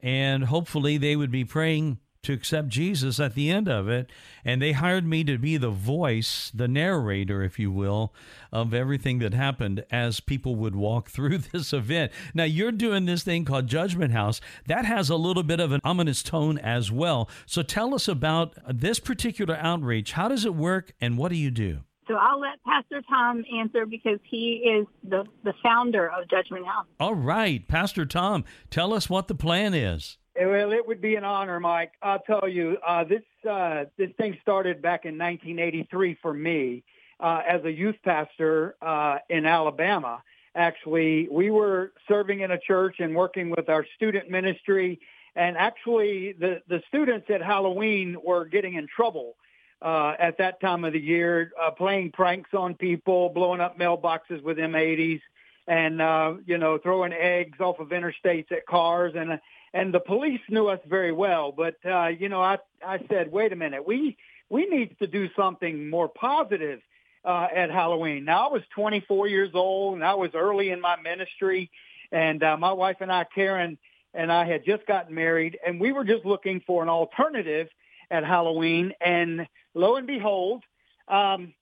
and 0.00 0.44
hopefully 0.44 0.96
they 0.96 1.14
would 1.14 1.30
be 1.30 1.44
praying 1.44 1.98
to 2.24 2.32
accept 2.32 2.68
Jesus 2.68 3.20
at 3.20 3.34
the 3.34 3.50
end 3.50 3.68
of 3.68 3.88
it. 3.88 4.10
And 4.44 4.60
they 4.60 4.72
hired 4.72 5.06
me 5.06 5.24
to 5.24 5.38
be 5.38 5.56
the 5.56 5.70
voice, 5.70 6.50
the 6.54 6.68
narrator, 6.68 7.42
if 7.42 7.58
you 7.58 7.70
will, 7.70 8.12
of 8.52 8.74
everything 8.74 9.18
that 9.20 9.34
happened 9.34 9.84
as 9.90 10.20
people 10.20 10.56
would 10.56 10.76
walk 10.76 11.08
through 11.10 11.38
this 11.38 11.72
event. 11.72 12.12
Now, 12.34 12.44
you're 12.44 12.72
doing 12.72 13.06
this 13.06 13.22
thing 13.22 13.44
called 13.44 13.66
Judgement 13.66 14.12
House. 14.12 14.40
That 14.66 14.84
has 14.84 15.10
a 15.10 15.16
little 15.16 15.42
bit 15.42 15.60
of 15.60 15.72
an 15.72 15.80
ominous 15.84 16.22
tone 16.22 16.58
as 16.58 16.90
well. 16.90 17.28
So 17.46 17.62
tell 17.62 17.94
us 17.94 18.08
about 18.08 18.54
this 18.68 18.98
particular 19.00 19.56
outreach. 19.56 20.12
How 20.12 20.28
does 20.28 20.44
it 20.44 20.54
work 20.54 20.92
and 21.00 21.16
what 21.16 21.30
do 21.30 21.36
you 21.36 21.50
do? 21.50 21.80
So 22.06 22.14
I'll 22.14 22.40
let 22.40 22.62
Pastor 22.64 23.00
Tom 23.08 23.44
answer 23.58 23.86
because 23.86 24.18
he 24.24 24.62
is 24.78 24.86
the, 25.02 25.24
the 25.42 25.54
founder 25.62 26.10
of 26.10 26.28
Judgement 26.28 26.66
House. 26.66 26.86
All 27.00 27.14
right, 27.14 27.66
Pastor 27.66 28.04
Tom, 28.04 28.44
tell 28.70 28.92
us 28.92 29.08
what 29.08 29.28
the 29.28 29.34
plan 29.34 29.72
is. 29.72 30.18
Well, 30.36 30.72
it 30.72 30.86
would 30.86 31.00
be 31.00 31.14
an 31.14 31.24
honor, 31.24 31.60
Mike. 31.60 31.92
I'll 32.02 32.18
tell 32.18 32.48
you, 32.48 32.76
uh, 32.86 33.04
this 33.04 33.22
uh, 33.48 33.84
this 33.96 34.10
thing 34.18 34.36
started 34.42 34.82
back 34.82 35.04
in 35.04 35.16
1983 35.16 36.18
for 36.20 36.34
me 36.34 36.82
uh, 37.20 37.42
as 37.46 37.64
a 37.64 37.70
youth 37.70 37.96
pastor 38.04 38.74
uh, 38.82 39.18
in 39.30 39.46
Alabama. 39.46 40.22
Actually, 40.56 41.28
we 41.30 41.50
were 41.50 41.92
serving 42.08 42.40
in 42.40 42.50
a 42.50 42.58
church 42.58 42.96
and 42.98 43.14
working 43.14 43.50
with 43.50 43.68
our 43.68 43.86
student 43.94 44.28
ministry, 44.28 44.98
and 45.36 45.56
actually, 45.56 46.32
the 46.32 46.62
the 46.68 46.82
students 46.88 47.26
at 47.30 47.40
Halloween 47.40 48.16
were 48.24 48.44
getting 48.44 48.74
in 48.74 48.88
trouble 48.88 49.36
uh, 49.82 50.14
at 50.18 50.38
that 50.38 50.60
time 50.60 50.84
of 50.84 50.94
the 50.94 51.00
year, 51.00 51.52
uh, 51.62 51.70
playing 51.70 52.10
pranks 52.10 52.50
on 52.54 52.74
people, 52.74 53.28
blowing 53.28 53.60
up 53.60 53.78
mailboxes 53.78 54.42
with 54.42 54.58
M80s, 54.58 55.20
and 55.68 56.42
you 56.44 56.58
know, 56.58 56.76
throwing 56.78 57.12
eggs 57.12 57.60
off 57.60 57.78
of 57.78 57.90
interstates 57.90 58.50
at 58.50 58.66
cars 58.66 59.12
and 59.14 59.38
and 59.74 59.92
the 59.92 60.00
police 60.00 60.40
knew 60.48 60.68
us 60.68 60.80
very 60.86 61.12
well. 61.12 61.52
But 61.52 61.74
uh, 61.84 62.06
you 62.06 62.30
know, 62.30 62.40
I 62.40 62.58
I 62.82 63.00
said, 63.10 63.30
wait 63.30 63.52
a 63.52 63.56
minute, 63.56 63.86
we 63.86 64.16
we 64.48 64.66
need 64.66 64.96
to 65.00 65.06
do 65.06 65.28
something 65.36 65.90
more 65.90 66.08
positive 66.08 66.80
uh, 67.24 67.48
at 67.54 67.70
Halloween. 67.70 68.24
Now 68.24 68.48
I 68.48 68.52
was 68.52 68.62
24 68.74 69.26
years 69.28 69.50
old, 69.52 69.94
and 69.94 70.04
I 70.04 70.14
was 70.14 70.30
early 70.34 70.70
in 70.70 70.80
my 70.80 70.96
ministry, 71.00 71.70
and 72.12 72.42
uh, 72.42 72.56
my 72.56 72.72
wife 72.72 72.98
and 73.00 73.10
I, 73.10 73.26
Karen, 73.34 73.76
and 74.14 74.30
I 74.30 74.46
had 74.46 74.64
just 74.64 74.86
gotten 74.86 75.14
married, 75.14 75.58
and 75.66 75.80
we 75.80 75.92
were 75.92 76.04
just 76.04 76.24
looking 76.24 76.62
for 76.66 76.82
an 76.82 76.88
alternative 76.88 77.68
at 78.10 78.24
Halloween. 78.24 78.92
And 79.04 79.48
lo 79.74 79.96
and 79.96 80.06
behold, 80.06 80.62
um, 81.08 81.52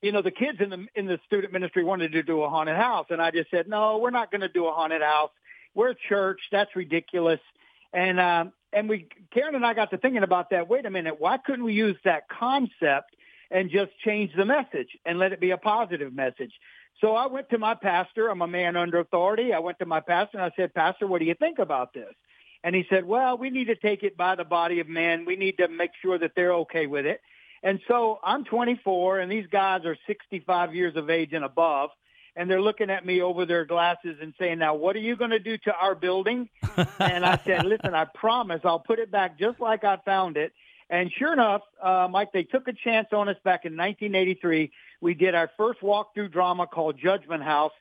you 0.00 0.12
know, 0.12 0.22
the 0.22 0.30
kids 0.30 0.58
in 0.60 0.70
the 0.70 0.86
in 0.94 1.06
the 1.06 1.18
student 1.26 1.52
ministry 1.52 1.82
wanted 1.82 2.12
to 2.12 2.22
do 2.22 2.42
a 2.42 2.48
haunted 2.48 2.76
house, 2.76 3.06
and 3.10 3.20
I 3.20 3.32
just 3.32 3.50
said, 3.50 3.68
no, 3.68 3.98
we're 3.98 4.10
not 4.10 4.30
going 4.30 4.42
to 4.42 4.48
do 4.48 4.66
a 4.66 4.72
haunted 4.72 5.02
house. 5.02 5.30
We're 5.74 5.90
a 5.90 5.96
church. 6.08 6.40
That's 6.50 6.74
ridiculous. 6.74 7.40
And 7.92 8.20
um, 8.20 8.52
and 8.72 8.88
we 8.88 9.08
Karen 9.32 9.54
and 9.54 9.64
I 9.64 9.74
got 9.74 9.90
to 9.90 9.98
thinking 9.98 10.22
about 10.22 10.50
that. 10.50 10.68
Wait 10.68 10.86
a 10.86 10.90
minute, 10.90 11.16
why 11.18 11.38
couldn't 11.38 11.64
we 11.64 11.72
use 11.72 11.96
that 12.04 12.28
concept 12.28 13.14
and 13.50 13.70
just 13.70 13.90
change 14.04 14.32
the 14.36 14.44
message 14.44 14.88
and 15.06 15.18
let 15.18 15.32
it 15.32 15.40
be 15.40 15.50
a 15.50 15.58
positive 15.58 16.12
message? 16.12 16.52
So 17.00 17.14
I 17.14 17.26
went 17.26 17.48
to 17.50 17.58
my 17.58 17.74
pastor. 17.74 18.28
I'm 18.28 18.42
a 18.42 18.46
man 18.46 18.76
under 18.76 18.98
authority. 18.98 19.52
I 19.52 19.60
went 19.60 19.78
to 19.78 19.86
my 19.86 20.00
pastor 20.00 20.38
and 20.38 20.44
I 20.44 20.50
said, 20.56 20.74
Pastor, 20.74 21.06
what 21.06 21.20
do 21.20 21.26
you 21.26 21.34
think 21.34 21.58
about 21.58 21.94
this? 21.94 22.12
And 22.64 22.74
he 22.74 22.84
said, 22.90 23.04
Well, 23.04 23.38
we 23.38 23.50
need 23.50 23.66
to 23.66 23.76
take 23.76 24.02
it 24.02 24.16
by 24.16 24.34
the 24.34 24.44
body 24.44 24.80
of 24.80 24.88
men. 24.88 25.24
We 25.24 25.36
need 25.36 25.58
to 25.58 25.68
make 25.68 25.92
sure 26.02 26.18
that 26.18 26.32
they're 26.34 26.54
okay 26.54 26.86
with 26.86 27.06
it. 27.06 27.20
And 27.62 27.80
so 27.88 28.20
I'm 28.22 28.44
24, 28.44 29.18
and 29.18 29.30
these 29.30 29.46
guys 29.50 29.84
are 29.84 29.96
65 30.06 30.74
years 30.74 30.94
of 30.96 31.10
age 31.10 31.32
and 31.32 31.44
above 31.44 31.90
and 32.38 32.48
they're 32.48 32.62
looking 32.62 32.88
at 32.88 33.04
me 33.04 33.20
over 33.20 33.44
their 33.44 33.64
glasses 33.64 34.16
and 34.22 34.32
saying, 34.38 34.60
"Now, 34.60 34.72
what 34.74 34.94
are 34.94 35.00
you 35.00 35.16
going 35.16 35.32
to 35.32 35.40
do 35.40 35.58
to 35.58 35.74
our 35.74 35.96
building?" 35.96 36.48
and 37.00 37.26
I 37.26 37.38
said, 37.44 37.66
"Listen, 37.66 37.94
I 37.94 38.04
promise 38.04 38.60
I'll 38.64 38.78
put 38.78 39.00
it 39.00 39.10
back 39.10 39.38
just 39.38 39.58
like 39.60 39.82
I 39.82 39.96
found 40.04 40.36
it." 40.36 40.52
And 40.88 41.10
sure 41.12 41.32
enough, 41.32 41.62
uh, 41.82 42.06
Mike, 42.08 42.32
they 42.32 42.44
took 42.44 42.68
a 42.68 42.72
chance 42.72 43.08
on 43.12 43.28
us 43.28 43.36
back 43.44 43.64
in 43.64 43.76
1983. 43.76 44.70
We 45.00 45.14
did 45.14 45.34
our 45.34 45.50
first 45.56 45.80
walkthrough 45.80 46.30
drama 46.30 46.68
called 46.68 46.96
Judgement 46.96 47.42
House. 47.42 47.72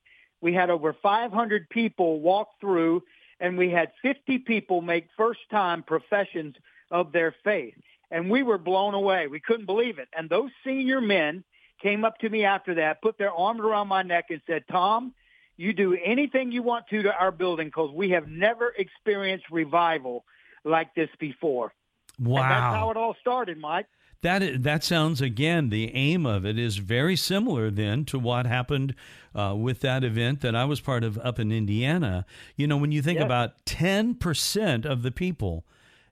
We 0.41 0.53
had 0.53 0.71
over 0.71 0.91
500 0.91 1.69
people 1.69 2.19
walk 2.19 2.49
through, 2.59 3.03
and 3.39 3.57
we 3.57 3.69
had 3.69 3.91
50 4.01 4.39
people 4.39 4.81
make 4.81 5.07
first-time 5.15 5.83
professions 5.83 6.55
of 6.91 7.11
their 7.11 7.33
faith. 7.43 7.75
And 8.09 8.29
we 8.29 8.41
were 8.41 8.57
blown 8.57 8.93
away. 8.93 9.27
We 9.27 9.39
couldn't 9.39 9.67
believe 9.67 9.99
it. 9.99 10.09
And 10.17 10.29
those 10.29 10.51
senior 10.65 10.99
men 10.99 11.43
came 11.81 12.05
up 12.05 12.17
to 12.19 12.29
me 12.29 12.43
after 12.43 12.75
that, 12.75 13.01
put 13.01 13.17
their 13.17 13.31
arms 13.31 13.61
around 13.61 13.87
my 13.87 14.03
neck 14.03 14.25
and 14.29 14.41
said, 14.47 14.63
Tom, 14.71 15.13
you 15.57 15.73
do 15.73 15.97
anything 16.03 16.51
you 16.51 16.63
want 16.63 16.87
to 16.89 17.03
to 17.03 17.13
our 17.13 17.31
building 17.31 17.67
because 17.67 17.91
we 17.93 18.11
have 18.11 18.27
never 18.27 18.73
experienced 18.77 19.45
revival 19.51 20.23
like 20.63 20.93
this 20.95 21.09
before. 21.19 21.73
Wow. 22.19 22.41
And 22.43 22.51
that's 22.51 22.75
how 22.75 22.91
it 22.91 22.97
all 22.97 23.15
started, 23.19 23.57
Mike. 23.57 23.87
That 24.21 24.63
that 24.63 24.83
sounds 24.83 25.21
again 25.21 25.69
the 25.69 25.93
aim 25.93 26.25
of 26.25 26.43
it 26.43 26.57
is 26.57 26.77
very 26.77 27.15
similar 27.15 27.69
then 27.69 28.03
to 28.05 28.17
what 28.17 28.47
happened 28.47 28.95
uh, 29.35 29.53
with 29.55 29.81
that 29.81 30.03
event 30.03 30.41
that 30.41 30.55
I 30.55 30.65
was 30.65 30.81
part 30.81 31.03
of 31.03 31.19
up 31.19 31.37
in 31.37 31.51
Indiana. 31.51 32.25
You 32.55 32.65
know, 32.65 32.77
when 32.77 32.91
you 32.91 33.03
think 33.03 33.19
Yes. 33.19 33.25
about 33.25 33.65
ten 33.65 34.15
percent 34.15 34.85
of 34.85 35.03
the 35.03 35.11
people 35.11 35.65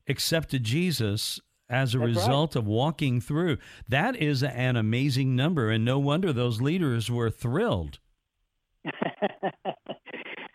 accepted 0.08 0.64
Jesus 0.64 1.40
as 1.70 1.96
a 1.96 1.98
That's 2.00 2.08
right. 2.08 2.16
result 2.16 2.56
of 2.56 2.66
walking 2.68 3.20
through, 3.22 3.58
that 3.88 4.16
is 4.16 4.44
an 4.44 4.76
amazing 4.76 5.36
number, 5.36 5.70
and 5.72 5.84
no 5.86 6.00
wonder 6.00 6.32
those 6.34 6.62
leaders 6.62 7.10
were 7.10 7.30
thrilled. 7.30 8.00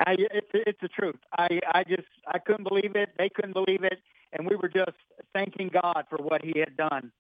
I, 0.06 0.14
it's, 0.18 0.46
it's 0.54 0.80
the 0.80 0.88
truth. 0.88 1.16
I, 1.36 1.60
I 1.74 1.84
just, 1.84 2.08
I 2.26 2.38
couldn't 2.38 2.66
believe 2.68 2.96
it. 2.96 3.10
They 3.18 3.28
couldn't 3.28 3.52
believe 3.52 3.84
it. 3.84 3.98
And 4.32 4.48
we 4.48 4.56
were 4.56 4.68
just 4.68 4.96
thanking 5.34 5.68
God 5.72 6.04
for 6.08 6.16
what 6.18 6.42
he 6.44 6.58
had 6.58 6.76
done. 6.76 7.12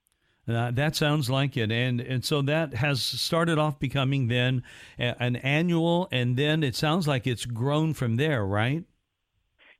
Uh, 0.48 0.70
that 0.70 0.96
sounds 0.96 1.28
like 1.28 1.56
it, 1.56 1.70
and 1.70 2.00
and 2.00 2.24
so 2.24 2.40
that 2.42 2.74
has 2.74 3.02
started 3.02 3.58
off 3.58 3.78
becoming 3.78 4.26
then 4.28 4.62
a- 4.98 5.14
an 5.22 5.36
annual, 5.36 6.08
and 6.10 6.36
then 6.36 6.64
it 6.64 6.74
sounds 6.74 7.06
like 7.06 7.26
it's 7.26 7.44
grown 7.44 7.92
from 7.92 8.16
there, 8.16 8.44
right? 8.44 8.84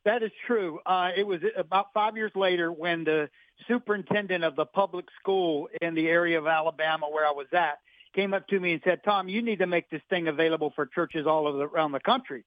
That 0.03 0.23
is 0.23 0.31
true. 0.47 0.79
Uh, 0.85 1.11
it 1.15 1.25
was 1.25 1.41
about 1.55 1.93
five 1.93 2.17
years 2.17 2.31
later 2.35 2.71
when 2.71 3.03
the 3.03 3.29
superintendent 3.67 4.43
of 4.43 4.55
the 4.55 4.65
public 4.65 5.05
school 5.19 5.69
in 5.81 5.93
the 5.93 6.07
area 6.07 6.39
of 6.39 6.47
Alabama 6.47 7.07
where 7.09 7.25
I 7.25 7.31
was 7.31 7.47
at 7.53 7.79
came 8.15 8.33
up 8.33 8.47
to 8.47 8.59
me 8.59 8.73
and 8.73 8.81
said, 8.83 9.03
Tom, 9.03 9.29
you 9.29 9.41
need 9.41 9.59
to 9.59 9.67
make 9.67 9.89
this 9.89 10.01
thing 10.09 10.27
available 10.27 10.73
for 10.75 10.85
churches 10.85 11.27
all 11.27 11.47
over 11.47 11.59
the, 11.59 11.63
around 11.65 11.91
the 11.91 11.99
country. 11.99 12.43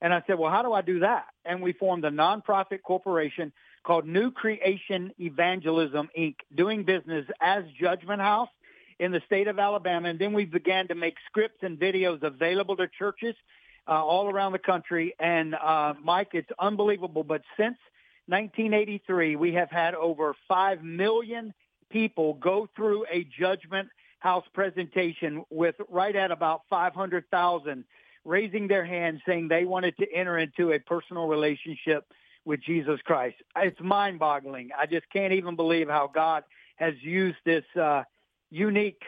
And 0.00 0.12
I 0.12 0.22
said, 0.26 0.38
well, 0.38 0.50
how 0.50 0.62
do 0.62 0.72
I 0.72 0.82
do 0.82 1.00
that? 1.00 1.26
And 1.44 1.62
we 1.62 1.72
formed 1.72 2.04
a 2.04 2.10
nonprofit 2.10 2.82
corporation 2.82 3.52
called 3.84 4.06
New 4.06 4.30
Creation 4.30 5.12
Evangelism, 5.18 6.08
Inc., 6.18 6.36
doing 6.54 6.84
business 6.84 7.26
as 7.40 7.64
Judgement 7.80 8.20
House 8.20 8.48
in 8.98 9.12
the 9.12 9.20
state 9.26 9.46
of 9.46 9.58
Alabama. 9.58 10.08
And 10.08 10.18
then 10.18 10.32
we 10.32 10.46
began 10.46 10.88
to 10.88 10.94
make 10.94 11.14
scripts 11.26 11.62
and 11.62 11.78
videos 11.78 12.22
available 12.22 12.76
to 12.76 12.88
churches 12.98 13.34
uh, 13.86 13.92
all 13.92 14.30
around 14.30 14.52
the 14.52 14.58
country. 14.58 15.14
And 15.18 15.54
uh, 15.54 15.94
Mike, 16.02 16.30
it's 16.32 16.50
unbelievable. 16.58 17.24
But 17.24 17.42
since 17.56 17.76
1983, 18.26 19.36
we 19.36 19.52
have 19.54 19.70
had 19.70 19.94
over 19.94 20.34
5 20.48 20.82
million 20.82 21.52
people 21.90 22.34
go 22.34 22.68
through 22.74 23.06
a 23.10 23.26
Judgement 23.38 23.88
House 24.18 24.44
presentation 24.54 25.44
with 25.50 25.74
right 25.90 26.16
at 26.16 26.30
about 26.30 26.62
500,000 26.70 27.84
raising 28.24 28.68
their 28.68 28.84
hand 28.84 29.20
saying 29.26 29.48
they 29.48 29.66
wanted 29.66 29.96
to 29.98 30.06
enter 30.12 30.38
into 30.38 30.72
a 30.72 30.78
personal 30.78 31.26
relationship 31.26 32.06
with 32.44 32.60
Jesus 32.62 33.00
Christ. 33.04 33.36
It's 33.56 33.78
mind 33.80 34.18
boggling. 34.18 34.70
I 34.78 34.86
just 34.86 35.04
can't 35.12 35.34
even 35.34 35.56
believe 35.56 35.88
how 35.88 36.10
God 36.12 36.44
has 36.76 36.94
used 37.02 37.36
this 37.44 37.64
uh, 37.80 38.04
unique 38.50 39.02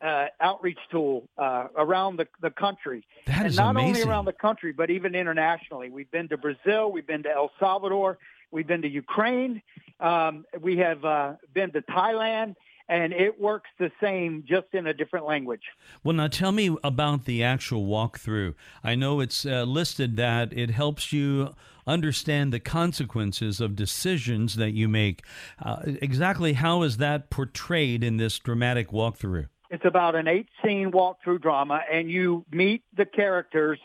uh, 0.00 0.26
outreach 0.40 0.78
tool 0.90 1.28
uh, 1.38 1.68
around 1.76 2.16
the, 2.16 2.26
the 2.40 2.50
country. 2.50 3.06
That 3.26 3.38
and 3.38 3.46
is 3.48 3.56
not 3.56 3.76
only 3.76 4.02
around 4.02 4.26
the 4.26 4.32
country, 4.32 4.72
but 4.72 4.90
even 4.90 5.14
internationally. 5.14 5.90
We've 5.90 6.10
been 6.10 6.28
to 6.28 6.36
Brazil, 6.36 6.92
we've 6.92 7.06
been 7.06 7.22
to 7.24 7.30
El 7.30 7.50
Salvador, 7.58 8.18
we've 8.50 8.66
been 8.66 8.82
to 8.82 8.88
Ukraine, 8.88 9.62
um, 10.00 10.44
we 10.60 10.76
have 10.78 11.04
uh, 11.04 11.34
been 11.54 11.70
to 11.72 11.82
Thailand, 11.82 12.56
and 12.88 13.12
it 13.12 13.40
works 13.40 13.70
the 13.78 13.90
same, 14.00 14.44
just 14.46 14.66
in 14.72 14.86
a 14.86 14.94
different 14.94 15.24
language. 15.24 15.62
Well, 16.04 16.14
now 16.14 16.28
tell 16.28 16.52
me 16.52 16.76
about 16.82 17.24
the 17.24 17.42
actual 17.42 17.86
walkthrough. 17.86 18.54
I 18.82 18.94
know 18.94 19.20
it's 19.20 19.46
uh, 19.46 19.62
listed 19.64 20.16
that 20.16 20.52
it 20.52 20.70
helps 20.70 21.12
you 21.12 21.54
understand 21.86 22.52
the 22.52 22.60
consequences 22.60 23.60
of 23.60 23.74
decisions 23.76 24.56
that 24.56 24.72
you 24.72 24.88
make. 24.88 25.22
Uh, 25.60 25.76
exactly 25.84 26.54
how 26.54 26.82
is 26.82 26.98
that 26.98 27.30
portrayed 27.30 28.04
in 28.04 28.16
this 28.18 28.38
dramatic 28.38 28.90
walkthrough? 28.90 29.48
It's 29.72 29.86
about 29.86 30.14
an 30.16 30.28
eight 30.28 30.48
scene 30.62 30.92
walkthrough 30.92 31.40
drama, 31.40 31.80
and 31.90 32.10
you 32.10 32.44
meet 32.52 32.84
the 32.94 33.06
characters 33.06 33.78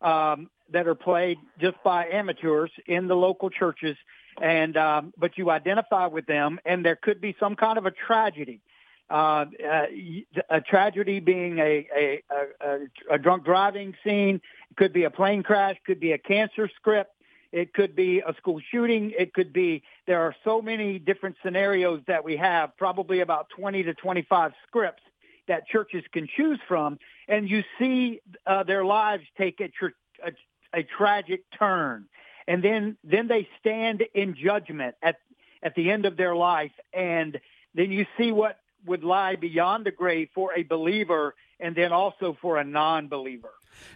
um, 0.00 0.48
that 0.72 0.88
are 0.88 0.94
played 0.94 1.36
just 1.60 1.76
by 1.84 2.06
amateurs 2.06 2.70
in 2.86 3.08
the 3.08 3.14
local 3.14 3.50
churches, 3.50 3.94
and 4.40 4.74
um, 4.78 5.12
but 5.18 5.36
you 5.36 5.50
identify 5.50 6.06
with 6.06 6.24
them, 6.24 6.58
and 6.64 6.82
there 6.82 6.96
could 6.96 7.20
be 7.20 7.36
some 7.38 7.56
kind 7.56 7.76
of 7.76 7.84
a 7.84 7.90
tragedy. 7.90 8.62
Uh, 9.10 9.44
uh, 9.70 9.84
a 10.48 10.62
tragedy 10.62 11.20
being 11.20 11.58
a, 11.58 11.86
a, 11.94 12.22
a, 12.32 12.78
a 13.10 13.18
drunk 13.18 13.44
driving 13.44 13.94
scene, 14.02 14.36
it 14.70 14.76
could 14.78 14.94
be 14.94 15.04
a 15.04 15.10
plane 15.10 15.42
crash, 15.42 15.76
could 15.84 16.00
be 16.00 16.12
a 16.12 16.18
cancer 16.18 16.70
script, 16.74 17.12
it 17.52 17.74
could 17.74 17.94
be 17.94 18.20
a 18.20 18.32
school 18.38 18.62
shooting, 18.70 19.12
it 19.18 19.34
could 19.34 19.52
be, 19.52 19.82
there 20.06 20.22
are 20.22 20.34
so 20.42 20.62
many 20.62 20.98
different 20.98 21.36
scenarios 21.44 22.00
that 22.06 22.24
we 22.24 22.38
have, 22.38 22.74
probably 22.78 23.20
about 23.20 23.50
20 23.50 23.82
to 23.82 23.92
25 23.92 24.52
scripts 24.66 25.02
that 25.48 25.66
churches 25.66 26.04
can 26.12 26.28
choose 26.36 26.58
from, 26.66 26.98
and 27.28 27.48
you 27.48 27.62
see 27.78 28.20
uh, 28.46 28.62
their 28.62 28.84
lives 28.84 29.24
take 29.36 29.60
a, 29.60 29.68
tr- 29.68 29.96
a, 30.24 30.32
a 30.78 30.82
tragic 30.82 31.44
turn, 31.58 32.06
and 32.46 32.62
then 32.62 32.96
then 33.04 33.28
they 33.28 33.48
stand 33.60 34.02
in 34.14 34.34
judgment 34.34 34.94
at 35.02 35.16
at 35.62 35.74
the 35.74 35.90
end 35.90 36.04
of 36.04 36.16
their 36.16 36.36
life, 36.36 36.72
and 36.92 37.40
then 37.74 37.90
you 37.90 38.06
see 38.18 38.32
what 38.32 38.58
would 38.86 39.02
lie 39.02 39.36
beyond 39.36 39.86
the 39.86 39.90
grave 39.90 40.28
for 40.34 40.52
a 40.54 40.62
believer, 40.62 41.34
and 41.58 41.74
then 41.74 41.92
also 41.92 42.36
for 42.40 42.58
a 42.58 42.64
non-believer. 42.64 43.50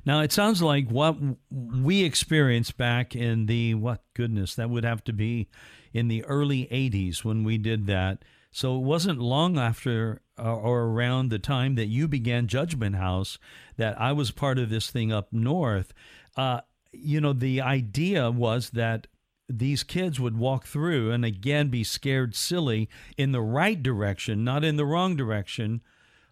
Now 0.05 0.21
it 0.21 0.33
sounds 0.33 0.63
like 0.63 0.89
what 0.89 1.17
we 1.51 2.05
experienced 2.05 2.77
back 2.77 3.15
in 3.15 3.47
the 3.47 3.75
what 3.75 4.03
goodness 4.15 4.55
that 4.55 4.71
would 4.71 4.85
have 4.85 5.05
to 5.05 5.13
be 5.13 5.49
in 5.93 6.09
the 6.09 6.25
early 6.25 6.67
80s 6.67 7.25
when 7.25 7.45
we 7.45 7.59
did 7.59 7.87
that. 7.87 8.25
So 8.51 8.77
it 8.77 8.83
wasn't 8.83 9.21
long 9.21 9.59
after 9.59 10.23
uh, 10.39 10.55
or 10.55 10.85
around 10.85 11.31
the 11.31 11.39
time 11.39 11.75
that 11.75 11.87
you 11.87 12.09
began 12.09 12.47
Judgement 12.47 12.97
House 12.97 13.39
that 13.77 14.01
I 14.01 14.13
was 14.13 14.31
part 14.31 14.59
of 14.59 14.71
this 14.71 14.91
thing 14.91 15.13
up 15.13 15.33
north. 15.33 15.93
Uh, 16.37 16.63
you 16.93 17.21
know, 17.21 17.33
the 17.33 17.61
idea 17.61 18.31
was 18.31 18.71
that 18.71 19.07
these 19.49 19.83
kids 19.83 20.21
would 20.21 20.37
walk 20.37 20.67
through 20.67 21.11
and 21.11 21.25
again 21.25 21.69
be 21.69 21.83
scared 21.83 22.35
silly 22.35 22.89
in 23.17 23.33
the 23.33 23.41
right 23.41 23.83
direction, 23.83 24.45
not 24.45 24.65
in 24.65 24.77
the 24.77 24.85
wrong 24.85 25.17
direction. 25.17 25.81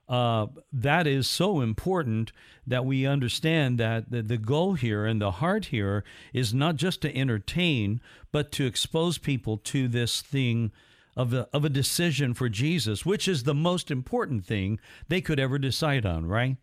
Uh, 0.09 0.47
that 0.73 1.07
is 1.07 1.27
so 1.27 1.61
important 1.61 2.31
that 2.67 2.85
we 2.85 3.07
understand 3.07 3.79
that 3.79 4.11
the, 4.11 4.23
the 4.23 4.39
goal 4.39 4.75
here 4.75 5.05
and 5.05 5.21
the 5.21 5.33
heart 5.33 5.67
here 5.67 6.05
is 6.33 6.55
not 6.55 6.77
just 6.77 7.03
to 7.03 7.17
entertain, 7.17 8.01
but 8.31 8.53
to 8.53 8.67
expose 8.67 9.19
people 9.19 9.57
to 9.59 9.89
this 9.89 10.23
thing 10.23 10.71
of 11.17 11.33
a, 11.33 11.49
of 11.53 11.65
a 11.65 11.69
decision 11.69 12.35
for 12.35 12.49
Jesus, 12.49 13.07
which 13.07 13.27
is 13.27 13.45
the 13.45 13.55
most 13.55 13.91
important 13.91 14.45
thing 14.45 14.79
they 15.09 15.21
could 15.21 15.41
ever 15.41 15.59
decide 15.59 16.05
on, 16.05 16.27
right? 16.27 16.57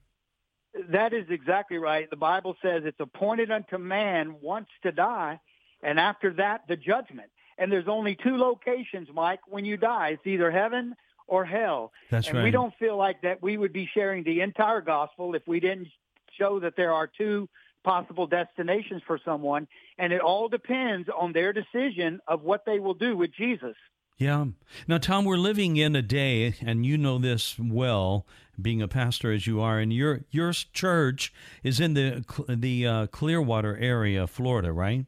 That 0.89 1.13
is 1.13 1.25
exactly 1.29 1.77
right. 1.77 2.09
The 2.09 2.15
Bible 2.15 2.55
says 2.61 2.83
it's 2.85 2.99
appointed 2.99 3.51
unto 3.51 3.77
man 3.77 4.35
once 4.41 4.67
to 4.83 4.91
die, 4.91 5.39
and 5.81 5.99
after 5.99 6.33
that, 6.33 6.61
the 6.67 6.75
judgment. 6.75 7.29
And 7.57 7.71
there's 7.71 7.87
only 7.87 8.15
two 8.15 8.37
locations, 8.37 9.09
Mike, 9.13 9.41
when 9.47 9.65
you 9.65 9.77
die. 9.77 10.09
It's 10.09 10.25
either 10.25 10.49
heaven 10.49 10.95
or 11.27 11.45
hell. 11.45 11.91
That's 12.09 12.27
and 12.27 12.37
right. 12.37 12.43
we 12.43 12.51
don't 12.51 12.73
feel 12.79 12.97
like 12.97 13.21
that 13.21 13.41
we 13.41 13.57
would 13.57 13.73
be 13.73 13.89
sharing 13.93 14.23
the 14.23 14.41
entire 14.41 14.81
gospel 14.81 15.35
if 15.35 15.43
we 15.47 15.59
didn't 15.59 15.87
show 16.37 16.59
that 16.59 16.75
there 16.75 16.93
are 16.93 17.07
two 17.07 17.47
possible 17.83 18.27
destinations 18.27 19.03
for 19.05 19.19
someone. 19.23 19.67
And 19.97 20.11
it 20.11 20.21
all 20.21 20.49
depends 20.49 21.09
on 21.15 21.33
their 21.33 21.53
decision 21.53 22.19
of 22.27 22.41
what 22.41 22.65
they 22.65 22.79
will 22.79 22.93
do 22.93 23.15
with 23.15 23.31
Jesus. 23.33 23.75
Yeah. 24.17 24.45
Now, 24.87 24.99
Tom, 24.99 25.25
we're 25.25 25.37
living 25.37 25.77
in 25.77 25.95
a 25.95 26.01
day, 26.01 26.55
and 26.61 26.85
you 26.85 26.97
know 26.97 27.17
this 27.17 27.57
well, 27.59 28.27
being 28.61 28.81
a 28.81 28.87
pastor 28.87 29.31
as 29.31 29.47
you 29.47 29.59
are, 29.59 29.79
and 29.79 29.91
your 29.91 30.21
your 30.29 30.53
church 30.53 31.33
is 31.63 31.79
in 31.79 31.93
the 31.93 32.23
the 32.47 32.87
uh, 32.87 33.07
Clearwater 33.07 33.75
area, 33.77 34.27
Florida, 34.27 34.71
right? 34.71 35.05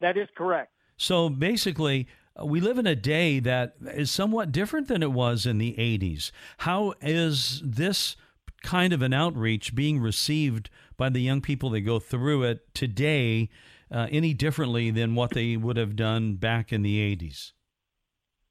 That 0.00 0.16
is 0.16 0.28
correct. 0.36 0.72
So 0.96 1.28
basically, 1.28 2.06
uh, 2.40 2.44
we 2.44 2.60
live 2.60 2.78
in 2.78 2.86
a 2.86 2.96
day 2.96 3.38
that 3.40 3.74
is 3.80 4.10
somewhat 4.10 4.52
different 4.52 4.88
than 4.88 5.02
it 5.02 5.12
was 5.12 5.46
in 5.46 5.58
the 5.58 5.74
80s. 5.78 6.30
How 6.58 6.94
is 7.00 7.62
this 7.64 8.16
kind 8.62 8.92
of 8.92 9.02
an 9.02 9.12
outreach 9.12 9.74
being 9.74 9.98
received 9.98 10.70
by 10.96 11.08
the 11.08 11.20
young 11.20 11.40
people 11.40 11.70
that 11.70 11.80
go 11.80 11.98
through 11.98 12.44
it 12.44 12.74
today 12.74 13.48
uh, 13.90 14.06
any 14.10 14.34
differently 14.34 14.90
than 14.90 15.14
what 15.14 15.30
they 15.30 15.56
would 15.56 15.76
have 15.76 15.96
done 15.96 16.34
back 16.34 16.72
in 16.72 16.82
the 16.82 17.16
80s? 17.16 17.52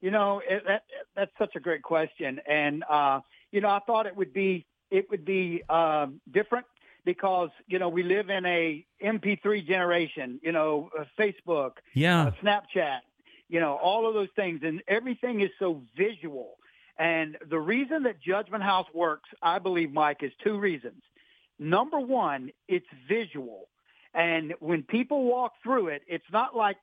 You 0.02 0.12
know, 0.12 0.42
it, 0.48 0.64
that 0.68 0.84
that's 1.16 1.32
such 1.38 1.56
a 1.56 1.60
great 1.60 1.84
question, 1.84 2.40
and 2.48 2.84
uh, 2.90 3.22
you 3.52 3.62
know, 3.62 3.70
I 3.70 3.80
thought 3.86 4.08
it 4.08 4.16
would 4.16 4.34
be 4.34 4.66
it 4.90 5.10
would 5.12 5.24
be 5.26 5.62
um, 5.70 6.20
different 6.32 6.66
because 7.06 7.50
you 7.68 7.78
know 7.80 7.88
we 7.90 8.02
live 8.04 8.30
in 8.30 8.46
a 8.46 8.86
MP3 9.04 9.66
generation. 9.66 10.40
You 10.42 10.52
know, 10.54 10.90
uh, 10.98 11.04
Facebook, 11.20 11.74
Yeah. 11.94 12.24
uh, 12.28 12.32
Snapchat, 12.44 13.00
you 13.48 13.60
know, 13.60 13.76
all 13.76 14.08
of 14.08 14.14
those 14.16 14.30
things, 14.36 14.62
and 14.64 14.82
everything 14.88 15.42
is 15.42 15.52
so 15.60 15.84
visual. 15.96 16.58
And 16.98 17.38
the 17.50 17.60
reason 17.60 18.04
that 18.04 18.20
Judgement 18.22 18.64
House 18.64 18.88
works, 18.94 19.30
I 19.42 19.60
believe, 19.60 19.92
Mike, 19.92 20.24
is 20.24 20.32
two 20.44 20.58
reasons. 20.60 21.02
Number 21.60 22.00
one, 22.00 22.52
it's 22.68 22.88
visual, 23.08 23.68
and 24.16 24.56
when 24.60 24.82
people 24.82 25.26
walk 25.26 25.54
through 25.62 25.90
it, 25.90 26.02
it's 26.08 26.32
not 26.34 26.56
like 26.56 26.78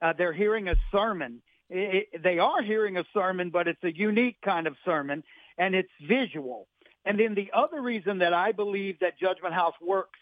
uh, 0.00 0.12
they're 0.16 0.32
hearing 0.32 0.68
a 0.68 0.76
sermon. 0.92 1.42
It, 1.76 2.22
they 2.22 2.38
are 2.38 2.62
hearing 2.62 2.96
a 2.96 3.04
sermon, 3.12 3.50
but 3.50 3.66
it's 3.66 3.82
a 3.82 3.92
unique 3.92 4.40
kind 4.42 4.68
of 4.68 4.76
sermon, 4.84 5.24
and 5.58 5.74
it's 5.74 5.90
visual. 6.06 6.68
And 7.04 7.18
then 7.18 7.34
the 7.34 7.50
other 7.52 7.82
reason 7.82 8.18
that 8.18 8.32
I 8.32 8.52
believe 8.52 9.00
that 9.00 9.18
Judgement 9.18 9.54
House 9.54 9.74
works 9.80 10.18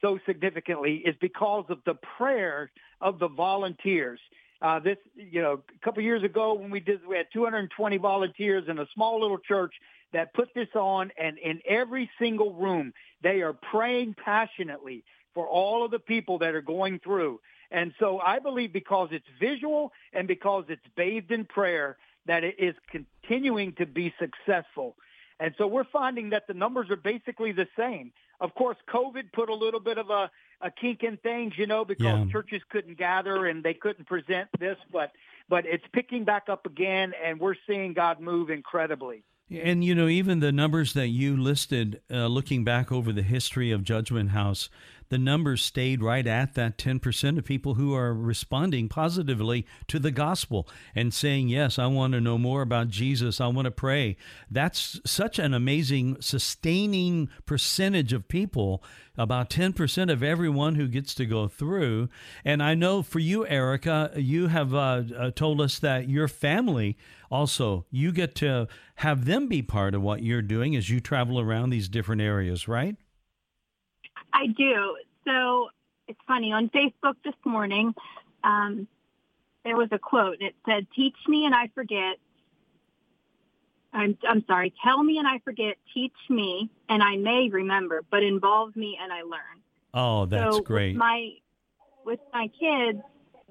so 0.00 0.18
significantly 0.26 1.02
is 1.04 1.14
because 1.20 1.66
of 1.68 1.78
the 1.84 1.94
prayer 2.16 2.70
of 3.00 3.18
the 3.18 3.28
volunteers. 3.28 4.18
Uh, 4.62 4.80
this, 4.80 4.96
you 5.14 5.42
know, 5.42 5.62
a 5.74 5.84
couple 5.84 6.02
years 6.02 6.22
ago 6.22 6.54
when 6.54 6.70
we 6.70 6.80
did, 6.80 7.06
we 7.06 7.16
had 7.16 7.26
220 7.34 7.98
volunteers 7.98 8.64
in 8.68 8.78
a 8.78 8.86
small 8.94 9.20
little 9.20 9.38
church 9.38 9.74
that 10.14 10.32
put 10.32 10.48
this 10.54 10.68
on, 10.74 11.10
and 11.18 11.36
in 11.38 11.60
every 11.68 12.10
single 12.18 12.54
room, 12.54 12.94
they 13.22 13.42
are 13.42 13.52
praying 13.52 14.14
passionately 14.24 15.04
for 15.34 15.46
all 15.46 15.84
of 15.84 15.90
the 15.90 15.98
people 15.98 16.38
that 16.38 16.54
are 16.54 16.62
going 16.62 16.98
through. 17.00 17.40
And 17.70 17.92
so 17.98 18.20
I 18.20 18.38
believe 18.38 18.72
because 18.72 19.08
it's 19.12 19.26
visual 19.40 19.92
and 20.12 20.28
because 20.28 20.64
it's 20.68 20.86
bathed 20.96 21.30
in 21.30 21.44
prayer, 21.44 21.96
that 22.26 22.44
it 22.44 22.56
is 22.58 22.74
continuing 22.90 23.72
to 23.74 23.86
be 23.86 24.14
successful. 24.18 24.96
And 25.40 25.54
so 25.58 25.66
we're 25.66 25.84
finding 25.84 26.30
that 26.30 26.46
the 26.46 26.54
numbers 26.54 26.90
are 26.90 26.96
basically 26.96 27.52
the 27.52 27.66
same. 27.76 28.12
Of 28.40 28.54
course, 28.54 28.76
COVID 28.88 29.32
put 29.32 29.48
a 29.48 29.54
little 29.54 29.80
bit 29.80 29.98
of 29.98 30.10
a, 30.10 30.30
a 30.60 30.70
kink 30.70 31.02
in 31.02 31.16
things, 31.18 31.54
you 31.56 31.66
know, 31.66 31.84
because 31.84 32.20
Yeah. 32.20 32.32
churches 32.32 32.62
couldn't 32.70 32.98
gather 32.98 33.46
and 33.46 33.62
they 33.62 33.74
couldn't 33.74 34.06
present 34.06 34.48
this, 34.58 34.78
but 34.92 35.12
but 35.48 35.66
it's 35.66 35.84
picking 35.92 36.24
back 36.24 36.48
up 36.48 36.64
again, 36.64 37.12
and 37.22 37.38
we're 37.38 37.54
seeing 37.66 37.92
God 37.92 38.18
move 38.18 38.48
incredibly. 38.48 39.24
And 39.50 39.84
you 39.84 39.94
know, 39.94 40.08
even 40.08 40.40
the 40.40 40.52
numbers 40.52 40.94
that 40.94 41.08
you 41.08 41.36
listed, 41.36 42.00
uh, 42.10 42.28
looking 42.28 42.64
back 42.64 42.90
over 42.90 43.12
the 43.12 43.22
history 43.22 43.70
of 43.70 43.84
Judgement 43.84 44.30
House, 44.30 44.70
the 45.08 45.18
numbers 45.18 45.62
stayed 45.62 46.02
right 46.02 46.26
at 46.26 46.54
that 46.54 46.78
10% 46.78 47.38
of 47.38 47.44
people 47.44 47.74
who 47.74 47.94
are 47.94 48.14
responding 48.14 48.88
positively 48.88 49.66
to 49.88 49.98
the 49.98 50.10
gospel 50.10 50.68
and 50.94 51.12
saying, 51.12 51.48
Yes, 51.48 51.78
I 51.78 51.86
want 51.86 52.12
to 52.14 52.20
know 52.20 52.38
more 52.38 52.62
about 52.62 52.88
Jesus. 52.88 53.40
I 53.40 53.46
want 53.48 53.66
to 53.66 53.70
pray. 53.70 54.16
That's 54.50 55.00
such 55.04 55.38
an 55.38 55.54
amazing, 55.54 56.16
sustaining 56.20 57.28
percentage 57.46 58.12
of 58.12 58.28
people, 58.28 58.82
about 59.16 59.50
10% 59.50 60.12
of 60.12 60.22
everyone 60.22 60.74
who 60.74 60.88
gets 60.88 61.14
to 61.14 61.26
go 61.26 61.48
through. 61.48 62.08
And 62.44 62.62
I 62.62 62.74
know 62.74 63.02
for 63.02 63.18
you, 63.20 63.46
Erika, 63.46 64.12
you 64.16 64.48
have 64.48 64.74
uh, 64.74 65.02
uh, 65.16 65.30
told 65.30 65.60
us 65.60 65.78
that 65.78 66.08
your 66.08 66.28
family 66.28 66.96
also, 67.30 67.84
you 67.90 68.12
get 68.12 68.36
to 68.36 68.68
have 68.96 69.24
them 69.24 69.48
be 69.48 69.60
part 69.60 69.94
of 69.94 70.02
what 70.02 70.22
you're 70.22 70.40
doing 70.40 70.76
as 70.76 70.88
you 70.88 71.00
travel 71.00 71.40
around 71.40 71.70
these 71.70 71.88
different 71.88 72.22
areas, 72.22 72.68
right? 72.68 72.96
I 74.34 74.48
do. 74.48 74.96
So 75.26 75.68
it's 76.08 76.18
funny 76.26 76.52
on 76.52 76.68
Facebook 76.68 77.14
this 77.24 77.34
morning. 77.44 77.94
Um, 78.42 78.88
there 79.64 79.76
was 79.76 79.88
a 79.92 79.98
quote. 79.98 80.42
It 80.42 80.54
said, 80.66 80.86
"Teach 80.94 81.16
me 81.26 81.46
and 81.46 81.54
I 81.54 81.68
forget." 81.74 82.18
I'm 83.94 84.18
I'm 84.28 84.44
sorry. 84.46 84.74
Tell 84.84 85.02
me 85.02 85.18
and 85.18 85.26
I 85.26 85.38
forget. 85.38 85.76
Teach 85.94 86.12
me 86.28 86.68
and 86.88 87.02
I 87.02 87.16
may 87.16 87.48
remember, 87.48 88.02
but 88.10 88.22
involve 88.22 88.74
me 88.74 88.98
and 89.00 89.12
I 89.12 89.22
learn. 89.22 89.62
Oh, 89.94 90.26
that's 90.26 90.56
so 90.56 90.62
great. 90.62 90.94
With 90.94 90.98
my 90.98 91.30
with 92.04 92.20
my 92.32 92.48
kids, 92.48 93.00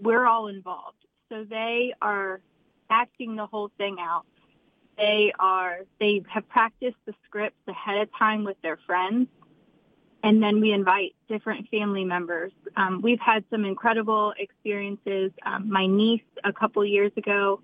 we're 0.02 0.26
all 0.26 0.48
involved. 0.48 0.98
So 1.30 1.46
they 1.46 1.94
are 2.02 2.42
acting 2.90 3.38
the 3.38 3.48
whole 3.48 3.72
thing 3.78 3.98
out. 4.00 4.26
They 4.98 5.32
are 5.40 5.80
they 6.00 6.22
have 6.28 6.48
practiced 6.50 6.98
the 7.06 7.14
scripts 7.26 7.66
ahead 7.68 8.02
of 8.02 8.10
time 8.20 8.44
with 8.44 8.62
their 8.62 8.78
friends, 8.86 9.28
and 10.24 10.42
then 10.42 10.62
we 10.62 10.72
invite 10.72 11.14
different 11.28 11.68
family 11.70 12.06
members. 12.06 12.54
Um, 12.78 13.02
we've 13.02 13.20
had 13.20 13.44
some 13.50 13.66
incredible 13.66 14.34
experiences. 14.40 15.32
Um, 15.46 15.70
my 15.70 15.86
niece 15.86 16.24
a 16.46 16.54
couple 16.54 16.84
years 16.86 17.12
ago, 17.18 17.60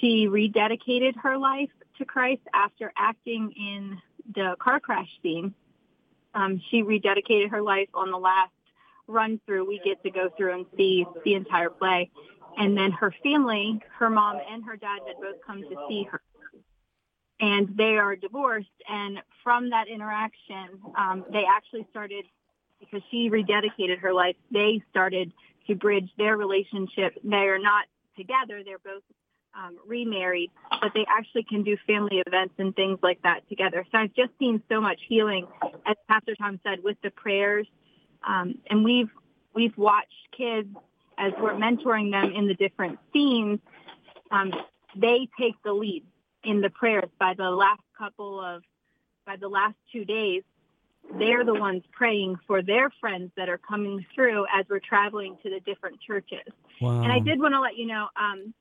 she 0.00 0.28
rededicated 0.28 1.16
her 1.22 1.36
life 1.36 1.70
to 1.98 2.04
Christ 2.04 2.42
after 2.54 2.92
acting 2.96 3.52
in 3.56 3.98
the 4.34 4.54
car 4.60 4.78
crash 4.78 5.08
scene. 5.22 5.54
Um, 6.34 6.60
she 6.70 6.82
rededicated 6.82 7.50
her 7.50 7.62
life 7.62 7.88
on 7.94 8.12
the 8.12 8.18
last 8.18 8.52
run 9.08 9.40
through. 9.44 9.66
We 9.66 9.80
get 9.84 10.02
to 10.04 10.10
go 10.10 10.28
through 10.36 10.54
and 10.54 10.66
see 10.76 11.04
the 11.24 11.34
entire 11.34 11.70
play. 11.70 12.10
And 12.56 12.76
then 12.76 12.92
her 12.92 13.12
family, 13.22 13.80
her 13.98 14.08
mom 14.08 14.38
and 14.50 14.64
her 14.64 14.76
dad 14.76 15.00
had 15.06 15.16
both 15.20 15.36
come 15.44 15.62
to 15.62 15.76
see 15.88 16.04
her. 16.10 16.20
And 17.40 17.76
they 17.76 17.96
are 17.98 18.16
divorced. 18.16 18.68
And 18.88 19.18
from 19.44 19.70
that 19.70 19.88
interaction, 19.88 20.80
um, 20.96 21.24
they 21.30 21.44
actually 21.48 21.86
started, 21.90 22.24
because 22.80 23.02
she 23.10 23.30
rededicated 23.30 23.98
her 24.00 24.12
life, 24.12 24.36
they 24.50 24.82
started 24.90 25.32
to 25.66 25.74
bridge 25.74 26.08
their 26.16 26.36
relationship. 26.36 27.18
They 27.22 27.36
are 27.36 27.58
not 27.58 27.86
together. 28.16 28.62
They're 28.64 28.78
both 28.78 29.02
um, 29.54 29.78
remarried, 29.86 30.50
but 30.70 30.92
they 30.94 31.06
actually 31.08 31.44
can 31.44 31.62
do 31.62 31.76
family 31.86 32.22
events 32.26 32.54
and 32.58 32.74
things 32.74 32.98
like 33.02 33.22
that 33.22 33.48
together. 33.48 33.84
So 33.90 33.98
I've 33.98 34.14
just 34.14 34.30
seen 34.38 34.62
so 34.68 34.80
much 34.80 35.00
healing, 35.08 35.46
as 35.86 35.96
Pastor 36.08 36.34
Tom 36.36 36.60
said, 36.62 36.82
with 36.82 36.96
the 37.02 37.10
prayers. 37.10 37.66
Um, 38.26 38.56
and 38.68 38.84
we've 38.84 39.10
we've 39.54 39.76
watched 39.76 40.12
kids 40.36 40.68
as 41.18 41.32
we're 41.40 41.54
mentoring 41.54 42.10
them 42.10 42.32
in 42.34 42.46
the 42.46 42.54
different 42.54 42.98
scenes. 43.12 43.58
Um, 44.30 44.52
they 44.94 45.28
take 45.38 45.54
the 45.64 45.72
lead 45.72 46.04
in 46.46 46.60
the 46.60 46.70
prayers. 46.70 47.10
By 47.18 47.34
the 47.34 47.50
last 47.50 47.82
couple 47.98 48.40
of 48.40 48.62
by 49.26 49.36
the 49.36 49.48
last 49.48 49.74
two 49.92 50.04
days, 50.04 50.42
they're 51.18 51.44
the 51.44 51.54
ones 51.54 51.82
praying 51.92 52.36
for 52.46 52.62
their 52.62 52.90
friends 53.00 53.32
that 53.36 53.48
are 53.48 53.58
coming 53.58 54.06
through 54.14 54.46
as 54.54 54.64
we're 54.68 54.80
traveling 54.80 55.36
to 55.42 55.50
the 55.50 55.60
different 55.60 56.00
churches. 56.00 56.46
Wow. 56.80 57.02
And 57.02 57.12
I 57.12 57.18
did 57.18 57.40
want 57.40 57.54
to 57.54 57.60
let 57.60 57.76
you 57.76 57.86
know, 57.86 58.06
um, 58.16 58.54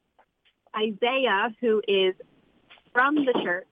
Isaiah, 0.76 1.54
who 1.62 1.82
is 1.88 2.16
from 2.94 3.16
the 3.16 3.34
church, 3.44 3.68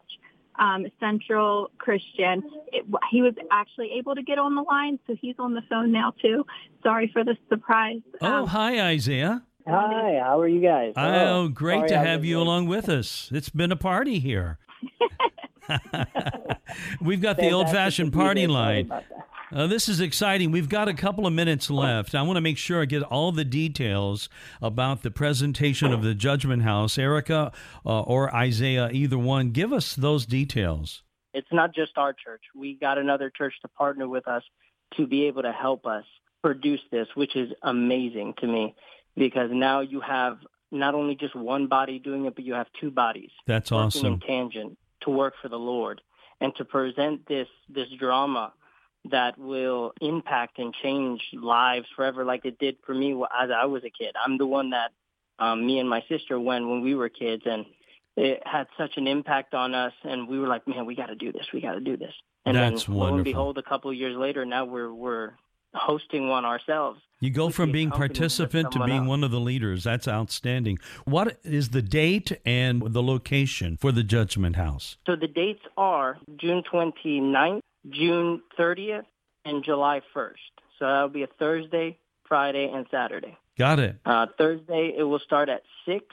um, 0.60 0.86
Central 1.00 1.72
Christian, 1.80 2.44
it, 2.72 2.86
he 3.10 3.22
was 3.24 3.34
actually 3.52 3.94
able 3.98 4.14
to 4.16 4.22
get 4.22 4.38
on 4.38 4.54
the 4.54 4.62
line, 4.62 5.00
so 5.08 5.16
he's 5.20 5.36
on 5.40 5.54
the 5.56 5.64
phone 5.70 5.92
now 5.92 6.14
too. 6.22 6.46
Sorry 6.84 7.10
for 7.12 7.24
the 7.24 7.36
surprise. 7.50 8.02
Oh, 8.22 8.44
Um, 8.44 8.48
hi, 8.48 8.80
Isaiah. 8.82 9.44
Hi, 9.66 10.20
how 10.22 10.40
are 10.42 10.48
you 10.48 10.62
guys? 10.62 10.94
Oh, 10.98 11.48
great 11.48 11.78
sorry 11.78 11.90
to 11.90 11.98
have 11.98 12.26
you 12.26 12.38
late. 12.38 12.44
along 12.44 12.68
with 12.68 12.90
us. 12.90 13.30
It's 13.32 13.50
been 13.50 13.72
a 13.72 13.78
party 13.78 14.20
here. 14.20 14.58
We've 17.02 17.22
got 17.22 17.38
the 17.38 17.52
old 17.52 17.70
fashioned 17.70 18.12
party 18.12 18.46
line. 18.48 18.92
Uh, 19.54 19.68
this 19.68 19.88
is 19.88 20.02
exciting. 20.02 20.52
We've 20.52 20.68
got 20.68 20.88
a 20.90 20.94
couple 20.94 21.26
of 21.26 21.32
minutes 21.32 21.70
left. 21.70 22.14
I 22.14 22.24
want 22.24 22.38
to 22.38 22.42
make 22.42 22.58
sure 22.58 22.82
I 22.82 22.86
get 22.86 23.04
all 23.04 23.32
the 23.32 23.46
details 23.46 24.28
about 24.62 25.04
the 25.04 25.12
presentation 25.12 25.94
of 25.94 26.02
the 26.02 26.14
Judgement 26.14 26.64
House. 26.64 26.98
Erika 26.98 27.54
uh, 27.86 28.02
or 28.02 28.36
Isaiah, 28.36 28.90
either 28.92 29.18
one, 29.18 29.52
give 29.52 29.72
us 29.72 29.96
those 29.96 30.26
details. 30.26 31.04
It's 31.34 31.52
not 31.52 31.74
just 31.74 31.98
our 31.98 32.14
church. 32.14 32.42
We 32.54 32.76
got 32.76 32.98
another 32.98 33.30
church 33.30 33.54
to 33.62 33.68
partner 33.70 34.10
with 34.10 34.28
us 34.28 34.44
to 34.98 35.08
be 35.08 35.26
able 35.28 35.44
to 35.44 35.52
help 35.54 35.86
us 35.86 36.04
produce 36.42 36.82
this, 36.92 37.08
which 37.16 37.36
is 37.36 37.52
amazing 37.62 38.34
to 38.40 38.48
me 38.48 38.76
because 39.16 39.50
now 39.52 39.82
you 39.82 40.02
have 40.02 40.38
not 40.72 40.96
only 40.96 41.16
just 41.16 41.36
one 41.36 41.68
body 41.68 42.00
doing 42.00 42.26
it, 42.26 42.36
but 42.36 42.44
you 42.44 42.54
have 42.54 42.68
two 42.80 42.90
bodies 42.92 43.30
That's 43.46 43.72
awesome. 43.72 44.06
in 44.06 44.20
tangent 44.20 44.78
to 45.02 45.10
work 45.10 45.36
for 45.42 45.50
the 45.50 45.60
Lord 45.60 46.02
and 46.42 46.56
to 46.56 46.66
present 46.66 47.28
this 47.28 47.48
this 47.70 47.88
drama 48.00 48.54
that 49.12 49.38
will 49.38 49.94
impact 50.02 50.60
and 50.60 50.74
change 50.82 51.22
lives 51.34 51.86
forever, 51.96 52.24
like 52.24 52.46
it 52.46 52.58
did 52.58 52.78
for 52.86 52.96
me 52.96 53.12
as 53.14 53.50
I 53.52 53.66
was 53.66 53.84
a 53.84 53.90
kid. 53.90 54.16
I'm 54.24 54.38
the 54.38 54.48
one 54.48 54.70
that 54.70 54.92
um, 55.40 55.66
me 55.66 55.80
and 55.80 55.90
my 55.90 56.04
sister 56.08 56.40
went 56.40 56.68
when 56.68 56.82
we 56.82 56.96
were 56.96 57.10
kids, 57.10 57.44
and 57.46 57.66
it 58.16 58.42
had 58.46 58.68
such 58.78 58.92
an 58.98 59.08
impact 59.08 59.54
on 59.54 59.76
us. 59.76 59.94
And 60.04 60.28
we 60.28 60.40
were 60.40 60.48
like, 60.48 60.68
man, 60.68 60.86
we 60.86 60.96
got 60.96 61.08
to 61.08 61.16
do 61.16 61.32
this. 61.32 61.46
We 61.54 61.60
got 61.60 61.74
to 61.74 61.82
do 61.82 61.98
this. 61.98 62.14
And 62.46 62.56
That's 62.56 62.86
then 62.86 62.96
lo 62.96 63.00
wonderful. 63.00 63.16
and 63.18 63.24
behold, 63.26 63.58
a 63.58 63.64
couple 63.64 63.92
of 63.92 63.98
years 63.98 64.16
later, 64.18 64.46
now 64.46 64.66
we're 64.66 64.94
we're 64.94 65.32
hosting 65.74 66.28
one 66.28 66.46
ourselves. 66.46 67.00
You 67.20 67.30
go 67.30 67.50
from 67.50 67.72
being 67.72 67.90
participant 67.90 68.72
to 68.74 68.84
being 68.84 69.00
else. 69.00 69.08
one 69.08 69.24
of 69.24 69.32
the 69.32 69.40
leaders. 69.40 69.86
That's 69.86 70.10
outstanding. 70.10 70.80
What 71.06 71.38
is 71.44 71.70
the 71.70 71.82
date 71.82 72.34
and 72.46 72.94
the 72.94 73.02
location 73.02 73.78
for 73.78 73.94
the 73.94 74.04
Judgement 74.04 74.58
House? 74.58 74.98
So 75.06 75.16
the 75.16 75.28
dates 75.28 75.62
are 75.78 76.18
June 76.36 76.64
29th, 76.72 77.62
June 77.90 78.42
30th, 78.60 79.06
and 79.46 79.64
July 79.64 80.02
1st. 80.14 80.34
So 80.78 80.86
that'll 80.86 81.08
be 81.10 81.24
a 81.24 81.28
Thursday, 81.40 81.98
Friday, 82.28 82.70
and 82.70 82.86
Saturday. 82.92 83.38
Got 83.58 83.80
it. 83.80 84.00
Uh, 84.06 84.26
Thursday, 84.38 84.94
it 84.98 85.04
will 85.04 85.20
start 85.20 85.48
at 85.48 85.62
6. 85.86 86.04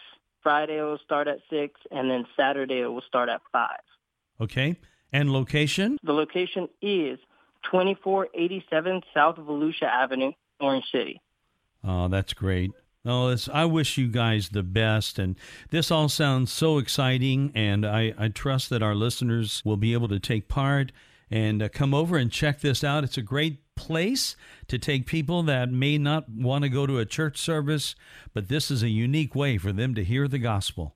Friday, 0.43 0.79
it 0.79 0.83
will 0.83 0.99
start 1.05 1.27
at 1.27 1.39
6. 1.51 1.81
And 1.91 2.09
then 2.09 2.25
Saturday, 2.37 2.81
it 2.81 2.87
will 2.87 3.03
start 3.03 3.29
at 3.29 3.41
5. 3.51 3.69
Okay. 4.43 4.77
And 5.13 5.33
location? 5.33 5.99
The 6.05 6.13
location 6.13 6.69
is 6.81 7.19
2487 7.65 9.03
South 9.15 9.37
Volusia 9.37 9.85
Avenue, 9.85 10.33
Orange 10.61 10.85
City. 10.93 11.21
Oh, 11.85 12.09
that's 12.09 12.33
great. 12.33 12.73
Oh, 13.05 13.29
it's, 13.29 13.49
I 13.49 13.65
wish 13.65 13.97
you 13.97 14.09
guys 14.09 14.51
the 14.51 14.63
best. 14.63 15.19
And 15.19 15.37
this 15.71 15.91
all 15.91 16.09
sounds 16.09 16.53
so 16.53 16.79
exciting. 16.79 17.51
And 17.55 17.87
I, 17.87 18.13
I 18.19 18.29
trust 18.29 18.69
that 18.71 18.83
our 18.83 18.95
listeners 18.95 19.63
will 19.65 19.79
be 19.79 19.95
able 19.95 20.09
to 20.09 20.19
take 20.19 20.49
part 20.49 20.93
and 21.31 21.63
uh, 21.63 21.69
come 21.69 21.95
over 21.95 22.17
and 22.17 22.31
check 22.31 22.61
this 22.61 22.85
out. 22.85 23.05
It's 23.05 23.17
a 23.17 23.23
great 23.23 23.75
place 23.75 24.37
to 24.69 24.79
take 24.79 25.07
people 25.07 25.43
that 25.45 25.71
may 25.71 25.97
not 25.97 26.29
want 26.29 26.65
to 26.65 26.69
go 26.69 26.87
to 26.87 26.99
a 26.99 27.07
church 27.07 27.39
service, 27.39 27.95
but 28.35 28.49
this 28.49 28.71
is 28.71 28.83
a 28.83 28.89
unique 28.89 29.35
way 29.35 29.57
for 29.57 29.73
them 29.73 29.95
to 29.95 30.05
hear 30.05 30.29
the 30.29 30.39
gospel. 30.39 30.95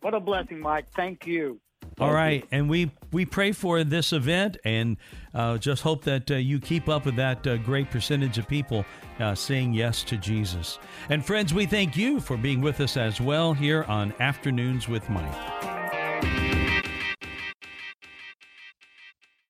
What 0.00 0.14
a 0.14 0.20
blessing, 0.20 0.60
Mike. 0.60 0.86
Thank 0.94 1.26
you. 1.26 1.60
All 2.00 2.12
right, 2.12 2.44
and 2.52 2.70
we 2.70 2.92
we 3.12 3.24
pray 3.24 3.50
for 3.50 3.82
this 3.82 4.12
event, 4.12 4.56
and 4.64 4.96
uh, 5.34 5.58
just 5.58 5.82
hope 5.82 6.04
that 6.04 6.30
uh, 6.30 6.36
you 6.36 6.60
keep 6.60 6.88
up 6.88 7.06
with 7.06 7.16
that 7.16 7.44
uh, 7.44 7.56
great 7.56 7.90
percentage 7.90 8.38
of 8.38 8.46
people 8.46 8.84
uh, 9.18 9.34
saying 9.34 9.72
yes 9.72 10.04
to 10.04 10.16
Jesus. 10.16 10.78
And 11.08 11.24
friends, 11.24 11.52
we 11.52 11.66
thank 11.66 11.96
you 11.96 12.20
for 12.20 12.36
being 12.36 12.60
with 12.60 12.80
us 12.80 12.96
as 12.96 13.20
well 13.20 13.52
here 13.52 13.84
on 13.84 14.14
Afternoons 14.20 14.88
with 14.88 15.08
Mike. 15.10 15.77